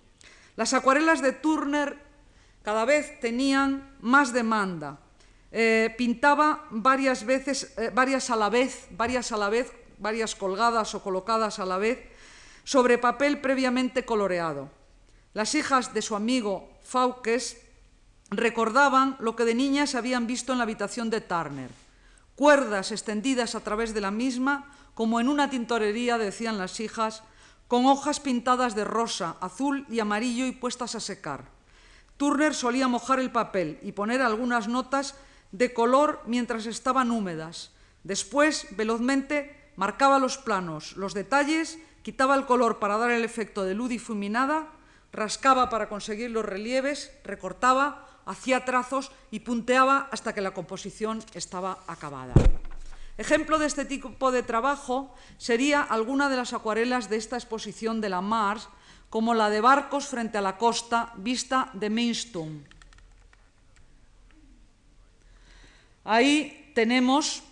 Las 0.57 0.74
acuarelas 0.74 1.22
de 1.22 1.32
Turner 1.32 1.95
cada 2.64 2.84
vez 2.84 3.20
tenían 3.22 3.95
más 4.01 4.34
demanda. 4.34 4.99
Eh, 5.51 5.93
pintaba 5.97 6.66
varias 6.70 7.26
veces, 7.26 7.74
varias 7.93 8.30
a 8.30 8.36
la 8.36 8.49
vez, 8.49 8.88
varias 8.91 9.32
a 9.32 9.38
la 9.38 9.49
vez, 9.49 9.72
varias 9.99 10.36
colgadas 10.36 10.93
o 10.95 11.01
colocadas 11.01 11.60
a 11.60 11.66
la 11.66 11.78
vez, 11.78 11.99
sobre 12.66 12.97
papel 12.97 13.39
previamente 13.39 14.03
coloreado. 14.03 14.70
Las 15.34 15.55
hijas 15.55 15.93
de 15.93 16.01
su 16.01 16.16
amigo 16.16 16.70
Fauques 16.84 17.62
recordaban 18.32 19.16
lo 19.20 19.36
que 19.36 19.45
de 19.45 19.55
niñas 19.55 19.95
habían 19.95 20.28
visto 20.28 20.51
en 20.51 20.57
la 20.57 20.64
habitación 20.66 21.10
de 21.10 21.22
Turner 21.22 21.70
cuerdas 22.39 22.93
extendidas 22.93 23.53
a 23.53 23.59
través 23.59 23.93
de 23.93 23.99
la 23.99 24.11
misma, 24.11 24.71
como 24.93 25.19
en 25.19 25.27
una 25.27 25.49
tintorería, 25.49 26.17
decían 26.17 26.57
las 26.57 26.79
hijas, 26.79 27.21
con 27.67 27.85
hojas 27.85 28.21
pintadas 28.21 28.75
de 28.75 28.85
rosa, 28.85 29.35
azul 29.41 29.85
y 29.89 29.99
amarillo 29.99 30.45
y 30.45 30.53
puestas 30.53 30.95
a 30.95 31.01
secar. 31.01 31.43
Turner 32.15 32.55
solía 32.55 32.87
mojar 32.87 33.19
el 33.19 33.29
papel 33.29 33.77
y 33.83 33.91
poner 33.91 34.21
algunas 34.21 34.69
notas 34.69 35.15
de 35.51 35.73
color 35.73 36.21
mientras 36.27 36.65
estaban 36.65 37.11
húmedas. 37.11 37.71
Después, 38.05 38.67
velozmente, 38.77 39.73
marcaba 39.75 40.17
los 40.17 40.37
planos, 40.37 40.95
los 40.95 41.13
detalles, 41.13 41.77
quitaba 42.03 42.35
el 42.35 42.45
color 42.45 42.79
para 42.79 42.95
dar 42.95 43.11
el 43.11 43.25
efecto 43.25 43.65
de 43.65 43.75
luz 43.75 43.89
difuminada, 43.89 44.69
rascaba 45.11 45.69
para 45.69 45.89
conseguir 45.89 46.31
los 46.31 46.45
relieves, 46.45 47.11
recortaba, 47.25 48.07
hacía 48.30 48.63
trazos 48.63 49.11
y 49.32 49.41
punteaba 49.41 50.07
hasta 50.11 50.34
que 50.34 50.41
la 50.41 50.53
composición 50.53 51.23
estaba 51.34 51.80
acabada. 51.88 52.34
Ejemplo 53.17 53.57
de 53.57 53.65
este 53.65 53.86
tipo 53.86 54.32
de 54.32 54.43
trabajo 54.43 55.13
sería 55.38 55.82
alguna 55.82 56.30
de 56.30 56.38
las 56.38 56.53
acuarelas 56.53 57.09
de 57.09 57.17
esta 57.17 57.36
exposición 57.36 58.01
de 58.01 58.09
la 58.09 58.21
Mars, 58.21 58.69
como 59.09 59.34
la 59.34 59.49
de 59.49 59.61
barcos 59.61 60.05
frente 60.05 60.38
a 60.38 60.45
la 60.45 60.57
costa 60.57 61.11
vista 61.17 61.71
de 61.73 61.89
Mainstone. 61.89 62.61
Ahí 66.05 66.71
tenemos 66.75 67.43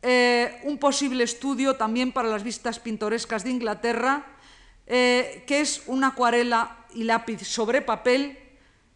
eh, 0.00 0.60
un 0.62 0.78
posible 0.78 1.24
estudio 1.24 1.74
también 1.74 2.12
para 2.12 2.30
las 2.30 2.44
vistas 2.44 2.78
pintorescas 2.78 3.42
de 3.42 3.50
Inglaterra, 3.50 4.24
eh, 4.86 5.42
que 5.46 5.60
es 5.60 5.82
una 5.86 6.14
acuarela 6.14 6.86
y 6.94 7.02
lápiz 7.02 7.44
sobre 7.44 7.82
papel 7.82 8.47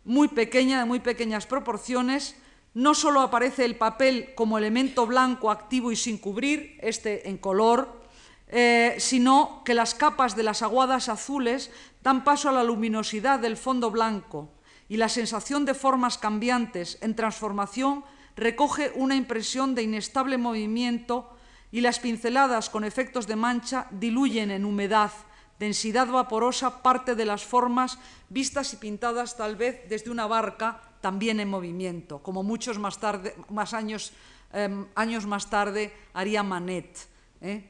muy 0.05 0.28
pequeña, 0.28 0.80
de 0.80 0.84
muy 0.84 1.00
pequeñas 1.00 1.46
proporciones. 1.46 2.36
No 2.74 2.94
solo 2.94 3.20
aparece 3.20 3.64
el 3.64 3.76
papel 3.76 4.34
como 4.34 4.59
elemento 4.59 5.07
blanco 5.07 5.50
activo 5.50 5.92
y 5.92 5.96
sin 5.96 6.18
cubrir, 6.18 6.78
este 6.80 7.28
en 7.28 7.38
color, 7.38 8.03
eh, 8.48 8.96
sino 8.98 9.62
que 9.64 9.74
las 9.74 9.94
capas 9.94 10.36
de 10.36 10.42
las 10.42 10.62
aguadas 10.62 11.09
azules 11.09 11.70
dan 12.03 12.24
paso 12.24 12.48
a 12.48 12.53
la 12.53 12.64
luminosidad 12.64 13.38
del 13.40 13.57
fondo 13.57 13.90
blanco 13.90 14.50
y 14.88 14.98
la 14.98 15.09
sensación 15.09 15.64
de 15.64 15.72
formas 15.72 16.18
cambiantes 16.18 16.98
en 17.00 17.16
transformación 17.16 18.05
recoge 18.36 18.92
una 18.94 19.16
impresión 19.16 19.74
de 19.74 19.82
inestable 19.82 20.36
movimiento 20.36 21.30
y 21.70 21.80
las 21.80 21.98
pinceladas 21.98 22.68
con 22.68 22.84
efectos 22.84 23.26
de 23.26 23.36
mancha 23.36 23.86
diluyen 23.90 24.50
en 24.50 24.66
humedad 24.66 25.12
densidad 25.59 26.09
vaporosa 26.09 26.82
parte 26.82 27.14
de 27.14 27.24
las 27.24 27.44
formas 27.44 27.98
vistas 28.28 28.72
y 28.72 28.76
pintadas 28.76 29.36
tal 29.36 29.57
vez 29.57 29.88
desde 29.88 30.11
una 30.11 30.26
barca 30.26 30.80
también 31.00 31.40
en 31.40 31.50
movimiento, 31.50 32.22
como 32.22 32.42
muchos 32.42 32.78
más, 32.78 32.98
tarde, 32.98 33.34
más 33.50 33.74
años, 33.74 34.12
eh, 34.53 34.86
años, 34.94 35.26
más 35.26 35.50
tarde 35.50 35.92
haría 36.14 36.42
Manet. 36.42 37.09
¿eh? 37.40 37.68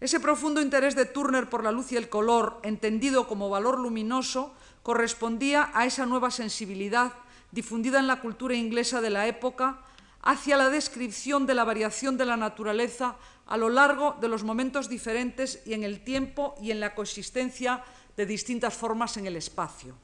Ese 0.00 0.18
profundo 0.18 0.62
interés 0.62 0.96
de 0.96 1.04
Turner 1.04 1.48
por 1.48 1.62
la 1.62 1.72
luz 1.72 1.92
y 1.92 1.96
el 1.96 2.08
color, 2.08 2.58
entendido 2.62 3.28
como 3.28 3.50
valor 3.50 3.78
luminoso, 3.78 4.54
correspondía 4.82 5.70
a 5.74 5.84
esa 5.84 6.06
nueva 6.06 6.30
sensibilidad 6.30 7.12
difundida 7.52 7.98
en 7.98 8.06
la 8.06 8.20
cultura 8.20 8.54
inglesa 8.54 9.00
de 9.00 9.10
la 9.10 9.26
época 9.26 9.80
hacia 10.22 10.56
la 10.56 10.70
descripción 10.70 11.46
de 11.46 11.54
la 11.54 11.64
variación 11.64 12.16
de 12.16 12.24
la 12.24 12.36
naturaleza 12.36 13.16
a 13.50 13.56
lo 13.56 13.68
largo 13.68 14.16
de 14.20 14.28
los 14.28 14.44
momentos 14.44 14.88
diferentes 14.88 15.60
y 15.66 15.74
en 15.74 15.82
el 15.82 16.04
tiempo 16.04 16.54
y 16.62 16.70
en 16.70 16.78
la 16.78 16.94
coexistencia 16.94 17.82
de 18.16 18.24
distintas 18.24 18.74
formas 18.74 19.16
en 19.16 19.26
el 19.26 19.34
espacio. 19.34 19.96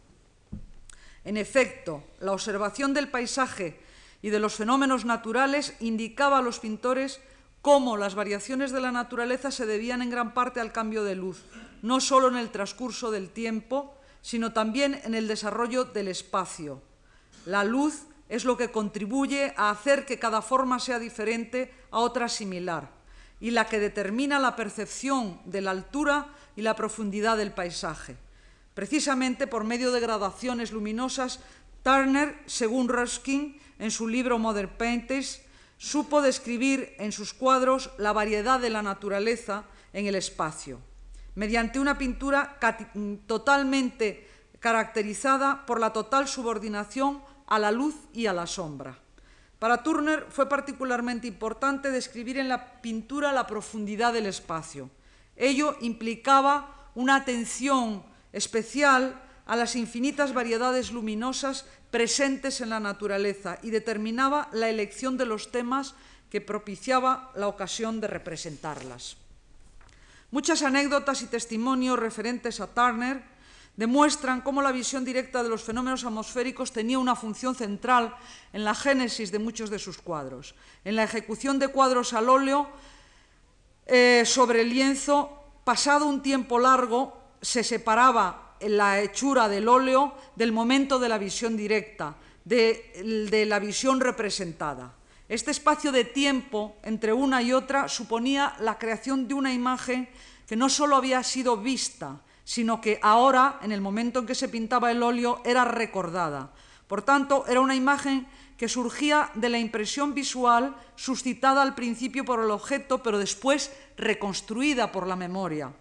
En 1.24 1.36
efecto, 1.36 2.02
la 2.18 2.32
observación 2.32 2.92
del 2.92 3.08
paisaje 3.08 3.78
y 4.20 4.30
de 4.30 4.40
los 4.40 4.56
fenómenos 4.56 5.04
naturales 5.04 5.74
indicaba 5.78 6.38
a 6.38 6.42
los 6.42 6.58
pintores 6.58 7.20
cómo 7.62 7.96
las 7.96 8.16
variaciones 8.16 8.72
de 8.72 8.80
la 8.80 8.90
naturaleza 8.90 9.52
se 9.52 9.64
debían 9.64 10.02
en 10.02 10.10
gran 10.10 10.34
parte 10.34 10.58
al 10.58 10.72
cambio 10.72 11.04
de 11.04 11.14
luz, 11.14 11.44
no 11.82 12.00
solo 12.00 12.26
en 12.26 12.36
el 12.36 12.50
transcurso 12.50 13.12
del 13.12 13.30
tiempo, 13.30 13.94
sino 14.22 14.52
también 14.52 15.00
en 15.04 15.14
el 15.14 15.28
desarrollo 15.28 15.84
del 15.84 16.08
espacio. 16.08 16.82
La 17.44 17.62
luz 17.62 18.06
es 18.28 18.44
lo 18.44 18.56
que 18.56 18.72
contribuye 18.72 19.54
a 19.56 19.70
hacer 19.70 20.04
que 20.04 20.18
cada 20.18 20.42
forma 20.42 20.80
sea 20.80 20.98
diferente 20.98 21.72
a 21.92 22.00
otra 22.00 22.28
similar 22.28 22.96
y 23.40 23.50
la 23.50 23.66
que 23.66 23.80
determina 23.80 24.38
la 24.38 24.56
percepción 24.56 25.40
de 25.44 25.60
la 25.60 25.70
altura 25.70 26.28
y 26.56 26.62
la 26.62 26.74
profundidad 26.74 27.36
del 27.36 27.52
paisaje. 27.52 28.16
Precisamente 28.74 29.46
por 29.46 29.64
medio 29.64 29.92
de 29.92 30.00
gradaciones 30.00 30.72
luminosas, 30.72 31.40
Turner, 31.82 32.38
según 32.46 32.88
Ruskin, 32.88 33.60
en 33.78 33.90
su 33.90 34.08
libro 34.08 34.38
Modern 34.38 34.70
Painters, 34.76 35.42
supo 35.78 36.22
describir 36.22 36.94
en 36.98 37.12
sus 37.12 37.32
cuadros 37.32 37.90
la 37.98 38.12
variedad 38.12 38.58
de 38.58 38.70
la 38.70 38.82
naturaleza 38.82 39.64
en 39.92 40.06
el 40.06 40.14
espacio, 40.14 40.80
mediante 41.34 41.78
una 41.78 41.98
pintura 41.98 42.58
totalmente 43.26 44.28
caracterizada 44.60 45.64
por 45.66 45.78
la 45.78 45.92
total 45.92 46.26
subordinación 46.26 47.22
a 47.46 47.58
la 47.58 47.70
luz 47.70 47.94
y 48.12 48.26
a 48.26 48.32
la 48.32 48.46
sombra. 48.46 48.98
Para 49.58 49.82
Turner 49.82 50.26
fue 50.28 50.48
particularmente 50.48 51.26
importante 51.26 51.90
describir 51.90 52.38
en 52.38 52.48
la 52.48 52.80
pintura 52.82 53.32
la 53.32 53.46
profundidad 53.46 54.12
del 54.12 54.26
espacio. 54.26 54.90
Ello 55.36 55.76
implicaba 55.80 56.90
una 56.94 57.16
atención 57.16 58.04
especial 58.32 59.22
a 59.46 59.56
las 59.56 59.76
infinitas 59.76 60.34
variedades 60.34 60.92
luminosas 60.92 61.66
presentes 61.90 62.60
en 62.60 62.70
la 62.70 62.80
naturaleza 62.80 63.58
y 63.62 63.70
determinaba 63.70 64.48
la 64.52 64.68
elección 64.68 65.16
de 65.16 65.26
los 65.26 65.52
temas 65.52 65.94
que 66.30 66.40
propiciaba 66.40 67.30
la 67.36 67.48
ocasión 67.48 68.00
de 68.00 68.08
representarlas. 68.08 69.16
Muchas 70.30 70.62
anécdotas 70.62 71.22
y 71.22 71.26
testimonios 71.26 71.98
referentes 71.98 72.60
a 72.60 72.66
Turner 72.66 73.22
demuestran 73.76 74.40
cómo 74.40 74.62
la 74.62 74.72
visión 74.72 75.04
directa 75.04 75.42
de 75.42 75.48
los 75.48 75.62
fenómenos 75.62 76.04
atmosféricos 76.04 76.72
tenía 76.72 76.98
una 76.98 77.14
función 77.14 77.54
central 77.54 78.16
en 78.52 78.64
la 78.64 78.74
génesis 78.74 79.30
de 79.30 79.38
muchos 79.38 79.70
de 79.70 79.78
sus 79.78 79.98
cuadros. 79.98 80.54
En 80.84 80.96
la 80.96 81.04
ejecución 81.04 81.58
de 81.58 81.68
cuadros 81.68 82.12
al 82.12 82.28
óleo 82.28 82.68
eh, 83.86 84.24
sobre 84.24 84.62
el 84.62 84.70
lienzo, 84.70 85.60
pasado 85.64 86.06
un 86.06 86.22
tiempo 86.22 86.58
largo, 86.58 87.20
se 87.40 87.62
separaba 87.62 88.56
la 88.60 89.00
hechura 89.00 89.48
del 89.48 89.68
óleo 89.68 90.14
del 90.34 90.52
momento 90.52 90.98
de 90.98 91.08
la 91.08 91.18
visión 91.18 91.56
directa, 91.56 92.16
de, 92.44 93.28
de 93.30 93.44
la 93.44 93.58
visión 93.58 94.00
representada. 94.00 94.94
Este 95.28 95.50
espacio 95.50 95.92
de 95.92 96.04
tiempo 96.04 96.76
entre 96.82 97.12
una 97.12 97.42
y 97.42 97.52
otra 97.52 97.88
suponía 97.88 98.54
la 98.60 98.78
creación 98.78 99.28
de 99.28 99.34
una 99.34 99.52
imagen 99.52 100.08
que 100.46 100.56
no 100.56 100.68
solo 100.68 100.96
había 100.96 101.22
sido 101.24 101.56
vista, 101.56 102.20
sino 102.46 102.80
que 102.80 103.00
ahora, 103.02 103.58
en 103.62 103.72
el 103.72 103.80
momento 103.80 104.20
en 104.20 104.26
que 104.26 104.36
se 104.36 104.48
pintaba 104.48 104.92
el 104.92 105.02
óleo, 105.02 105.42
era 105.44 105.64
recordada. 105.64 106.52
Por 106.86 107.02
tanto, 107.02 107.44
era 107.48 107.60
una 107.60 107.74
imagen 107.74 108.28
que 108.56 108.68
surgía 108.68 109.32
de 109.34 109.48
la 109.48 109.58
impresión 109.58 110.14
visual 110.14 110.76
suscitada 110.94 111.60
al 111.60 111.74
principio 111.74 112.24
por 112.24 112.38
el 112.38 112.52
objeto, 112.52 113.02
pero 113.02 113.18
después 113.18 113.72
reconstruida 113.96 114.92
por 114.92 115.08
la 115.08 115.16
memoria. 115.16 115.72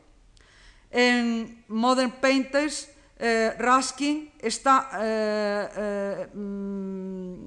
En 0.89 1.63
Modern 1.67 2.13
Painters, 2.19 2.89
eh, 3.19 3.53
Raskin 3.59 4.31
está, 4.39 4.89
eh, 5.03 5.69
eh, 5.77 6.27
mm, 6.33 7.45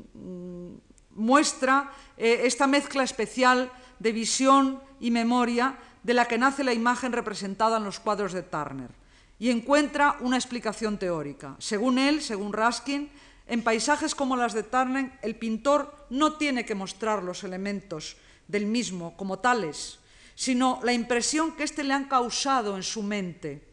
muestra 1.17 1.91
eh, 2.17 2.43
esta 2.45 2.69
mezcla 2.69 3.03
especial 3.03 3.73
de 3.99 4.13
visión 4.13 4.81
y 5.01 5.11
memoria 5.11 5.77
de 6.05 6.15
la 6.15 6.27
que 6.27 6.39
nace 6.39 6.63
la 6.63 6.73
imagen 6.73 7.11
representada 7.11 7.79
en 7.79 7.85
los 7.85 7.99
cuadros 7.99 8.33
de 8.33 8.45
Turner 8.45 9.08
y 9.39 9.51
encuentra 9.51 10.17
una 10.21 10.37
explicación 10.37 10.99
teórica. 10.99 11.57
Según 11.59 11.99
él, 11.99 12.23
según 12.23 12.53
Raskin, 12.53 13.11
en 13.47 13.63
paisajes 13.63 14.15
como 14.15 14.37
las 14.37 14.53
de 14.53 14.63
Turner, 14.63 15.13
el 15.23 15.37
pintor 15.37 16.07
no 16.11 16.35
tiene 16.35 16.67
que 16.67 16.75
mostrar 16.75 17.23
los 17.23 17.45
elementos 17.45 18.17
del 18.47 18.67
mismo 18.67 19.17
como 19.17 19.39
tales, 19.39 19.99
sino 20.35 20.81
la 20.83 20.93
impresión 20.93 21.53
que 21.53 21.65
éste 21.65 21.85
le 21.85 21.95
han 21.95 22.09
causado 22.09 22.77
en 22.77 22.83
su 22.83 23.03
mente. 23.03 23.65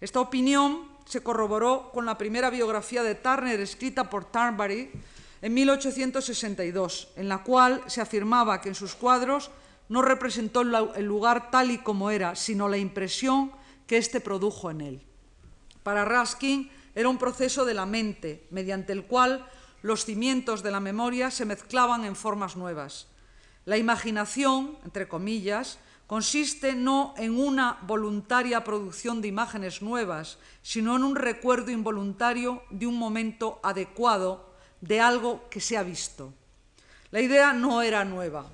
Esta 0.00 0.20
opinión 0.20 0.88
se 1.04 1.22
corroboró 1.22 1.90
con 1.92 2.06
la 2.06 2.18
primera 2.18 2.50
biografía 2.50 3.02
de 3.02 3.14
Turner 3.14 3.58
escrita 3.60 4.08
por 4.08 4.26
Turnberry 4.26 4.90
en 5.40 5.54
1862, 5.54 7.08
en 7.16 7.28
la 7.28 7.38
cual 7.42 7.82
se 7.86 8.00
afirmaba 8.00 8.60
que 8.60 8.68
en 8.68 8.74
sus 8.74 8.94
cuadros 8.94 9.50
no 9.88 10.02
representó 10.02 10.60
el 10.60 11.04
lugar 11.04 11.50
tal 11.50 11.70
y 11.70 11.78
como 11.78 12.10
era, 12.10 12.36
sino 12.36 12.68
la 12.68 12.76
impresión 12.76 13.50
que 13.88 13.96
éste 13.96 14.20
produjo 14.20 14.70
en 14.70 14.80
él. 14.82 15.02
Para 15.82 16.04
Raskin 16.04 16.70
era 16.94 17.08
un 17.08 17.18
proceso 17.18 17.64
de 17.64 17.74
la 17.74 17.86
mente, 17.86 18.46
mediante 18.50 18.92
el 18.92 19.06
cual 19.06 19.48
los 19.82 20.04
cimientos 20.04 20.62
de 20.62 20.70
la 20.70 20.78
memoria 20.78 21.30
se 21.30 21.44
mezclaban 21.44 22.04
en 22.04 22.14
formas 22.14 22.56
nuevas. 22.56 23.08
La 23.64 23.78
imaginación, 23.78 24.78
entre 24.84 25.08
comillas, 25.08 25.78
consiste 26.06 26.74
no 26.74 27.14
en 27.16 27.38
una 27.38 27.78
voluntaria 27.82 28.64
producción 28.64 29.20
de 29.20 29.28
imágenes 29.28 29.82
nuevas, 29.82 30.38
sino 30.62 30.96
en 30.96 31.04
un 31.04 31.16
recuerdo 31.16 31.70
involuntario 31.70 32.62
de 32.70 32.86
un 32.86 32.98
momento 32.98 33.58
adecuado 33.62 34.52
de 34.80 35.00
algo 35.00 35.48
que 35.50 35.60
se 35.60 35.76
ha 35.76 35.82
visto. 35.82 36.32
La 37.10 37.20
idea 37.20 37.52
no 37.52 37.80
era 37.82 38.04
nueva. 38.04 38.46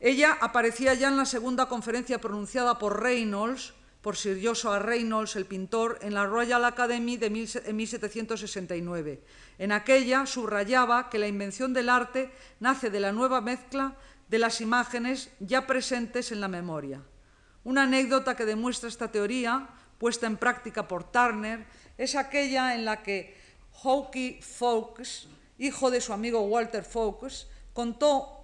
Ella 0.00 0.36
aparecía 0.40 0.94
ya 0.94 1.08
en 1.08 1.16
la 1.16 1.26
segunda 1.26 1.66
conferencia 1.66 2.20
pronunciada 2.20 2.78
por 2.78 3.02
Reynolds, 3.02 3.74
por 4.00 4.16
Sir 4.16 4.40
Joshua 4.42 4.78
Reynolds, 4.78 5.36
el 5.36 5.46
pintor, 5.46 5.98
en 6.02 6.14
la 6.14 6.26
Royal 6.26 6.64
Academy 6.64 7.16
de 7.16 7.30
1769. 7.30 9.22
En 9.58 9.72
aquella 9.72 10.26
subrayaba 10.26 11.10
que 11.10 11.18
la 11.18 11.28
invención 11.28 11.72
del 11.72 11.88
arte 11.88 12.30
nace 12.60 12.90
de 12.90 13.00
la 13.00 13.12
nueva 13.12 13.40
mezcla 13.40 13.96
de 14.28 14.38
las 14.38 14.60
imágenes 14.60 15.30
ya 15.40 15.66
presentes 15.66 16.32
en 16.32 16.40
la 16.40 16.48
memoria. 16.48 17.02
Una 17.64 17.82
anécdota 17.82 18.36
que 18.36 18.46
demuestra 18.46 18.88
esta 18.88 19.12
teoría, 19.12 19.68
puesta 19.98 20.26
en 20.26 20.36
práctica 20.38 20.88
por 20.88 21.04
Turner, 21.10 21.66
es 21.98 22.16
aquella 22.16 22.74
en 22.74 22.84
la 22.84 23.02
que 23.02 23.36
Hawke 23.82 24.40
Fawkes 24.42 25.28
hijo 25.60 25.90
de 25.90 26.00
su 26.00 26.12
amigo 26.12 26.40
Walter 26.40 26.82
Fawkes, 26.82 27.46
contó 27.72 28.39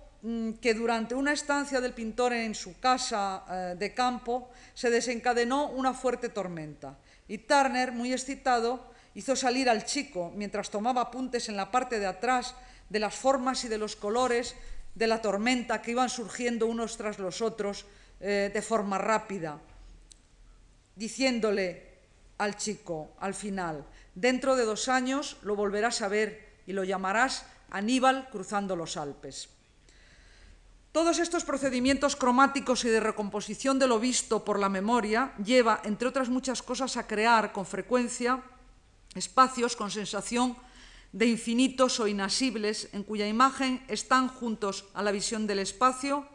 que 0.60 0.74
durante 0.74 1.14
una 1.14 1.32
estancia 1.32 1.80
del 1.80 1.92
pintor 1.92 2.32
en 2.32 2.54
su 2.54 2.80
casa 2.80 3.44
eh, 3.48 3.76
de 3.78 3.94
campo 3.94 4.50
se 4.74 4.90
desencadenó 4.90 5.70
una 5.70 5.94
fuerte 5.94 6.28
tormenta 6.28 6.98
y 7.28 7.38
Turner, 7.38 7.92
muy 7.92 8.12
excitado, 8.12 8.90
hizo 9.14 9.36
salir 9.36 9.68
al 9.68 9.84
chico 9.84 10.32
mientras 10.34 10.70
tomaba 10.70 11.02
apuntes 11.02 11.48
en 11.48 11.56
la 11.56 11.70
parte 11.70 11.98
de 11.98 12.06
atrás 12.06 12.54
de 12.88 12.98
las 12.98 13.14
formas 13.14 13.64
y 13.64 13.68
de 13.68 13.78
los 13.78 13.96
colores 13.96 14.54
de 14.94 15.06
la 15.06 15.20
tormenta 15.20 15.82
que 15.82 15.90
iban 15.90 16.08
surgiendo 16.08 16.66
unos 16.66 16.96
tras 16.96 17.18
los 17.18 17.42
otros 17.42 17.86
eh, 18.20 18.50
de 18.52 18.62
forma 18.62 18.98
rápida, 18.98 19.60
diciéndole 20.94 21.94
al 22.38 22.56
chico 22.56 23.14
al 23.20 23.34
final, 23.34 23.84
dentro 24.14 24.56
de 24.56 24.64
dos 24.64 24.88
años 24.88 25.36
lo 25.42 25.56
volverás 25.56 26.02
a 26.02 26.08
ver 26.08 26.56
y 26.66 26.72
lo 26.72 26.84
llamarás 26.84 27.44
Aníbal 27.70 28.28
cruzando 28.30 28.76
los 28.76 28.96
Alpes. 28.96 29.55
Todos 30.96 31.18
estos 31.18 31.44
procedimientos 31.44 32.16
cromáticos 32.16 32.86
y 32.86 32.88
de 32.88 33.00
recomposición 33.00 33.78
de 33.78 33.86
lo 33.86 34.00
visto 34.00 34.46
por 34.46 34.58
la 34.58 34.70
memoria 34.70 35.34
lleva, 35.44 35.82
entre 35.84 36.08
otras 36.08 36.30
muchas 36.30 36.62
cosas, 36.62 36.96
a 36.96 37.06
crear 37.06 37.52
con 37.52 37.66
frecuencia 37.66 38.42
espacios 39.14 39.76
con 39.76 39.90
sensación 39.90 40.56
de 41.12 41.26
infinitos 41.26 42.00
o 42.00 42.08
inasibles 42.08 42.88
en 42.94 43.02
cuya 43.02 43.28
imagen 43.28 43.84
están 43.88 44.28
juntos 44.28 44.86
a 44.94 45.02
la 45.02 45.12
visión 45.12 45.46
del 45.46 45.58
espacio, 45.58 46.26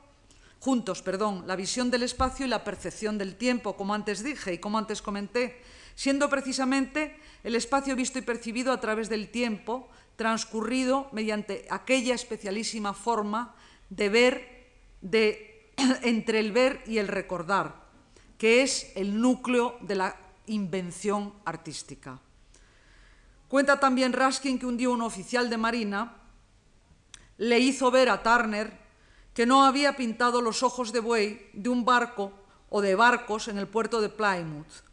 juntos, 0.60 1.02
perdón, 1.02 1.46
la 1.48 1.56
visión 1.56 1.90
del 1.90 2.04
espacio 2.04 2.46
y 2.46 2.50
la 2.50 2.64
percepción 2.64 3.18
del 3.18 3.38
tiempo, 3.38 3.76
como 3.76 3.96
antes 3.96 4.24
dije 4.24 4.54
y 4.54 4.60
como 4.60 4.78
antes 4.78 5.02
comenté, 5.02 5.60
siendo 5.96 6.30
precisamente 6.30 7.18
el 7.44 7.56
espacio 7.56 7.96
visto 7.96 8.20
y 8.20 8.22
percibido 8.22 8.74
a 8.74 8.80
través 8.80 9.10
del 9.10 9.32
tiempo 9.32 9.90
transcurrido 10.18 11.10
mediante 11.14 11.66
aquella 11.72 12.14
especialísima 12.14 12.94
forma 12.94 13.56
de 13.90 14.08
ver 14.08 14.51
de, 15.02 15.74
entre 16.04 16.40
el 16.40 16.52
ver 16.52 16.84
y 16.86 16.98
el 16.98 17.08
recordar, 17.08 17.76
que 18.38 18.64
es 18.64 18.92
el 18.96 19.20
núcleo 19.20 19.78
de 19.82 19.96
la 19.96 20.16
invención 20.48 21.34
artística. 21.46 22.20
Cuenta 23.48 23.80
también 23.80 24.14
Raskin 24.14 24.58
que 24.58 24.66
un 24.66 24.78
día 24.78 24.90
un 24.90 25.02
oficial 25.02 25.50
de 25.50 25.58
Marina 25.58 26.18
le 27.38 27.60
hizo 27.60 27.92
ver 27.92 28.10
a 28.10 28.24
Turner 28.24 28.80
que 29.34 29.46
no 29.46 29.64
había 29.64 29.96
pintado 29.96 30.42
los 30.42 30.64
ojos 30.64 30.92
de 30.92 31.00
buey 31.00 31.50
de 31.54 31.70
un 31.70 31.86
barco 31.86 32.32
o 32.70 32.82
de 32.82 32.96
barcos 32.96 33.48
en 33.48 33.58
el 33.58 33.68
puerto 33.68 34.02
de 34.02 34.10
Plymouth, 34.10 34.84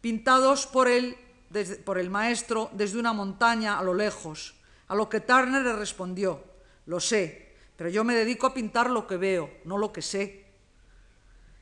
pintados 0.00 0.66
por 0.66 0.88
él, 0.88 1.16
por 1.84 1.98
el 1.98 2.10
maestro 2.10 2.70
desde 2.72 2.98
una 2.98 3.12
montaña 3.12 3.78
a 3.78 3.82
lo 3.82 3.94
lejos, 3.94 4.54
a 4.88 4.94
lo 4.94 5.08
que 5.08 5.20
Turner 5.20 5.62
le 5.62 5.72
respondió, 5.74 6.42
lo 6.86 7.00
sé, 7.00 7.47
pero 7.78 7.90
yo 7.90 8.02
me 8.02 8.16
dedico 8.16 8.48
a 8.48 8.54
pintar 8.54 8.90
lo 8.90 9.06
que 9.06 9.16
veo, 9.16 9.54
no 9.64 9.78
lo 9.78 9.92
que 9.92 10.02
sé. 10.02 10.44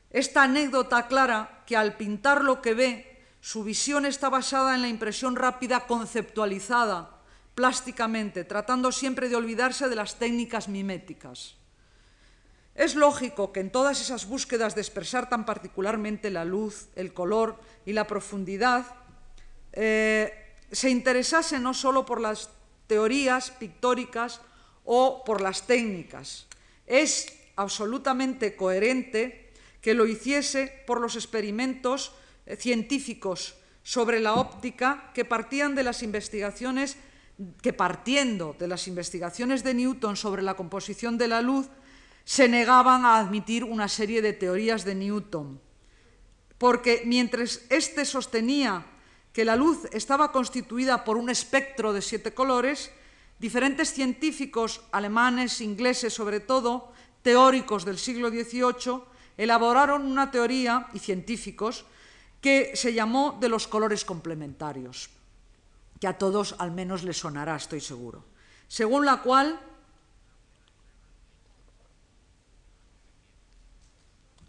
Esta 0.09 0.41
anécdota 0.41 0.97
aclara 0.97 1.63
que 1.67 1.77
al 1.77 1.95
pintar 1.95 2.43
lo 2.43 2.59
que 2.59 2.73
ve, 2.73 3.23
su 3.39 3.63
visión 3.63 4.03
está 4.03 4.27
basada 4.27 4.73
en 4.73 4.81
la 4.81 4.87
impresión 4.87 5.35
rápida 5.35 5.85
conceptualizada 5.85 7.21
plásticamente, 7.53 8.43
tratando 8.45 8.91
siempre 8.91 9.29
de 9.29 9.35
olvidarse 9.35 9.89
de 9.89 9.95
las 9.95 10.17
técnicas 10.17 10.67
miméticas. 10.67 11.53
Es 12.73 12.95
lógico 12.95 13.51
que 13.53 13.59
en 13.59 13.71
todas 13.71 14.01
esas 14.01 14.25
búsquedas 14.25 14.73
de 14.73 14.81
expresar 14.81 15.29
tan 15.29 15.45
particularmente 15.45 16.31
la 16.31 16.45
luz, 16.45 16.87
el 16.95 17.13
color 17.13 17.59
y 17.85 17.93
la 17.93 18.07
profundidad, 18.07 18.87
eh, 19.71 20.55
se 20.71 20.89
interesase 20.89 21.59
no 21.59 21.75
solo 21.75 22.07
por 22.07 22.19
las 22.19 22.49
teorías 22.87 23.51
pictóricas 23.51 24.41
o 24.87 25.23
por 25.23 25.41
las 25.41 25.67
técnicas. 25.67 26.47
Es 26.87 27.27
absolutamente 27.55 28.55
coherente 28.55 29.51
que 29.81 29.93
lo 29.93 30.07
hiciese 30.07 30.83
por 30.87 31.01
los 31.01 31.15
experimentos 31.15 32.13
eh, 32.45 32.55
científicos 32.55 33.55
sobre 33.83 34.19
la 34.19 34.35
óptica 34.35 35.11
que 35.13 35.25
partían 35.25 35.75
de 35.75 35.83
las 35.83 36.03
investigaciones 36.03 36.97
que 37.61 37.71
partiendo 37.71 38.55
de 38.57 38.67
las 38.67 38.87
investigaciones 38.87 39.63
de 39.63 39.75
Newton 39.75 40.15
sobre 40.15 40.41
la 40.41 40.55
composición 40.55 41.17
de 41.17 41.27
la 41.27 41.41
luz 41.41 41.67
se 42.25 42.47
negaban 42.47 43.05
a 43.05 43.19
admitir 43.19 43.63
una 43.63 43.87
serie 43.87 44.21
de 44.21 44.33
teorías 44.33 44.83
de 44.83 44.95
Newton. 44.95 45.61
Porque 46.57 47.03
mientras 47.05 47.61
éste 47.69 48.05
sostenía 48.05 48.85
que 49.31 49.45
la 49.45 49.55
luz 49.55 49.85
estaba 49.91 50.31
constituida 50.31 51.03
por 51.03 51.15
un 51.15 51.29
espectro 51.29 51.93
de 51.93 52.01
siete 52.01 52.33
colores, 52.33 52.91
diferentes 53.39 53.93
científicos 53.93 54.81
alemanes, 54.91 55.61
ingleses 55.61 56.13
sobre 56.13 56.39
todo, 56.39 56.91
teóricos 57.21 57.85
del 57.85 57.97
siglo 57.97 58.29
XVIII, 58.29 59.03
elaboraron 59.37 60.05
una 60.05 60.31
teoría, 60.31 60.87
y 60.93 60.99
científicos, 60.99 61.85
que 62.41 62.75
se 62.75 62.93
llamó 62.93 63.37
de 63.39 63.49
los 63.49 63.67
colores 63.67 64.05
complementarios, 64.05 65.09
que 65.99 66.07
a 66.07 66.17
todos 66.17 66.55
al 66.57 66.71
menos 66.71 67.03
les 67.03 67.17
sonará, 67.17 67.55
estoy 67.55 67.81
seguro, 67.81 68.23
según 68.67 69.05
la 69.05 69.21
cual 69.21 69.59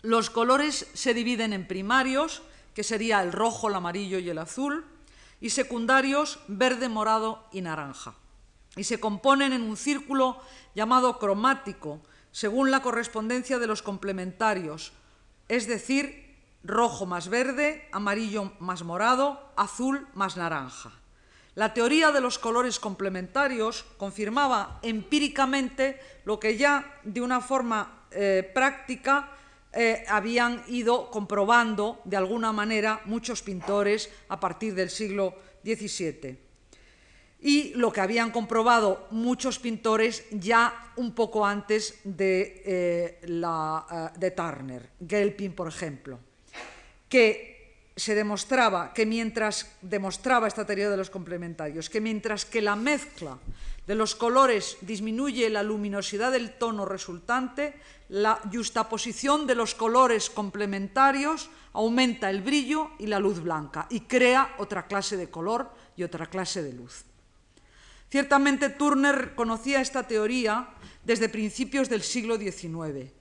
los 0.03 0.31
colores 0.31 0.87
se 0.95 1.15
dividen 1.15 1.53
en 1.53 1.67
primarios, 1.67 2.43
que 2.75 2.85
sería 2.85 3.23
el 3.23 3.33
rojo, 3.33 3.69
el 3.69 3.75
amarillo 3.75 4.19
y 4.19 4.31
el 4.31 4.39
azul, 4.39 4.87
y 5.41 5.51
secundarios 5.51 6.41
verde, 6.49 6.89
morado 6.89 7.45
y 7.53 7.61
naranja. 7.61 8.15
Y 8.79 8.85
se 8.85 9.01
componen 9.01 9.53
en 9.53 9.63
un 9.63 9.77
círculo 9.77 10.41
llamado 10.75 11.19
cromático, 11.19 12.01
según 12.31 12.71
la 12.71 12.81
correspondencia 12.81 13.59
de 13.59 13.67
los 13.67 13.83
complementarios, 13.83 14.93
es 15.49 15.67
decir, 15.67 16.37
rojo 16.63 17.05
más 17.05 17.29
verde, 17.29 17.89
amarillo 17.93 18.53
más 18.61 18.85
morado, 18.85 19.53
azul 19.57 20.07
más 20.15 20.37
naranja. 20.37 20.93
La 21.57 21.75
teoría 21.75 22.13
de 22.13 22.21
los 22.21 22.39
colores 22.39 22.79
complementarios 22.79 23.85
confirmaba 23.97 24.79
empíricamente 24.83 25.99
lo 26.25 26.39
que 26.39 26.57
ya 26.57 27.01
de 27.03 27.21
una 27.21 27.41
forma 27.41 28.07
eh, 28.13 28.49
práctica 28.55 29.33
eh, 29.73 30.05
habían 30.09 30.63
ido 30.69 31.11
comprobando 31.11 32.01
de 32.05 32.17
alguna 32.17 32.53
manera 32.53 33.01
muchos 33.07 33.43
pintores 33.43 34.09
a 34.29 34.39
partir 34.39 34.75
del 34.75 34.89
siglo 34.89 35.35
XVII. 35.65 36.48
Y 37.41 37.75
lo 37.75 37.93
que 37.93 38.01
habían 38.01 38.33
comprobado 38.33 39.07
muchos 39.11 39.59
pintores 39.59 40.25
ya 40.31 40.93
un 40.97 41.15
poco 41.15 41.47
antes 41.47 42.01
de, 42.03 42.63
eh, 42.67 43.21
la, 43.29 44.13
de 44.17 44.31
Turner, 44.33 44.91
Gelpin, 45.07 45.53
por 45.53 45.69
ejemplo, 45.69 46.19
que 47.09 47.59
se 47.99 48.15
demostraba 48.15 48.95
que 48.95 49.07
mientras 49.07 49.75
demostraba 49.83 50.47
esta 50.47 50.65
teoría 50.65 50.89
de 50.89 50.97
los 50.97 51.11
complementarios, 51.11 51.91
que 51.91 52.01
mientras 52.01 52.45
que 52.45 52.63
la 52.63 52.77
mezcla 52.77 53.39
de 53.87 53.95
los 53.95 54.15
colores 54.15 54.77
disminuye 54.83 55.51
la 55.51 55.65
luminosidad 55.65 56.31
del 56.31 56.53
tono 56.59 56.85
resultante, 56.85 57.75
la 58.11 58.41
justaposición 58.53 59.47
de 59.47 59.57
los 59.57 59.75
colores 59.75 60.31
complementarios 60.31 61.51
aumenta 61.73 62.31
el 62.31 62.43
brillo 62.43 62.91
y 62.99 63.07
la 63.07 63.19
luz 63.19 63.41
blanca 63.41 63.87
y 63.91 64.01
crea 64.01 64.55
otra 64.59 64.87
clase 64.87 65.17
de 65.17 65.31
color 65.31 65.71
y 65.97 66.05
otra 66.05 66.27
clase 66.27 66.63
de 66.63 66.75
luz. 66.75 67.05
Ciertamente 68.11 68.71
Turner 68.71 69.35
conocía 69.35 69.81
esta 69.81 70.07
teoría 70.07 70.71
desde 71.05 71.29
principios 71.29 71.89
del 71.89 72.03
siglo 72.03 72.39
XIX, 72.39 73.13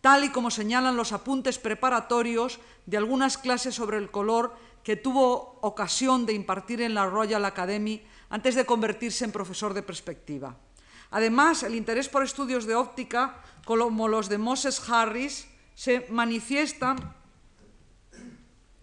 tal 0.00 0.24
y 0.24 0.30
como 0.30 0.50
señalan 0.50 0.96
los 0.96 1.12
apuntes 1.12 1.58
preparatorios 1.58 2.60
de 2.86 2.96
algunas 2.96 3.38
clases 3.38 3.74
sobre 3.74 3.98
el 3.98 4.10
color 4.10 4.54
que 4.84 4.94
tuvo 4.94 5.58
ocasión 5.62 6.26
de 6.26 6.32
impartir 6.32 6.80
en 6.80 6.94
la 6.94 7.06
Royal 7.06 7.44
Academy 7.44 8.02
antes 8.30 8.54
de 8.54 8.64
convertirse 8.64 9.24
en 9.24 9.32
profesor 9.32 9.74
de 9.74 9.82
perspectiva. 9.82 10.56
Además, 11.10 11.64
el 11.64 11.74
interés 11.74 12.08
por 12.08 12.22
estudios 12.22 12.66
de 12.66 12.76
óptica, 12.76 13.42
como 13.64 14.06
los 14.06 14.28
de 14.28 14.38
Moses 14.38 14.80
Harris, 14.88 15.48
se 15.74 16.06
manifiestan 16.10 17.14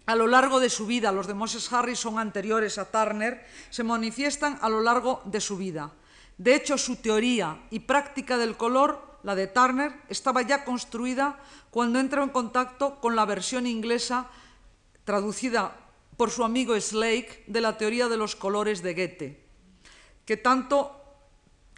a 0.06 0.14
lo 0.14 0.26
largo 0.26 0.60
de 0.60 0.70
su 0.70 0.86
vida. 0.86 1.12
Los 1.12 1.26
de 1.26 1.34
Moses 1.34 1.72
Harris 1.72 1.98
son 1.98 2.18
anteriores 2.18 2.78
a 2.78 2.90
Turner, 2.90 3.46
se 3.70 3.84
manifiestan 3.84 4.58
a 4.60 4.68
lo 4.68 4.80
largo 4.80 5.22
de 5.24 5.40
su 5.40 5.56
vida. 5.56 5.92
De 6.36 6.54
hecho, 6.54 6.78
su 6.78 6.96
teoría 6.96 7.62
y 7.70 7.80
práctica 7.80 8.36
del 8.36 8.56
color, 8.56 9.18
la 9.22 9.34
de 9.34 9.46
Turner, 9.46 9.94
estaba 10.08 10.42
ya 10.42 10.64
construida 10.64 11.38
cuando 11.70 11.98
entró 11.98 12.22
en 12.22 12.30
contacto 12.30 13.00
con 13.00 13.16
la 13.16 13.24
versión 13.24 13.66
inglesa 13.66 14.28
traducida 15.04 15.76
por 16.16 16.30
su 16.30 16.44
amigo 16.44 16.78
Slake 16.78 17.44
de 17.46 17.60
la 17.60 17.76
teoría 17.76 18.08
de 18.08 18.16
los 18.16 18.36
colores 18.36 18.82
de 18.82 18.94
Goethe, 18.94 19.44
que 20.24 20.36
tanto 20.36 21.00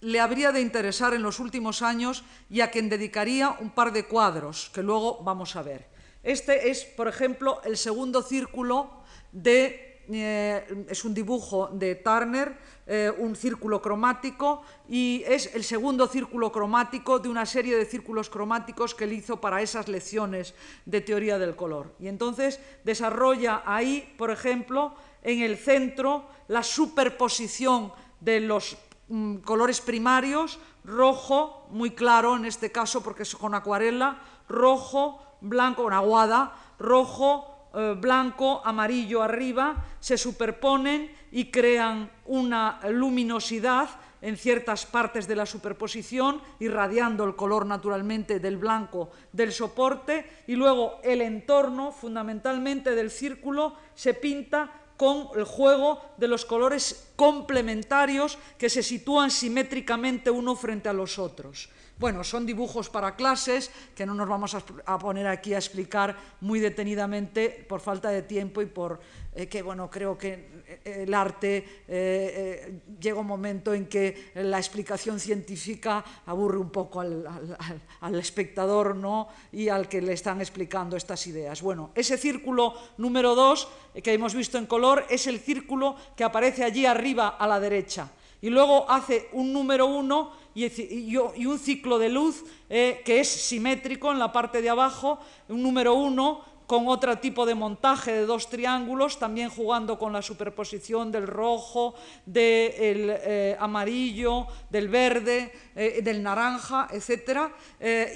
le 0.01 0.21
habría 0.21 0.53
de 0.53 0.61
interesar 0.61 1.15
en 1.15 1.23
los 1.23 1.41
últimos 1.41 1.83
años 1.83 2.25
y 2.51 2.61
a 2.61 2.71
quien 2.71 2.89
dedicaría 2.89 3.57
un 3.61 3.71
par 3.71 3.93
de 3.93 4.05
cuadros 4.05 4.71
que 4.75 4.83
luego 4.83 5.23
vamos 5.23 5.57
a 5.57 5.63
ver. 5.63 5.96
Este 6.27 6.71
es, 6.71 6.85
por 6.85 7.07
ejemplo, 7.07 7.61
el 7.63 7.77
segundo 7.77 8.21
círculo 8.21 8.91
de, 9.31 10.03
eh, 10.11 10.87
es 10.89 11.05
un 11.05 11.15
dibujo 11.15 11.69
de 11.69 11.95
Turner, 11.95 12.59
eh, 12.85 13.13
un 13.17 13.37
círculo 13.37 13.81
cromático, 13.81 14.63
y 14.89 15.23
es 15.25 15.55
el 15.55 15.63
segundo 15.63 16.09
círculo 16.09 16.51
cromático 16.51 17.21
de 17.21 17.29
una 17.29 17.47
serie 17.47 17.77
de 17.77 17.85
círculos 17.85 18.29
cromáticos 18.29 18.93
que 18.93 19.05
él 19.05 19.13
hizo 19.13 19.41
para 19.41 19.63
esas 19.63 19.87
lecciones 19.87 20.55
de 20.85 21.01
teoría 21.01 21.39
del 21.39 21.55
color. 21.55 21.95
Y 22.01 22.09
entonces 22.09 22.59
desarrolla 22.83 23.63
ahí, 23.65 24.13
por 24.19 24.33
ejemplo, 24.33 24.97
en 25.23 25.43
el 25.43 25.57
centro, 25.57 26.27
la 26.49 26.65
superposición 26.65 27.93
de 28.19 28.41
los 28.41 28.77
mm, 29.07 29.37
colores 29.37 29.81
primarios, 29.81 30.59
rojo, 30.83 31.69
muy 31.71 31.93
claro 31.93 32.35
en 32.35 32.47
este 32.47 32.73
caso 32.73 33.01
porque 33.01 33.23
es 33.23 33.37
con 33.37 33.55
acuarela, 33.55 34.21
rojo, 34.49 35.23
blanco, 35.49 35.85
con 35.85 35.93
aguada, 35.93 36.55
rojo, 36.79 37.69
eh, 37.75 37.95
blanco, 37.99 38.63
amarillo 38.65 39.23
arriba, 39.23 39.85
se 40.01 40.17
superponen 40.17 41.11
y 41.33 41.51
crean 41.51 42.11
una 42.27 42.81
luminosidad 42.89 43.89
en 44.23 44.37
ciertas 44.37 44.87
partes 44.87 45.29
de 45.29 45.37
la 45.37 45.47
superposición, 45.47 46.41
irradiando 46.59 47.25
el 47.25 47.37
color 47.37 47.67
naturalmente 47.67 48.41
del 48.41 48.57
blanco 48.57 49.11
del 49.31 49.53
soporte, 49.53 50.43
y 50.47 50.55
luego 50.55 51.01
el 51.05 51.21
entorno 51.21 51.93
fundamentalmente 51.93 52.95
del 52.95 53.11
círculo 53.11 53.77
se 53.95 54.15
pinta 54.15 54.71
con 54.97 55.29
el 55.37 55.45
juego 55.45 56.01
de 56.17 56.29
los 56.29 56.45
colores 56.45 57.13
complementarios 57.17 58.39
que 58.59 58.71
se 58.71 58.83
sitúan 58.83 59.31
simétricamente 59.31 60.31
uno 60.31 60.57
frente 60.57 60.89
a 60.89 60.95
los 60.95 61.19
otros. 61.19 61.69
Bueno, 61.99 62.23
son 62.25 62.45
dibujos 62.45 62.91
para 62.91 63.17
clases 63.17 63.71
que 63.95 64.05
no 64.05 64.13
nos 64.13 64.29
vamos 64.29 64.55
a, 64.55 64.99
poner 64.99 65.27
aquí 65.27 65.55
a 65.55 65.59
explicar 65.59 66.15
muy 66.43 66.61
detenidamente 66.61 67.65
por 67.67 67.81
falta 67.81 68.11
de 68.11 68.21
tiempo 68.21 68.61
y 68.61 68.67
por 68.67 69.01
eh, 69.35 69.47
que, 69.47 69.63
bueno, 69.63 69.89
creo 69.89 70.19
que 70.19 70.63
eh, 70.85 71.05
el 71.05 71.15
arte 71.15 71.85
eh, 71.89 72.81
llega 73.01 73.19
un 73.19 73.27
momento 73.27 73.73
en 73.73 73.87
que 73.87 74.31
la 74.35 74.59
explicación 74.59 75.19
científica 75.19 76.05
aburre 76.27 76.59
un 76.59 76.69
poco 76.69 77.01
al, 77.01 78.15
espectador 78.15 78.95
¿no? 78.95 79.29
y 79.51 79.71
al 79.71 79.89
que 79.89 80.03
le 80.03 80.13
están 80.13 80.43
explicando 80.43 80.99
estas 80.99 81.27
ideas. 81.27 81.63
Bueno, 81.63 81.93
ese 81.95 82.19
círculo 82.19 82.75
número 82.99 83.35
dos 83.35 83.69
que 84.03 84.13
hemos 84.13 84.35
visto 84.35 84.59
en 84.59 84.67
color 84.67 85.07
es 85.09 85.27
el 85.27 85.41
círculo 85.41 85.97
que 86.15 86.25
aparece 86.25 86.63
allí 86.63 86.85
arriba 86.85 87.29
a 87.39 87.47
la 87.47 87.59
derecha 87.59 88.11
y 88.43 88.51
luego 88.51 88.89
hace 88.91 89.29
un 89.33 89.53
número 89.53 89.87
uno 89.87 90.46
y, 90.57 91.47
un 91.47 91.59
ciclo 91.59 91.99
de 91.99 92.09
luz 92.09 92.43
eh, 92.71 93.03
que 93.05 93.21
es 93.21 93.29
simétrico 93.29 94.11
en 94.11 94.19
la 94.19 94.33
parte 94.33 94.63
de 94.63 94.71
abajo, 94.71 95.21
un 95.49 95.63
número 95.63 95.95
uno 95.95 96.57
con 96.67 96.89
otro 96.89 97.19
tipo 97.19 97.47
de 97.47 97.55
montaje 97.55 98.11
de 98.11 98.27
dos 98.27 98.49
triángulos, 98.49 99.21
también 99.21 99.51
jugando 99.51 99.99
con 99.99 100.13
la 100.13 100.23
superposición 100.23 101.13
del 101.13 101.27
rojo, 101.27 101.95
del 102.25 103.11
eh, 103.11 103.57
amarillo, 103.61 104.47
del 104.71 104.89
verde, 104.89 105.53
eh, 105.77 106.01
del 106.03 106.23
naranja, 106.23 106.89
etc. 106.91 107.53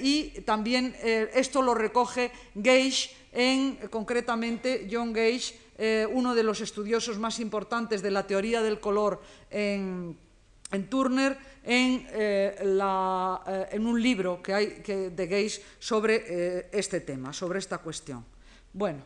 y 0.01 0.41
también 0.41 0.93
esto 1.01 1.61
lo 1.61 1.75
recoge 1.75 2.31
Gage 2.55 3.11
en, 3.31 3.77
concretamente, 3.89 4.89
John 4.91 5.13
Gage, 5.13 6.07
uno 6.11 6.35
de 6.35 6.43
los 6.43 6.59
estudiosos 6.59 7.19
más 7.19 7.39
importantes 7.39 8.01
de 8.01 8.11
la 8.11 8.27
teoría 8.27 8.61
del 8.61 8.81
color 8.81 9.21
en 9.49 10.17
Turner 10.89 11.37
en, 11.63 12.07
eh, 12.09 12.59
la, 12.63 13.41
eh, 13.47 13.67
en, 13.71 13.85
un 13.85 14.01
libro 14.01 14.41
que 14.41 14.53
hay 14.53 14.67
que, 14.81 15.09
de 15.09 15.27
sobre 15.79 16.23
eh, 16.27 16.69
este 16.71 17.01
tema, 17.01 17.33
sobre 17.33 17.59
esta 17.59 17.77
cuestión. 17.77 18.25
Bueno, 18.73 19.03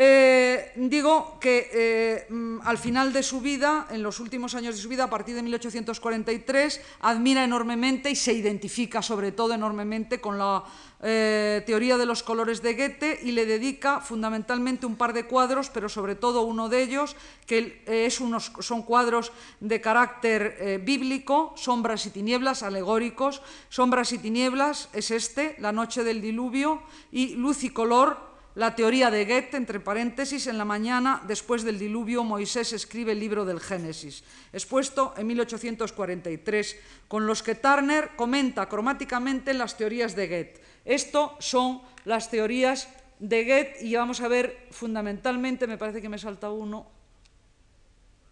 eh, 0.00 0.70
digo 0.76 1.38
que 1.40 1.70
eh, 1.72 2.26
mm, 2.32 2.60
al 2.62 2.78
final 2.78 3.12
de 3.12 3.24
su 3.24 3.40
vida, 3.40 3.88
en 3.90 4.00
los 4.00 4.20
últimos 4.20 4.54
años 4.54 4.76
de 4.76 4.80
su 4.80 4.88
vida, 4.88 5.02
a 5.02 5.10
partir 5.10 5.34
de 5.34 5.42
1843, 5.42 6.80
admira 7.00 7.42
enormemente 7.42 8.08
y 8.08 8.14
se 8.14 8.32
identifica 8.32 9.02
sobre 9.02 9.32
todo 9.32 9.54
enormemente 9.54 10.20
con 10.20 10.38
la 10.38 10.62
eh, 11.02 11.64
teoría 11.66 11.96
de 11.98 12.06
los 12.06 12.22
colores 12.22 12.62
de 12.62 12.74
Goethe 12.74 13.18
y 13.24 13.32
le 13.32 13.44
dedica 13.44 14.00
fundamentalmente 14.00 14.86
un 14.86 14.94
par 14.94 15.12
de 15.12 15.26
cuadros, 15.26 15.68
pero 15.68 15.88
sobre 15.88 16.14
todo 16.14 16.42
uno 16.42 16.68
de 16.68 16.80
ellos, 16.80 17.16
que 17.44 17.82
es 17.88 18.20
unos, 18.20 18.52
son 18.60 18.82
cuadros 18.82 19.32
de 19.58 19.80
carácter 19.80 20.80
bíblico, 20.84 21.54
sombras 21.56 22.06
y 22.06 22.10
tinieblas, 22.10 22.62
alegóricos. 22.62 23.42
Sombras 23.68 24.12
y 24.12 24.18
tinieblas 24.18 24.90
es 24.92 25.10
este, 25.10 25.56
La 25.58 25.72
noche 25.72 26.04
del 26.04 26.20
diluvio, 26.20 26.82
y 27.10 27.34
Luz 27.34 27.64
y 27.64 27.70
color, 27.70 28.27
la 28.54 28.74
teoría 28.74 29.10
de 29.10 29.24
Goethe, 29.24 29.56
entre 29.56 29.80
paréntesis, 29.80 30.46
en 30.46 30.58
la 30.58 30.64
mañana 30.64 31.22
después 31.26 31.62
del 31.62 31.78
diluvio 31.78 32.24
Moisés 32.24 32.72
escribe 32.72 33.12
el 33.12 33.20
libro 33.20 33.44
del 33.44 33.60
Génesis, 33.60 34.24
expuesto 34.52 35.14
en 35.16 35.26
1843, 35.26 36.76
con 37.06 37.26
los 37.26 37.42
que 37.42 37.54
Turner 37.54 38.16
comenta 38.16 38.68
cromáticamente 38.68 39.54
las 39.54 39.76
teorías 39.76 40.16
de 40.16 40.26
Goethe. 40.26 40.60
Esto 40.84 41.36
son 41.38 41.82
las 42.04 42.30
teorías 42.30 42.88
de 43.18 43.44
Goethe 43.44 43.84
y 43.84 43.94
vamos 43.94 44.20
a 44.20 44.28
ver 44.28 44.66
fundamentalmente, 44.70 45.66
me 45.66 45.78
parece 45.78 46.02
que 46.02 46.08
me 46.08 46.18
salta 46.18 46.50
uno, 46.50 46.98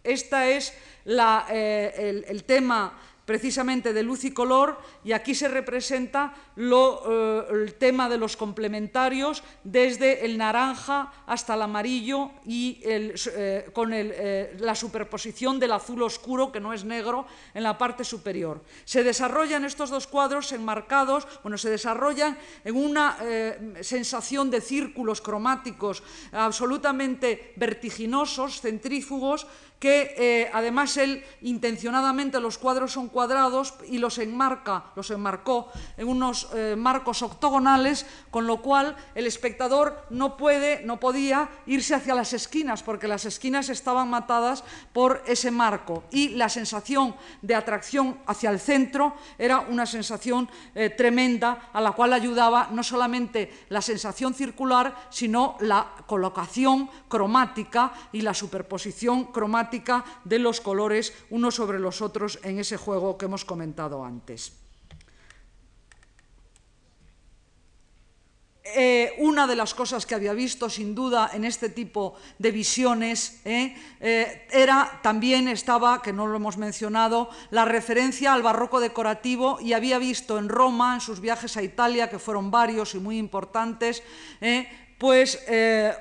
esta 0.07 0.47
es 0.47 0.73
la, 1.03 1.47
eh, 1.49 1.93
el, 1.97 2.25
el 2.29 2.43
tema 2.45 2.97
precisamente 3.27 3.91
de 3.91 4.03
luz 4.03 4.23
y 4.23 4.31
color 4.31 4.79
y 5.03 5.11
aquí 5.11 5.35
se 5.35 5.49
representa 5.49 6.33
eh, 6.55 7.43
el 7.51 7.73
tema 7.75 8.07
de 8.07 8.17
los 8.17 8.37
complementarios 8.37 9.43
desde 9.65 10.23
el 10.23 10.37
naranja 10.37 11.11
hasta 11.27 11.55
el 11.55 11.61
amarillo 11.61 12.31
y 12.45 12.79
eh, 12.85 13.69
con 13.73 13.91
eh, 13.91 14.55
la 14.59 14.73
superposición 14.75 15.59
del 15.59 15.73
azul 15.73 16.03
oscuro, 16.03 16.53
que 16.53 16.61
no 16.61 16.71
es 16.71 16.85
negro, 16.85 17.27
en 17.53 17.63
la 17.63 17.77
parte 17.77 18.05
superior. 18.05 18.63
Se 18.85 19.03
desarrollan 19.03 19.65
estos 19.65 19.89
dos 19.89 20.07
cuadros 20.07 20.53
enmarcados, 20.53 21.27
bueno, 21.43 21.57
se 21.57 21.69
desarrollan 21.69 22.37
en 22.63 22.77
una 22.77 23.17
sensación 23.81 24.49
de 24.49 24.61
círculos 24.61 25.19
cromáticos 25.19 26.01
absolutamente 26.31 27.51
vertiginosos, 27.57 28.61
centrífugos, 28.61 29.47
que 29.79 30.15
eh, 30.17 30.49
además 30.53 30.97
él 30.97 31.23
intencionadamente 31.41 32.39
los 32.39 32.57
cuadros 32.57 32.93
son 32.93 33.09
cuadrados 33.09 33.75
y 33.87 33.99
los 33.99 34.17
enmarca, 34.17 34.85
los 34.95 35.11
enmarcó 35.11 35.71
en 35.97 36.07
unos 36.07 36.49
eh, 36.53 36.75
marcos 36.75 37.21
octogonales, 37.21 38.05
con 38.31 38.47
lo 38.47 38.61
cual 38.61 38.95
el 39.13 39.27
espectador 39.27 40.05
no 40.09 40.35
puede, 40.35 40.83
no 40.83 40.99
podía 40.99 41.49
irse 41.67 41.93
hacia 41.93 42.15
las 42.15 42.33
esquinas, 42.33 42.81
porque 42.81 43.07
las 43.07 43.25
esquinas 43.25 43.69
estaban 43.69 44.09
matadas 44.09 44.63
por 44.93 45.23
ese 45.27 45.51
marco. 45.51 46.03
Y 46.11 46.29
la 46.29 46.49
sensación 46.49 47.15
de 47.41 47.55
atracción 47.55 48.17
hacia 48.25 48.49
el 48.49 48.59
centro 48.59 49.15
era 49.37 49.59
una 49.59 49.85
sensación 49.85 50.49
eh, 50.73 50.89
tremenda 50.89 51.69
a 51.71 51.81
la 51.81 51.91
cual 51.91 52.13
ayudaba 52.13 52.69
no 52.71 52.81
solamente 52.81 53.65
la 53.69 53.81
sensación 53.81 54.33
circular, 54.33 54.95
sino 55.09 55.55
la 55.59 55.87
colocación 56.07 56.89
cromática 57.07 57.93
y 58.11 58.21
la 58.21 58.33
superposición 58.33 59.25
cromática 59.25 59.66
de 60.23 60.39
los 60.39 60.61
colores 60.61 61.13
unos 61.29 61.55
sobre 61.55 61.79
los 61.79 62.01
otros 62.01 62.39
en 62.43 62.59
ese 62.59 62.77
juego 62.77 63.17
que 63.17 63.25
hemos 63.25 63.45
comentado 63.45 64.03
antes. 64.03 64.53
Eh, 68.75 69.15
una 69.19 69.47
de 69.47 69.55
las 69.55 69.73
cosas 69.73 70.05
que 70.05 70.13
había 70.13 70.33
visto, 70.33 70.69
sin 70.69 70.93
duda, 70.93 71.31
en 71.33 71.45
este 71.45 71.69
tipo 71.69 72.15
de 72.37 72.51
visiones, 72.51 73.39
eh, 73.45 73.73
eh, 74.01 74.47
era 74.51 74.99
también 75.01 75.47
estaba, 75.47 76.01
que 76.01 76.11
no 76.11 76.27
lo 76.27 76.35
hemos 76.35 76.57
mencionado, 76.57 77.29
la 77.49 77.63
referencia 77.63 78.33
al 78.33 78.43
barroco 78.43 78.81
decorativo 78.81 79.59
y 79.61 79.71
había 79.71 79.99
visto 79.99 80.37
en 80.37 80.49
Roma, 80.49 80.95
en 80.95 81.01
sus 81.01 81.21
viajes 81.21 81.55
a 81.55 81.63
Italia, 81.63 82.09
que 82.09 82.19
fueron 82.19 82.51
varios 82.51 82.93
y 82.93 82.99
muy 82.99 83.17
importantes, 83.17 84.03
pues 84.97 85.43
eh, 85.47 85.93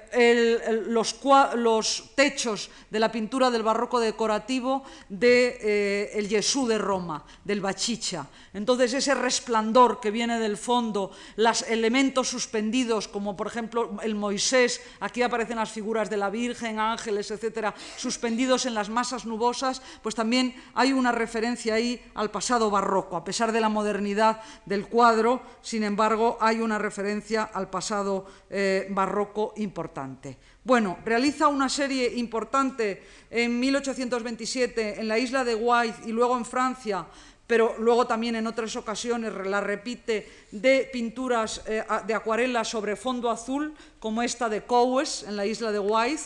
los, 0.87 2.15
techos 2.15 2.71
de 2.91 2.99
la 2.99 3.13
pintura 3.13 3.51
del 3.51 3.63
barroco 3.63 4.01
decorativo 4.01 4.85
de 5.09 5.59
eh, 5.61 6.11
el 6.15 6.29
Jesús 6.29 6.69
de 6.69 6.79
Roma, 6.79 7.25
del 7.45 7.61
Bachicha. 7.61 8.27
Entonces 8.55 8.95
ese 8.95 9.15
resplandor 9.15 10.01
que 10.01 10.11
viene 10.11 10.39
del 10.39 10.57
fondo, 10.57 11.11
los 11.37 11.63
elementos 11.63 12.29
suspendidos, 12.29 13.07
como 13.07 13.37
por 13.37 13.49
ejemplo 13.49 13.99
el 14.03 14.15
Moisés, 14.15 14.81
aquí 15.01 15.21
aparecen 15.21 15.57
las 15.57 15.73
figuras 15.73 16.09
de 16.09 16.17
la 16.17 16.31
Virgen, 16.31 16.79
ángeles, 16.79 17.31
etcétera, 17.31 17.75
suspendidos 17.97 18.65
en 18.65 18.73
las 18.73 18.89
masas 18.89 19.27
nubosas, 19.27 19.83
pues 20.03 20.15
también 20.15 20.55
hay 20.75 20.95
una 20.95 21.13
referencia 21.13 21.75
ahí 21.75 22.03
al 22.15 22.31
pasado 22.31 22.71
barroco, 22.71 23.17
a 23.17 23.25
pesar 23.25 23.53
de 23.53 23.61
la 23.61 23.69
modernidad 23.69 24.41
del 24.65 24.87
cuadro, 24.87 25.43
sin 25.61 25.85
embargo 25.85 26.39
hay 26.41 26.61
una 26.61 26.79
referencia 26.79 27.43
al 27.45 27.69
pasado 27.69 28.27
eh, 28.49 28.86
barroco 28.91 29.55
importante. 29.57 30.37
Bueno, 30.65 30.99
realiza 31.05 31.49
una 31.49 31.69
serie 31.69 32.13
importante 32.17 33.03
en 33.31 33.59
1827 33.61 35.01
en 35.01 35.09
la 35.09 35.19
isla 35.19 35.45
de 35.45 35.55
White 35.55 36.01
y 36.07 36.13
luego 36.13 36.37
en 36.37 36.45
Francia, 36.45 37.07
pero 37.47 37.77
luego 37.79 38.07
también 38.07 38.35
en 38.35 38.47
otras 38.47 38.75
ocasiones 38.75 39.33
la 39.47 39.61
repite 39.61 40.29
de 40.51 40.91
pinturas 40.93 41.63
eh, 41.67 41.85
de 42.07 42.15
acuarela 42.15 42.65
sobre 42.65 42.97
fondo 42.97 43.31
azul, 43.31 43.75
como 44.01 44.23
esta 44.23 44.49
de 44.49 44.65
Cowes 44.65 45.23
en 45.23 45.37
la 45.37 45.47
isla 45.47 45.71
de 45.71 45.79
White, 45.79 46.23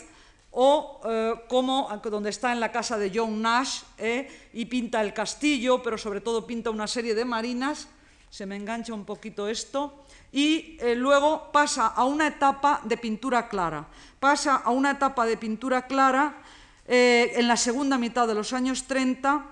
o 0.52 1.00
eh, 1.04 1.34
como 1.48 1.88
donde 2.04 2.30
está 2.30 2.52
en 2.52 2.60
la 2.60 2.72
casa 2.72 2.98
de 2.98 3.12
John 3.14 3.40
Nash 3.40 3.82
eh, 3.98 4.28
y 4.52 4.64
pinta 4.64 5.00
el 5.00 5.12
castillo, 5.12 5.82
pero 5.82 5.98
sobre 5.98 6.20
todo 6.20 6.46
pinta 6.46 6.70
una 6.70 6.86
serie 6.86 7.14
de 7.14 7.24
marinas. 7.24 7.88
Se 8.30 8.46
me 8.46 8.56
engancha 8.56 8.94
un 8.94 9.04
poquito 9.04 9.48
esto 9.48 10.04
y 10.32 10.76
eh, 10.80 10.94
luego 10.94 11.50
pasa 11.52 11.88
a 11.88 12.04
una 12.04 12.28
etapa 12.28 12.80
de 12.84 12.96
pintura 12.96 13.48
clara. 13.48 13.86
Pasa 14.18 14.56
a 14.56 14.70
una 14.70 14.92
etapa 14.92 15.26
de 15.26 15.36
pintura 15.36 15.86
clara 15.86 16.42
eh, 16.86 17.32
en 17.36 17.48
la 17.48 17.56
segunda 17.56 17.98
mitad 17.98 18.28
de 18.28 18.34
los 18.34 18.52
años 18.52 18.84
30, 18.84 19.44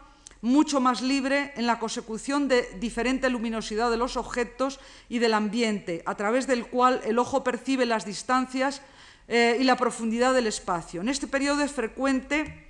mucho 0.43 0.81
más 0.81 1.03
libre 1.03 1.53
en 1.57 1.67
la 1.67 1.79
consecución 1.81 2.47
de 2.47 2.63
diferente 2.79 3.29
luminosidad 3.29 3.91
de 3.91 3.97
los 3.97 4.17
objetos 4.17 4.79
y 5.09 5.19
del 5.19 5.35
ambiente, 5.35 6.03
a 6.07 6.15
través 6.15 6.47
del 6.47 6.67
cual 6.67 7.01
el 7.05 7.19
ojo 7.19 7.43
percibe 7.43 7.87
las 7.87 8.05
distancias 8.05 8.83
eh, 9.27 9.59
y 9.61 9.65
la 9.65 9.77
profundidad 9.77 10.33
del 10.33 10.47
espacio. 10.47 11.01
En 11.01 11.09
este 11.09 11.27
periodo 11.27 11.63
es 11.63 11.73
frecuente 11.73 12.69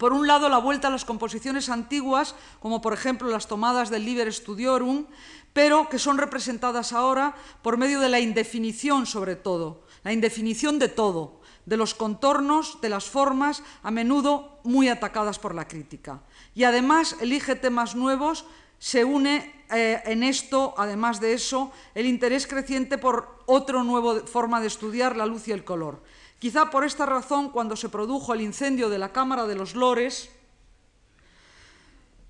por 0.00 0.14
un 0.14 0.26
lado, 0.26 0.48
la 0.48 0.56
vuelta 0.56 0.88
a 0.88 0.90
las 0.90 1.04
composiciones 1.04 1.68
antiguas, 1.68 2.34
como 2.60 2.80
por 2.80 2.94
ejemplo 2.94 3.28
las 3.28 3.48
tomadas 3.48 3.90
del 3.90 4.06
Liber 4.06 4.32
Studiorum, 4.32 5.04
pero 5.52 5.88
que 5.88 5.98
son 5.98 6.18
representadas 6.18 6.92
ahora 6.92 7.34
por 7.62 7.76
medio 7.76 8.00
de 8.00 8.08
la 8.08 8.20
indefinición 8.20 9.06
sobre 9.06 9.36
todo, 9.36 9.82
la 10.04 10.12
indefinición 10.12 10.78
de 10.78 10.88
todo, 10.88 11.40
de 11.66 11.76
los 11.76 11.94
contornos, 11.94 12.80
de 12.80 12.88
las 12.88 13.04
formas, 13.04 13.62
a 13.82 13.90
menudo 13.90 14.60
muy 14.64 14.88
atacadas 14.88 15.38
por 15.38 15.54
la 15.54 15.68
crítica. 15.68 16.22
Y 16.54 16.64
además 16.64 17.16
elige 17.20 17.54
temas 17.54 17.94
nuevos, 17.94 18.44
se 18.78 19.04
une 19.04 19.64
eh, 19.70 20.02
en 20.06 20.22
esto, 20.22 20.74
además 20.78 21.20
de 21.20 21.34
eso, 21.34 21.70
el 21.94 22.06
interés 22.06 22.46
creciente 22.46 22.98
por 22.98 23.44
otra 23.46 23.84
nueva 23.84 24.20
forma 24.26 24.60
de 24.60 24.66
estudiar 24.66 25.16
la 25.16 25.26
luz 25.26 25.48
y 25.48 25.52
el 25.52 25.64
color. 25.64 26.02
Quizá 26.38 26.70
por 26.70 26.84
esta 26.84 27.04
razón, 27.04 27.50
cuando 27.50 27.76
se 27.76 27.90
produjo 27.90 28.32
el 28.32 28.40
incendio 28.40 28.88
de 28.88 28.98
la 28.98 29.12
Cámara 29.12 29.46
de 29.46 29.54
los 29.54 29.74
Lores, 29.74 30.30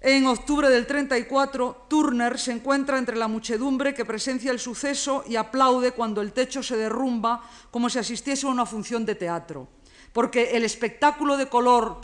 en 0.03 0.27
octubre 0.27 0.71
del 0.71 0.87
34, 0.87 1.87
Turner 1.89 2.39
se 2.39 2.53
encuentra 2.53 2.99
entre 2.99 3.17
la 3.17 3.29
muchedumbre 3.29 3.93
que 3.93 4.07
presencia 4.07 4.51
el 4.51 4.59
suceso 4.59 5.25
y 5.29 5.37
aplaude 5.37 5.93
cuando 5.93 6.23
el 6.23 6.33
techo 6.33 6.63
se 6.63 6.77
derrumba 6.77 7.43
como 7.71 7.91
si 7.91 7.99
asistiese 7.99 8.47
a 8.47 8.51
una 8.51 8.65
función 8.65 9.05
de 9.05 9.15
teatro 9.15 9.69
porque 10.13 10.57
el 10.57 10.65
espectáculo 10.65 11.37
de 11.37 11.47
color, 11.47 12.01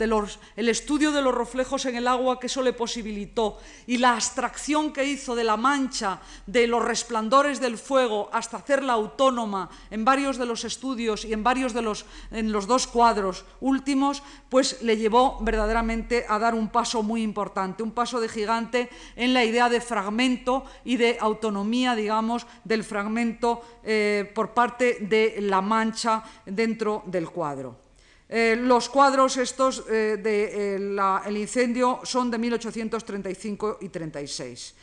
el 0.55 0.69
estudio 0.69 1.11
de 1.11 1.21
los 1.21 1.35
reflejos 1.35 1.85
en 1.85 1.95
el 1.95 2.07
agua 2.07 2.39
que 2.39 2.47
eso 2.47 2.61
le 2.61 2.73
posibilitó 2.73 3.57
y 3.85 3.97
la 3.97 4.13
abstracción 4.13 4.93
que 4.93 5.05
hizo 5.05 5.35
de 5.35 5.43
la 5.43 5.57
mancha, 5.57 6.21
de 6.45 6.67
los 6.67 6.83
resplandores 6.83 7.59
del 7.59 7.77
fuego, 7.77 8.29
hasta 8.31 8.57
hacerla 8.57 8.93
autónoma 8.93 9.69
en 9.91 10.05
varios 10.05 10.37
de 10.37 10.45
los 10.45 10.63
estudios 10.63 11.25
y 11.25 11.33
en 11.33 11.43
varios 11.43 11.73
de 11.73 11.81
los, 11.81 12.05
en 12.31 12.51
los 12.51 12.67
dos 12.67 12.87
cuadros 12.87 13.45
últimos, 13.59 14.23
pues 14.49 14.81
le 14.81 14.97
llevó 14.97 15.39
verdaderamente 15.41 16.25
a 16.27 16.39
dar 16.39 16.55
un 16.55 16.69
paso 16.69 17.03
muy 17.03 17.21
importante, 17.21 17.83
un 17.83 17.91
paso 17.91 18.21
de 18.21 18.29
gigante 18.29 18.89
en 19.15 19.33
la 19.33 19.43
idea 19.43 19.69
de 19.69 19.81
fragmento 19.81 20.63
y 20.85 20.95
de 20.95 21.17
autonomía, 21.19 21.95
digamos, 21.95 22.47
del 22.63 22.83
fragmento 22.83 23.61
eh, 23.83 24.31
por 24.33 24.53
parte 24.53 24.99
de 25.01 25.37
la 25.41 25.61
mancha 25.61 26.23
dentro 26.45 27.03
del 27.05 27.29
cuadro. 27.29 27.86
Eh, 28.29 28.57
los 28.59 28.89
cuadros 28.89 29.37
estos 29.37 29.85
eh, 29.89 30.17
del 30.19 30.95
de, 30.95 31.21
eh, 31.25 31.39
incendio 31.39 32.01
son 32.03 32.29
de 32.29 32.37
1835 32.37 33.77
y 33.81 33.89
36. 33.89 34.75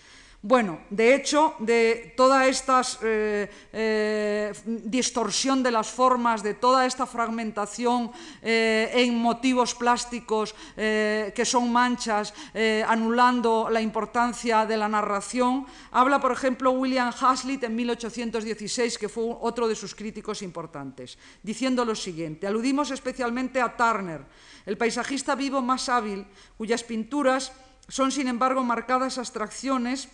Bueno, 0.47 0.80
de 0.90 1.14
hecho, 1.14 1.55
de 1.59 2.12
toda 2.18 2.47
esta 2.47 2.82
eh, 3.01 3.49
eh, 3.72 4.53
distorsión 4.66 5.62
de 5.62 5.70
las 5.70 5.88
formas, 5.88 6.42
de 6.42 6.53
toda 6.53 6.84
esta 6.84 7.07
fragmentación 7.07 8.12
eh, 8.42 8.92
en 8.92 9.16
motivos 9.16 9.74
plásticos 9.74 10.55
que 10.76 11.45
son 11.47 11.72
manchas, 11.72 12.34
anulando 12.86 13.70
la 13.70 13.80
importancia 13.80 14.66
de 14.66 14.76
la 14.76 14.86
narración, 14.86 15.64
habla, 15.92 16.20
por 16.20 16.32
ejemplo, 16.32 16.72
William 16.72 17.11
Hazlitt 17.18 17.64
en 17.64 17.76
1816, 17.76 18.99
que 18.99 19.09
fue 19.09 19.24
otro 19.40 19.66
de 19.66 19.74
sus 19.74 19.95
críticos 19.95 20.42
importantes, 20.42 21.16
diciendo 21.42 21.86
lo 21.86 21.95
siguiente, 21.95 22.47
aludimos 22.47 22.90
especialmente 22.90 23.62
a 23.62 23.74
Turner, 23.74 24.26
el 24.66 24.76
paisajista 24.76 25.34
vivo 25.34 25.62
más 25.62 25.88
hábil, 25.88 26.26
cuyas 26.59 26.84
pinturas 26.84 27.53
son, 27.88 28.12
sin 28.12 28.28
embargo, 28.28 28.62
marcadas 28.62 29.16
abstracciones 29.16 30.09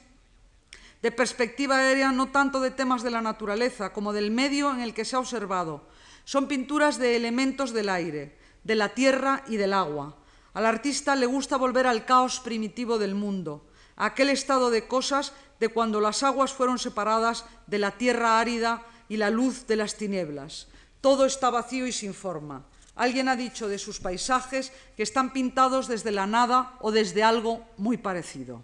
de 1.03 1.11
perspectiva 1.11 1.79
aérea 1.79 2.13
no 2.13 2.29
tanto 2.29 2.61
de 2.61 2.71
temas 2.71 3.03
de 3.03 3.11
la 3.11 3.23
naturaleza 3.23 3.93
como 3.93 4.13
del 4.13 4.31
medio 4.31 4.71
en 4.73 4.81
el 4.81 4.93
que 4.93 5.05
se 5.05 5.17
ha 5.17 5.21
observado. 5.21 5.89
Son 6.25 6.47
pinturas 6.47 6.99
de 6.99 7.17
elementos 7.17 7.73
del 7.73 7.89
aire, 7.89 8.37
de 8.65 8.75
la 8.75 8.91
tierra 8.91 9.43
y 9.49 9.57
del 9.57 9.73
agua. 9.73 10.17
Al 10.53 10.67
artista 10.67 11.17
le 11.17 11.27
gusta 11.27 11.57
volver 11.57 11.87
al 11.87 12.05
caos 12.05 12.41
primitivo 12.41 12.99
del 12.99 13.15
mundo, 13.15 13.67
a 13.97 14.07
aquel 14.07 14.29
estado 14.29 14.71
de 14.71 14.87
cosas 14.87 15.33
de 15.59 15.69
cuando 15.69 16.01
las 16.01 16.23
aguas 16.23 16.53
fueron 16.53 16.79
separadas 16.79 17.45
de 17.67 17.79
la 17.79 17.93
tierra 17.93 18.41
árida 18.41 18.85
y 19.09 19.17
la 19.17 19.31
luz 19.31 19.67
de 19.67 19.77
las 19.77 19.97
tinieblas. 19.97 20.69
Todo 21.01 21.25
está 21.25 21.51
vacío 21.51 21.87
y 21.87 21.93
sin 21.93 22.15
forma. 22.15 22.67
Alguien 22.95 23.29
ha 23.29 23.37
dicho 23.37 23.69
de 23.69 23.79
sus 23.79 24.01
paisajes 24.01 24.73
que 24.97 25.03
están 25.03 25.33
pintados 25.33 25.89
desde 25.89 26.11
la 26.11 26.27
nada 26.27 26.77
o 26.81 26.93
desde 26.93 27.23
algo 27.23 27.65
muy 27.79 27.97
parecido. 27.97 28.63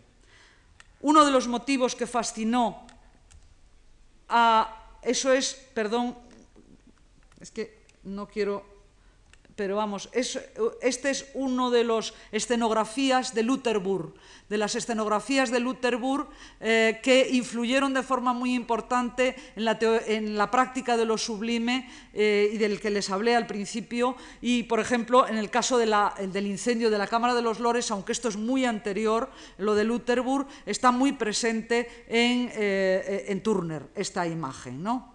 Uno 1.06 1.24
de 1.24 1.30
los 1.30 1.46
motivos 1.46 1.94
que 1.94 2.04
fascinó 2.04 2.84
a... 4.28 4.98
Eso 5.02 5.32
es, 5.32 5.54
perdón, 5.72 6.18
es 7.38 7.52
que 7.52 7.86
no 8.02 8.26
quiero 8.26 8.66
pero 9.56 9.76
vamos, 9.76 10.10
es, 10.12 10.38
este 10.82 11.08
es 11.08 11.30
uno 11.32 11.70
de 11.70 11.82
los 11.82 12.12
escenografías 12.30 13.34
de 13.34 13.42
Lutherburg, 13.42 14.12
de 14.50 14.58
las 14.58 14.74
escenografías 14.74 15.50
de 15.50 15.60
Lutherburg 15.60 16.28
eh, 16.60 17.00
que 17.02 17.30
influyeron 17.32 17.94
de 17.94 18.02
forma 18.02 18.34
muy 18.34 18.54
importante 18.54 19.34
en 19.56 19.64
la, 20.36 20.50
práctica 20.50 20.98
de 20.98 21.06
lo 21.06 21.16
sublime 21.16 21.90
eh, 22.12 22.50
y 22.52 22.58
del 22.58 22.78
que 22.80 22.90
les 22.90 23.08
hablé 23.08 23.34
al 23.34 23.46
principio. 23.46 24.16
Y, 24.42 24.64
por 24.64 24.78
ejemplo, 24.78 25.26
en 25.26 25.38
el 25.38 25.48
caso 25.48 25.78
del 25.78 26.46
incendio 26.46 26.90
de 26.90 26.98
la 26.98 27.06
Cámara 27.06 27.34
de 27.34 27.42
los 27.42 27.58
Lores, 27.58 27.90
aunque 27.90 28.12
esto 28.12 28.28
es 28.28 28.36
muy 28.36 28.66
anterior, 28.66 29.30
lo 29.56 29.74
de 29.74 29.84
Lutherburg 29.84 30.46
está 30.66 30.90
muy 30.90 31.12
presente 31.12 32.04
en, 32.08 32.50
eh, 32.54 33.24
en 33.28 33.42
Turner, 33.42 33.88
esta 33.94 34.26
imagen. 34.26 34.82
¿no? 34.82 35.14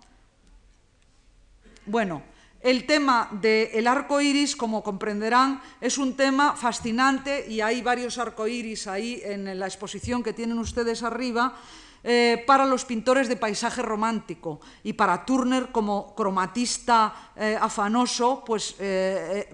Bueno, 1.85 2.23
el 2.63 2.85
tema 2.85 3.29
del 3.31 3.87
arco 3.87 4.21
iris, 4.21 4.55
como 4.55 4.83
comprenderán, 4.83 5.61
es 5.79 5.97
un 5.97 6.15
tema 6.15 6.55
fascinante 6.55 7.45
y 7.49 7.61
hay 7.61 7.81
varios 7.81 8.17
arcoíris 8.17 8.87
ahí 8.87 9.21
en 9.23 9.59
la 9.59 9.65
exposición 9.65 10.21
que 10.21 10.33
tienen 10.33 10.59
ustedes 10.59 11.03
arriba. 11.03 11.55
Eh, 12.03 12.43
para 12.47 12.65
los 12.65 12.83
pintores 12.83 13.27
de 13.29 13.35
paisaje 13.35 13.83
romántico 13.83 14.59
y 14.81 14.93
para 14.93 15.23
Turner 15.23 15.71
como 15.71 16.15
cromatista 16.15 17.31
eh, 17.35 17.55
afanoso, 17.61 18.43
pues 18.43 18.73
eh, 18.79 19.47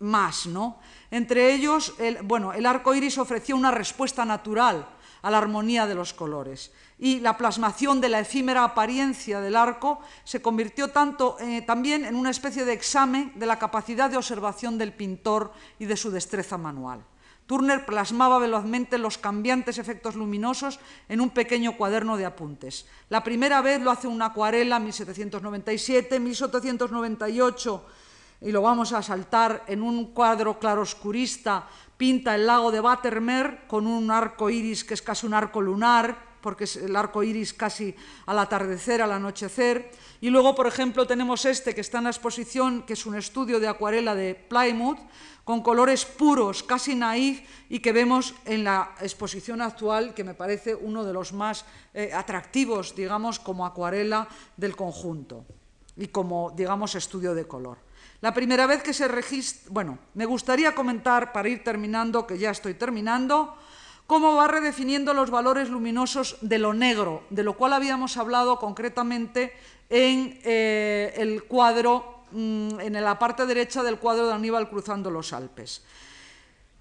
más, 0.00 0.44
¿no? 0.44 0.80
Entre 1.10 1.54
ellos, 1.54 1.94
el, 1.98 2.18
bueno, 2.20 2.52
el 2.52 2.66
arco 2.66 2.94
iris 2.94 3.16
ofreció 3.16 3.56
una 3.56 3.70
respuesta 3.70 4.26
natural 4.26 4.86
a 5.22 5.30
la 5.30 5.38
armonía 5.38 5.86
de 5.86 5.94
los 5.94 6.12
colores 6.12 6.72
y 7.04 7.20
la 7.20 7.36
plasmación 7.36 8.00
de 8.00 8.08
la 8.08 8.20
efímera 8.20 8.64
apariencia 8.64 9.42
del 9.42 9.56
arco 9.56 10.00
se 10.24 10.40
convirtió 10.40 10.88
tanto, 10.88 11.36
eh, 11.38 11.60
también 11.60 12.06
en 12.06 12.16
una 12.16 12.30
especie 12.30 12.64
de 12.64 12.72
examen 12.72 13.30
de 13.34 13.44
la 13.44 13.58
capacidad 13.58 14.08
de 14.08 14.16
observación 14.16 14.78
del 14.78 14.94
pintor 14.94 15.52
y 15.78 15.84
de 15.84 15.98
su 15.98 16.10
destreza 16.10 16.56
manual. 16.56 17.04
Turner 17.44 17.84
plasmaba 17.84 18.38
velozmente 18.38 18.96
los 18.96 19.18
cambiantes 19.18 19.76
efectos 19.76 20.14
luminosos 20.14 20.80
en 21.06 21.20
un 21.20 21.28
pequeño 21.28 21.76
cuaderno 21.76 22.16
de 22.16 22.24
apuntes. 22.24 22.86
La 23.10 23.22
primera 23.22 23.60
vez 23.60 23.82
lo 23.82 23.90
hace 23.90 24.08
una 24.08 24.32
acuarela, 24.32 24.80
1797, 24.80 26.18
1798, 26.18 27.86
y 28.40 28.50
lo 28.50 28.62
vamos 28.62 28.94
a 28.94 29.02
saltar 29.02 29.62
en 29.66 29.82
un 29.82 30.14
cuadro 30.14 30.58
claroscurista, 30.58 31.68
pinta 31.98 32.34
el 32.34 32.46
lago 32.46 32.72
de 32.72 32.80
Watermer 32.80 33.66
con 33.68 33.86
un 33.86 34.10
arco 34.10 34.48
iris 34.48 34.84
que 34.84 34.94
es 34.94 35.02
casi 35.02 35.26
un 35.26 35.34
arco 35.34 35.60
lunar, 35.60 36.32
porque 36.44 36.64
es 36.64 36.76
el 36.76 36.94
arco 36.94 37.22
iris 37.22 37.54
casi 37.54 37.96
al 38.26 38.38
atardecer, 38.38 39.00
al 39.00 39.12
anochecer. 39.12 39.90
Y 40.20 40.28
luego, 40.28 40.54
por 40.54 40.66
ejemplo, 40.66 41.06
tenemos 41.06 41.46
este 41.46 41.74
que 41.74 41.80
está 41.80 41.98
en 41.98 42.04
la 42.04 42.10
exposición, 42.10 42.82
que 42.82 42.92
es 42.92 43.06
un 43.06 43.16
estudio 43.16 43.58
de 43.58 43.66
acuarela 43.66 44.14
de 44.14 44.34
Plymouth, 44.34 44.98
con 45.42 45.62
colores 45.62 46.04
puros, 46.04 46.62
casi 46.62 46.94
naif, 46.94 47.40
y 47.70 47.80
que 47.80 47.96
vemos 47.96 48.34
en 48.44 48.62
la 48.62 48.92
exposición 49.00 49.62
actual, 49.62 50.12
que 50.12 50.22
me 50.22 50.34
parece 50.34 50.74
uno 50.74 51.02
de 51.02 51.14
los 51.14 51.32
más 51.32 51.64
eh, 51.94 52.12
atractivos, 52.12 52.94
digamos, 52.94 53.40
como 53.40 53.64
acuarela 53.64 54.28
del 54.58 54.76
conjunto 54.76 55.46
y 55.96 56.08
como, 56.08 56.52
digamos, 56.54 56.94
estudio 56.94 57.34
de 57.34 57.48
color. 57.48 57.78
La 58.20 58.34
primera 58.34 58.66
vez 58.66 58.82
que 58.82 58.92
se 58.92 59.08
registra, 59.08 59.72
bueno, 59.72 59.98
me 60.12 60.26
gustaría 60.26 60.74
comentar, 60.74 61.32
para 61.32 61.48
ir 61.48 61.64
terminando, 61.64 62.26
que 62.26 62.36
ya 62.36 62.50
estoy 62.50 62.74
terminando, 62.74 63.56
cómo 64.06 64.34
va 64.36 64.48
redefiniendo 64.48 65.14
los 65.14 65.30
valores 65.30 65.68
luminosos 65.68 66.36
de 66.40 66.58
lo 66.58 66.74
negro, 66.74 67.22
de 67.30 67.42
lo 67.42 67.54
cual 67.54 67.72
habíamos 67.72 68.16
hablado 68.16 68.58
concretamente 68.58 69.52
en 69.90 70.40
eh, 70.44 71.14
el 71.16 71.44
cuadro, 71.44 72.24
mm, 72.32 72.80
en 72.80 72.92
la 72.92 73.18
parte 73.18 73.46
derecha 73.46 73.82
del 73.82 73.98
cuadro 73.98 74.26
de 74.26 74.34
Aníbal 74.34 74.68
cruzando 74.68 75.10
los 75.10 75.32
Alpes. 75.32 75.82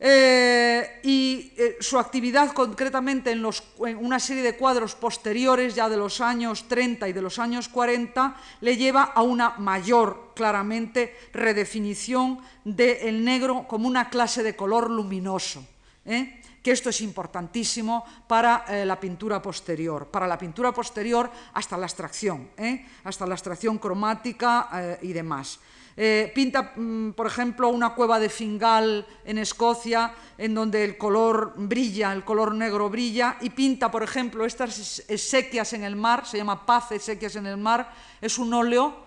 Eh, 0.06 1.00
y 1.04 1.54
eh, 1.56 1.78
su 1.80 1.98
actividad 1.98 2.52
concretamente 2.52 3.32
en, 3.32 3.46
una 3.46 4.20
serie 4.20 4.44
de 4.44 4.58
cuadros 4.58 4.96
posteriores, 4.96 5.76
ya 5.76 5.88
de 5.88 5.96
los 5.96 6.20
años 6.20 6.68
30 6.68 7.08
y 7.08 7.14
de 7.14 7.22
los 7.22 7.40
años 7.40 7.70
40, 7.70 8.36
le 8.60 8.76
lleva 8.76 9.04
a 9.04 9.22
una 9.22 9.52
mayor, 9.52 10.34
claramente, 10.36 11.16
redefinición 11.32 12.40
del 12.66 13.24
negro 13.24 13.66
como 13.66 13.88
una 13.88 14.10
clase 14.10 14.44
de 14.44 14.58
color 14.58 14.90
luminoso. 14.90 15.66
¿eh? 16.06 16.43
Que 16.64 16.72
esto 16.72 16.90
es 16.90 17.02
importantísimo 17.02 18.06
para 18.26 18.64
eh, 18.70 18.86
la 18.86 18.98
pintura 18.98 19.42
posterior, 19.42 20.08
para 20.08 20.26
la 20.26 20.38
pintura 20.38 20.72
posterior 20.72 21.30
hasta 21.54 21.78
la 21.78 21.84
abstracción, 21.84 22.52
¿eh? 22.58 22.86
hasta 23.04 23.28
la 23.28 23.34
abstracción 23.34 23.78
cromática 23.78 24.70
eh, 24.74 25.00
y 25.02 25.14
demás. 25.14 25.60
Pinta, 26.34 26.74
mm, 26.76 27.12
por 27.12 27.28
ejemplo, 27.28 27.70
una 27.70 27.94
cueva 27.94 28.20
de 28.20 28.28
Fingal 28.28 29.06
en 29.24 29.38
Escocia, 29.38 30.12
en 30.40 30.56
donde 30.56 30.84
el 30.84 30.98
color 30.98 31.54
brilla, 31.56 32.12
el 32.14 32.24
color 32.24 32.56
negro 32.56 32.90
brilla, 32.90 33.38
y 33.42 33.52
pinta, 33.52 33.92
por 33.92 34.02
ejemplo, 34.02 34.44
estas 34.44 34.74
sequias 34.74 35.72
en 35.74 35.84
el 35.84 35.96
mar, 35.96 36.26
se 36.26 36.38
llama 36.38 36.66
Paz 36.66 36.86
sequias 37.00 37.36
en 37.36 37.46
el 37.46 37.58
mar, 37.58 37.94
es 38.20 38.40
un 38.40 38.52
óleo, 38.56 39.06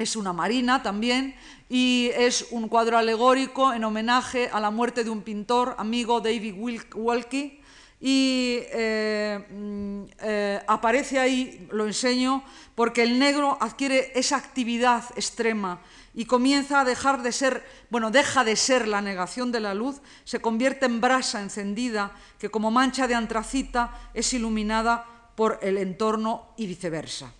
es 0.00 0.16
una 0.16 0.32
marina 0.32 0.82
también, 0.82 1.34
y 1.68 2.10
es 2.16 2.46
un 2.50 2.68
cuadro 2.68 2.96
alegórico 2.96 3.74
en 3.74 3.84
homenaje 3.84 4.48
a 4.50 4.58
la 4.58 4.70
muerte 4.70 5.04
de 5.04 5.10
un 5.10 5.20
pintor 5.20 5.74
amigo, 5.76 6.20
David 6.20 6.54
Wilkie, 6.94 7.60
y 8.00 8.60
eh, 8.72 9.46
mm, 9.50 10.02
eh, 10.20 10.60
aparece 10.66 11.18
ahí, 11.18 11.68
lo 11.70 11.86
enseño, 11.86 12.42
porque 12.74 13.02
el 13.02 13.18
negro 13.18 13.58
adquiere 13.60 14.10
esa 14.14 14.36
actividad 14.36 15.04
extrema 15.16 15.82
y 16.14 16.24
comienza 16.24 16.80
a 16.80 16.84
dejar 16.86 17.22
de 17.22 17.30
ser, 17.30 17.62
bueno, 17.90 18.10
deja 18.10 18.42
de 18.42 18.56
ser 18.56 18.88
la 18.88 19.02
negación 19.02 19.52
de 19.52 19.60
la 19.60 19.74
luz, 19.74 20.00
se 20.24 20.40
convierte 20.40 20.86
en 20.86 21.02
brasa 21.02 21.42
encendida 21.42 22.12
que 22.38 22.50
como 22.50 22.70
mancha 22.70 23.06
de 23.06 23.14
antracita 23.14 23.94
es 24.14 24.32
iluminada 24.32 25.04
por 25.34 25.58
el 25.60 25.76
entorno 25.76 26.48
y 26.56 26.66
viceversa. 26.66 27.34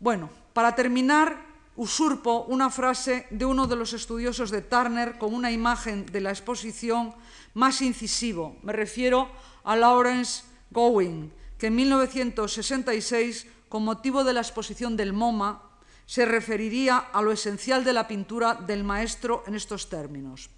Bueno, 0.00 0.30
para 0.54 0.74
terminar, 0.74 1.45
usurpo 1.76 2.44
una 2.48 2.70
frase 2.70 3.26
de 3.30 3.44
uno 3.44 3.66
de 3.66 3.76
los 3.76 3.92
estudiosos 3.92 4.50
de 4.50 4.62
Turner 4.62 5.18
con 5.18 5.34
una 5.34 5.52
imagen 5.52 6.06
de 6.06 6.20
la 6.20 6.30
exposición 6.30 7.14
más 7.54 7.82
incisivo. 7.82 8.56
Me 8.62 8.72
refiero 8.72 9.30
a 9.64 9.76
Lawrence 9.76 10.44
Gowing, 10.70 11.32
que 11.58 11.68
en 11.68 11.76
1966, 11.76 13.46
con 13.68 13.84
motivo 13.84 14.24
de 14.24 14.32
la 14.32 14.40
exposición 14.40 14.96
del 14.96 15.12
MoMA, 15.12 15.62
se 16.06 16.24
referiría 16.24 16.98
a 16.98 17.20
lo 17.20 17.32
esencial 17.32 17.84
de 17.84 17.92
la 17.92 18.06
pintura 18.06 18.54
del 18.54 18.84
maestro 18.84 19.42
en 19.46 19.54
estos 19.54 19.88
términos. 19.88 20.50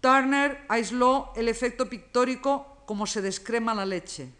Turner 0.00 0.64
aisló 0.68 1.32
el 1.34 1.48
efecto 1.48 1.88
pictórico 1.88 2.84
como 2.86 3.06
se 3.06 3.22
descrema 3.22 3.74
la 3.74 3.86
leche. 3.86 4.30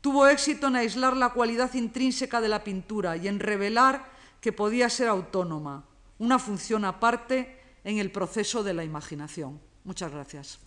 Tuvo 0.00 0.28
éxito 0.28 0.68
en 0.68 0.76
aislar 0.76 1.16
la 1.16 1.30
cualidad 1.30 1.74
intrínseca 1.74 2.40
de 2.40 2.48
la 2.48 2.62
pintura 2.62 3.16
y 3.16 3.26
en 3.26 3.40
revelar 3.40 4.15
que 4.46 4.52
podía 4.52 4.88
ser 4.88 5.08
autónoma, 5.08 5.82
una 6.20 6.38
función 6.38 6.84
aparte 6.84 7.58
en 7.82 7.98
el 7.98 8.12
proceso 8.12 8.62
de 8.62 8.74
la 8.74 8.84
imaginación. 8.84 9.60
Muchas 9.82 10.12
gracias. 10.12 10.60